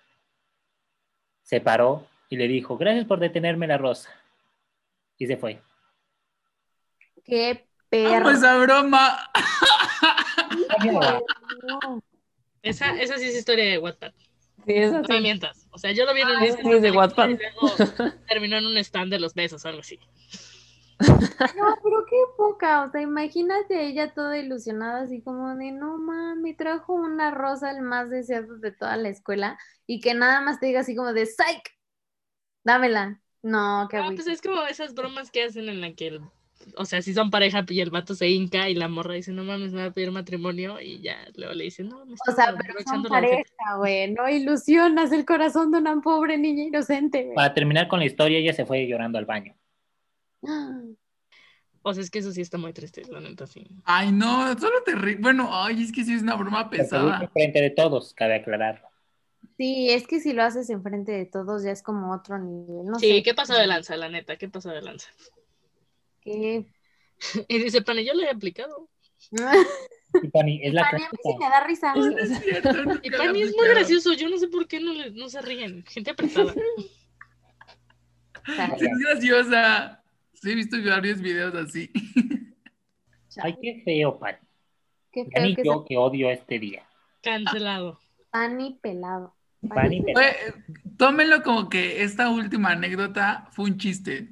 se 1.44 1.62
paró 1.62 2.08
y 2.30 2.38
le 2.38 2.48
dijo, 2.48 2.78
gracias 2.78 3.06
por 3.06 3.20
detenerme 3.20 3.68
la 3.68 3.78
rosa. 3.78 4.12
Y 5.18 5.28
se 5.28 5.38
fue. 5.38 5.62
Qué 7.24 7.67
¡Amo 7.92 8.10
perro. 8.26 8.30
esa 8.32 8.58
broma! 8.58 9.30
No. 10.86 12.02
Esa, 12.62 13.00
esa 13.00 13.18
sí 13.18 13.26
es 13.26 13.36
historia 13.36 13.66
de 13.66 13.78
Wattpad. 13.80 14.12
Sí, 14.66 14.74
eso 14.74 15.02
No 15.02 15.08
me 15.08 15.18
sí. 15.18 15.22
mientas. 15.24 15.68
O 15.72 15.78
sea, 15.78 15.92
yo 15.92 16.06
lo 16.06 16.14
vi 16.14 16.22
en 16.22 16.28
un 16.30 16.36
Ah, 16.38 16.80
de 16.80 16.92
Wattpad. 16.92 17.30
y 17.30 17.38
luego 17.38 17.72
terminó 18.28 18.58
en 18.58 18.66
un 18.66 18.78
stand 18.78 19.12
de 19.12 19.20
los 19.20 19.34
besos 19.34 19.64
o 19.64 19.68
algo 19.70 19.82
así. 19.82 20.00
No, 21.00 21.78
pero 21.84 22.06
qué 22.10 22.16
poca, 22.36 22.84
o 22.84 22.92
sea, 22.92 23.02
imagínate 23.02 23.86
ella 23.86 24.14
toda 24.16 24.38
ilusionada, 24.38 25.02
así 25.04 25.22
como 25.22 25.56
de, 25.56 25.72
no 25.72 25.98
mami, 26.00 26.56
trajo 26.56 26.94
una 26.94 27.30
rosa 27.32 27.70
el 27.70 27.82
más 27.82 28.10
deseado 28.10 28.58
de 28.58 28.72
toda 28.72 28.98
la 28.98 29.10
escuela 29.10 29.60
y 29.86 30.00
que 30.00 30.16
nada 30.16 30.42
más 30.42 30.60
te 30.60 30.66
diga 30.66 30.80
así 30.80 30.96
como 30.96 31.14
de, 31.14 31.28
psych, 31.28 31.70
dámela. 32.64 33.22
No, 33.44 33.88
qué 33.92 33.98
Ah, 33.98 34.10
pues 34.16 34.28
es 34.28 34.42
como 34.42 34.64
esas 34.64 34.96
bromas 34.96 35.30
que 35.30 35.44
hacen 35.44 35.70
en 35.70 35.80
la 35.82 35.94
que, 35.94 36.08
el- 36.08 36.22
o 36.76 36.86
sea, 36.86 37.02
si 37.02 37.14
son 37.14 37.30
pareja 37.32 37.66
y 37.70 37.82
el 37.82 37.90
vato 37.92 38.16
se 38.16 38.30
hinca 38.30 38.70
y 38.70 38.76
la 38.76 38.88
morra 38.88 39.14
dice, 39.16 39.32
no 39.32 39.44
mames, 39.44 39.74
me 39.74 39.82
va 39.82 39.88
a 39.88 39.92
pedir 39.94 40.12
matrimonio 40.12 40.80
y 40.82 41.02
ya 41.02 41.18
luego 41.36 41.54
le 41.54 41.66
dice, 41.66 41.84
no, 41.84 42.06
me 42.06 42.16
O 42.28 42.32
sea, 42.32 42.48
pero 42.58 42.80
son 42.84 43.02
aprovechando 43.02 43.10
la 43.10 43.20
ojete". 43.20 43.44
pareja, 43.60 43.78
güey, 43.78 44.12
no 44.14 44.28
ilusionas 44.30 45.12
el 45.12 45.26
corazón 45.26 45.72
de 45.72 45.78
una 45.80 46.00
pobre 46.02 46.38
niña 46.38 46.64
inocente, 46.66 47.24
güey. 47.24 47.36
Para 47.36 47.54
terminar 47.54 47.88
con 47.88 48.00
la 48.00 48.06
historia, 48.06 48.38
ella 48.40 48.52
se 48.52 48.66
fue 48.66 48.86
llorando 48.86 49.18
al 49.18 49.26
baño. 49.26 49.56
O 51.84 51.94
sea, 51.94 52.04
es 52.04 52.12
que 52.12 52.20
eso 52.20 52.32
sí 52.32 52.42
está 52.42 52.58
muy 52.58 52.74
triste, 52.74 53.04
la 53.10 53.22
neta, 53.22 53.48
sí. 53.48 53.66
Ay, 53.86 54.12
no, 54.12 54.58
solo 54.60 54.84
te 54.84 54.94
ri- 54.96 55.18
Bueno, 55.20 55.50
ay, 55.52 55.84
es 55.84 55.92
que 55.92 56.04
sí 56.04 56.14
es 56.14 56.22
una 56.22 56.36
broma 56.36 56.70
pesada. 56.70 57.30
frente 57.34 57.62
de 57.62 57.70
todos, 57.72 58.14
cabe 58.14 58.36
aclararlo. 58.36 58.88
Sí, 59.58 59.90
es 59.90 60.08
que 60.08 60.20
si 60.20 60.34
lo 60.34 60.44
haces 60.44 60.70
enfrente 60.70 61.12
de 61.12 61.26
todos 61.26 61.64
ya 61.64 61.72
es 61.72 61.82
como 61.84 62.14
otro 62.14 62.38
nivel, 62.40 62.86
no 62.86 63.00
sí, 63.00 63.02
sé. 63.02 63.24
¿qué 63.24 63.34
pasó 63.34 63.54
de 63.56 63.68
lanza, 63.68 63.96
la 63.98 64.10
neta? 64.10 64.38
¿Qué 64.38 64.50
pasó 64.50 64.70
de 64.70 64.82
lanza? 64.82 65.10
¿Qué? 66.28 66.66
Y 67.48 67.58
dice, 67.60 67.82
pane, 67.82 68.06
yo 68.06 68.14
lo 68.14 68.22
he 68.24 68.30
aplicado. 68.30 68.90
Y 70.24 70.30
Pani, 70.30 70.60
es 70.64 70.74
la 70.74 70.82
Pani, 70.90 71.04
a 71.04 71.10
mí 71.12 71.18
sí 71.22 71.30
clásica. 71.30 71.46
me 71.46 71.50
da 71.52 71.64
risa. 71.68 71.96
No 71.96 72.18
es 72.18 72.40
cierto, 72.40 72.74
nunca 72.86 73.00
Y 73.04 73.12
Pani 73.12 73.42
es 73.42 73.56
muy 73.56 73.68
gracioso, 73.76 74.14
yo 74.14 74.30
no 74.30 74.38
sé 74.38 74.48
por 74.48 74.68
qué 74.68 74.80
no, 74.80 74.94
le- 74.94 75.12
no 75.12 75.30
se 75.30 75.42
ríen. 75.42 75.84
Gente 75.86 76.12
apretada. 76.12 76.54
Sí, 78.46 78.86
es 78.86 79.00
graciosa. 79.00 80.04
Sí, 80.34 80.52
he 80.52 80.56
visto 80.56 80.78
varios 80.88 81.22
videos 81.22 81.54
así. 81.56 81.92
Ay, 83.42 83.56
qué 83.62 83.82
feo, 83.86 84.18
Pani. 84.18 84.38
Qué 85.12 85.26
feo 85.26 85.56
que 85.56 85.64
yo 85.64 85.86
que 85.86 85.98
odio 85.98 86.30
este 86.32 86.58
día. 86.60 86.84
Cancelado. 87.22 88.00
Pani 88.32 88.80
pelado. 88.82 89.36
Pani, 89.68 90.02
Fue- 90.14 90.36
tómenlo 90.98 91.44
como 91.44 91.70
que 91.70 92.04
esta 92.04 92.30
última 92.30 92.72
anécdota 92.72 93.48
fue 93.52 93.66
un 93.66 93.78
chiste. 93.78 94.30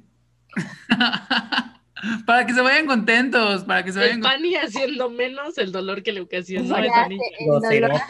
Para 2.26 2.46
que 2.46 2.52
se 2.54 2.60
vayan 2.60 2.86
contentos, 2.86 3.64
para 3.64 3.84
que 3.84 3.92
se 3.92 3.98
vayan 3.98 4.16
El 4.16 4.22
con- 4.22 4.30
Pani 4.30 4.54
haciendo 4.56 5.10
menos 5.10 5.58
el 5.58 5.72
dolor 5.72 6.02
que 6.02 6.12
le 6.12 6.20
dolor- 6.20 8.00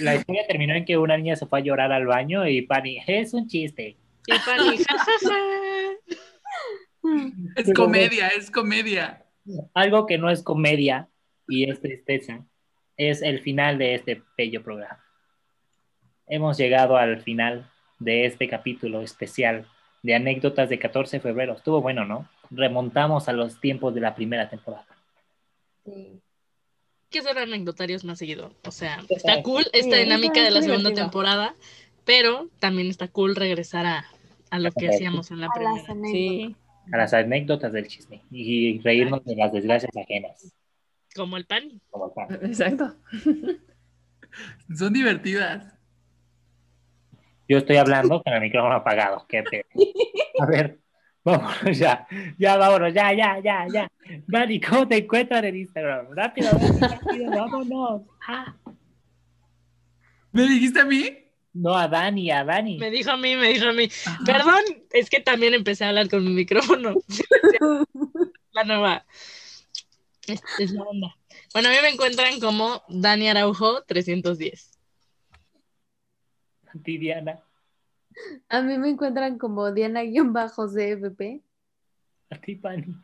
La 0.00 0.14
historia 0.14 0.46
terminó 0.46 0.74
en 0.74 0.84
que 0.84 0.96
una 0.96 1.16
niña 1.16 1.36
se 1.36 1.46
fue 1.46 1.58
a 1.58 1.62
llorar 1.62 1.92
al 1.92 2.06
baño 2.06 2.46
y 2.46 2.62
Pani, 2.62 2.98
es 3.06 3.34
un 3.34 3.48
chiste. 3.48 3.96
Y 4.26 4.32
Pani, 4.46 4.78
jajaja. 4.78 5.38
Es 7.56 7.72
comedia, 7.74 8.28
es 8.28 8.50
comedia. 8.50 9.24
Algo 9.74 10.06
que 10.06 10.18
no 10.18 10.30
es 10.30 10.42
comedia 10.42 11.08
y 11.48 11.68
es 11.68 11.80
tristeza 11.80 12.44
es 12.96 13.22
el 13.22 13.40
final 13.40 13.78
de 13.78 13.94
este 13.94 14.22
bello 14.38 14.62
programa. 14.62 15.02
Hemos 16.28 16.56
llegado 16.58 16.96
al 16.96 17.20
final 17.20 17.68
de 17.98 18.26
este 18.26 18.48
capítulo 18.48 19.00
especial 19.00 19.66
de 20.04 20.14
anécdotas 20.14 20.68
de 20.68 20.78
14 20.78 21.16
de 21.16 21.20
febrero. 21.20 21.54
Estuvo 21.54 21.80
bueno, 21.82 22.04
¿no? 22.04 22.28
Remontamos 22.54 23.28
a 23.28 23.32
los 23.32 23.60
tiempos 23.60 23.94
de 23.94 24.00
la 24.00 24.14
primera 24.14 24.48
temporada. 24.50 24.86
Sí. 25.84 26.20
que 27.10 27.18
hacer 27.18 27.36
anecdotarios 27.38 28.04
más 28.04 28.18
seguido. 28.18 28.52
O 28.66 28.70
sea, 28.70 29.02
está 29.08 29.42
cool 29.42 29.64
esta 29.72 29.96
Sí, 29.96 30.02
dinámica 30.04 30.42
de 30.42 30.50
la 30.50 30.60
segunda 30.62 30.90
divertido. 30.90 31.06
temporada, 31.06 31.54
pero 32.04 32.48
también 32.58 32.88
está 32.88 33.08
cool 33.08 33.36
regresar 33.36 33.84
a, 33.86 34.06
a 34.50 34.58
lo 34.58 34.70
que 34.72 34.88
hacíamos 34.88 35.30
en 35.30 35.40
la 35.40 35.46
A 35.46 35.60
las 35.60 35.84
primera. 35.84 35.92
anécdotas. 35.92 36.10
Sí. 36.12 36.56
A 36.92 36.96
las 36.96 37.14
anécdotas 37.14 37.72
del 37.72 37.86
chisme 37.86 38.22
y 38.30 38.78
reírnos 38.80 39.24
de 39.24 39.36
las 39.36 39.52
desgracias 39.52 39.94
ajenas. 39.96 40.52
Como 41.14 41.36
el 41.36 41.44
Pani. 41.46 41.80
como 41.90 42.06
el 42.06 42.12
pan. 42.12 42.38
Exacto. 42.46 42.96
Son 44.76 44.92
divertidas. 44.92 45.74
Yo 47.48 47.58
estoy 47.58 47.76
hablando 47.76 48.22
con 48.22 48.32
el 48.32 48.40
micrófono 48.40 48.74
apagado. 48.76 49.26
Qué 49.28 49.42
pedo. 49.42 49.64
A 50.40 50.46
ver, 50.46 50.78
vámonos 51.24 51.78
ya. 51.78 52.06
Ya, 52.38 52.56
vámonos, 52.56 52.92
ya, 52.94 53.12
ya, 53.12 53.40
ya, 53.42 53.66
ya. 53.72 53.88
Dani, 54.26 54.60
¿cómo 54.60 54.88
te 54.88 54.98
encuentran 54.98 55.44
en 55.44 55.56
Instagram? 55.56 56.06
Rápido, 56.14 56.50
Dani, 56.52 56.80
rápido, 56.80 57.30
vámonos. 57.30 58.02
Ah. 58.26 58.54
¿Me 60.32 60.42
dijiste 60.42 60.80
a 60.80 60.84
mí? 60.84 61.18
No, 61.54 61.76
a 61.76 61.86
Dani, 61.86 62.30
a 62.30 62.44
Dani. 62.44 62.78
Me 62.78 62.90
dijo 62.90 63.10
a 63.10 63.16
mí, 63.16 63.36
me 63.36 63.48
dijo 63.48 63.68
a 63.68 63.72
mí. 63.72 63.88
Ajá. 64.06 64.18
Perdón, 64.24 64.62
es 64.90 65.10
que 65.10 65.20
también 65.20 65.52
empecé 65.54 65.84
a 65.84 65.90
hablar 65.90 66.08
con 66.08 66.24
mi 66.24 66.30
micrófono. 66.30 66.94
la 68.52 68.64
nueva. 68.64 69.04
Es, 70.26 70.42
es 70.58 70.72
la 70.72 70.82
onda. 70.82 71.16
Bueno, 71.52 71.68
a 71.68 71.72
mí 71.72 71.78
me 71.82 71.90
encuentran 71.90 72.40
como 72.40 72.82
Dani 72.88 73.28
Araujo 73.28 73.82
310. 73.84 74.70
A 76.68 76.78
ti, 76.82 76.96
Diana. 76.96 77.42
A 78.48 78.62
mí 78.62 78.78
me 78.78 78.90
encuentran 78.90 79.38
como 79.38 79.72
Diana-CFP. 79.72 81.42
A 82.30 82.36
ti, 82.36 82.56
Pani. 82.56 82.94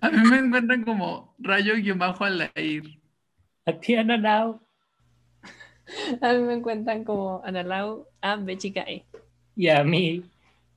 A 0.00 0.10
mí 0.10 0.30
me 0.30 0.38
encuentran 0.38 0.84
como 0.84 1.34
rayo-alair. 1.38 3.00
A 3.66 3.72
ti, 3.72 3.94
Ana 3.94 4.16
Lau. 4.16 4.60
A 6.20 6.32
mí 6.32 6.38
me 6.40 6.54
encuentran 6.54 7.04
como 7.04 7.42
Analau 7.44 8.06
A 8.20 8.36
B 8.36 8.56
chica 8.56 8.82
E. 8.82 9.04
Y 9.56 9.68
a 9.68 9.84
mí 9.84 10.24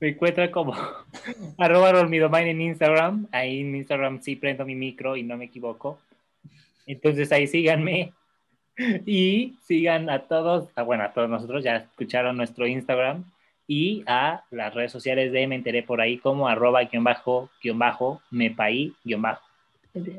me 0.00 0.08
encuentran 0.08 0.50
como 0.50 0.74
arroba 1.58 1.92
Rolmidomine 1.92 2.50
en 2.50 2.60
Instagram. 2.60 3.26
Ahí 3.32 3.60
en 3.60 3.74
Instagram 3.74 4.20
sí 4.20 4.36
prendo 4.36 4.64
mi 4.64 4.74
micro 4.74 5.16
y 5.16 5.22
no 5.22 5.36
me 5.36 5.46
equivoco. 5.46 5.98
Entonces 6.86 7.32
ahí 7.32 7.46
síganme. 7.46 8.12
Y 9.06 9.54
sigan 9.62 10.10
a 10.10 10.20
todos, 10.20 10.68
ah, 10.76 10.82
bueno, 10.82 11.04
a 11.04 11.12
todos 11.12 11.30
nosotros, 11.30 11.64
ya 11.64 11.76
escucharon 11.76 12.36
nuestro 12.36 12.66
Instagram 12.66 13.24
y 13.66 14.04
a 14.06 14.44
las 14.50 14.74
redes 14.74 14.92
sociales 14.92 15.32
de 15.32 15.46
Me 15.46 15.54
Enteré 15.56 15.82
por 15.82 16.00
ahí 16.00 16.18
como 16.18 16.46
arroba 16.48 16.84
guion 16.84 17.02
bajo, 17.04 17.50
guion 17.62 17.78
bajo, 17.78 18.20
mepaí, 18.30 18.92
guion 19.04 19.22
bajo. 19.22 19.42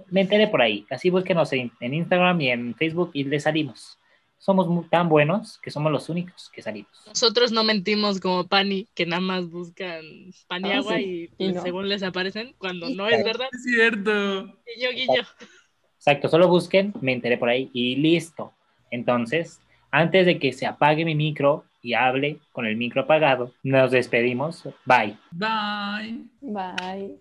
Me 0.10 0.22
enteré 0.22 0.47
por 0.47 0.62
ahí. 0.64 0.86
Así 0.89 1.10
búsquenos 1.12 1.53
en, 1.53 1.72
en 1.80 1.93
Instagram 1.93 2.41
y 2.41 2.49
en 2.49 2.74
Facebook 2.76 3.12
y 3.14 3.24
les 3.26 3.43
salimos. 3.43 3.99
Somos 4.39 4.68
mu- 4.68 4.84
tan 4.84 5.08
buenos 5.08 5.60
que 5.60 5.70
somos 5.72 5.91
los 5.91 6.10
únicos 6.10 6.49
que 6.51 6.62
salimos. 6.64 6.89
Nosotros 7.08 7.51
no 7.51 7.64
mentimos 7.64 8.20
como 8.20 8.47
Pani, 8.47 8.88
que 8.95 9.05
nada 9.05 9.20
más 9.22 9.49
buscan 9.49 10.01
pan 10.47 10.66
y 10.66 10.72
Ah, 10.72 10.78
agua 10.78 10.95
sí. 10.97 11.03
y, 11.03 11.24
Y 11.24 11.28
pues, 11.38 11.55
no. 11.55 11.62
según 11.62 11.89
les 11.89 12.01
aparecen, 12.03 12.53
cuando 12.58 12.89
no 12.89 13.08
es 13.08 13.24
verdad. 13.24 13.47
Es 13.51 13.64
cierto. 13.64 14.45
Guillo, 14.76 14.89
guillo. 14.93 15.24
Exacto, 15.98 16.30
solo 16.30 16.48
busquen, 16.48 16.93
me 17.02 17.14
enteré 17.14 17.38
por 17.38 17.50
ahí 17.50 17.70
y 17.74 17.95
listo. 17.95 18.54
Entonces, 18.91 19.60
antes 19.91 20.26
de 20.26 20.39
que 20.39 20.54
se 20.54 20.66
apague 20.66 21.04
mi 21.04 21.16
micro 21.16 21.66
y 21.82 21.93
hable 21.93 22.39
con 22.52 22.66
el 22.66 22.78
micro 22.78 23.02
apagado, 23.02 23.52
nos 23.64 23.91
despedimos. 23.91 24.64
Bye. 24.86 25.18
Bye. 25.32 26.24
Bye. 26.41 27.18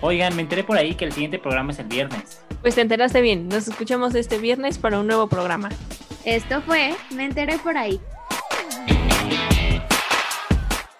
Oigan, 0.00 0.34
me 0.34 0.42
enteré 0.42 0.64
por 0.64 0.76
ahí 0.76 0.94
que 0.94 1.04
el 1.04 1.12
siguiente 1.12 1.38
programa 1.38 1.72
es 1.72 1.78
el 1.78 1.86
viernes. 1.86 2.42
Pues 2.60 2.74
te 2.74 2.80
enteraste 2.80 3.20
bien. 3.20 3.48
Nos 3.48 3.68
escuchamos 3.68 4.14
este 4.14 4.38
viernes 4.38 4.78
para 4.78 4.98
un 4.98 5.06
nuevo 5.06 5.28
programa. 5.28 5.68
Esto 6.24 6.60
fue 6.62 6.94
Me 7.14 7.24
enteré 7.24 7.58
por 7.58 7.76
ahí. 7.76 8.00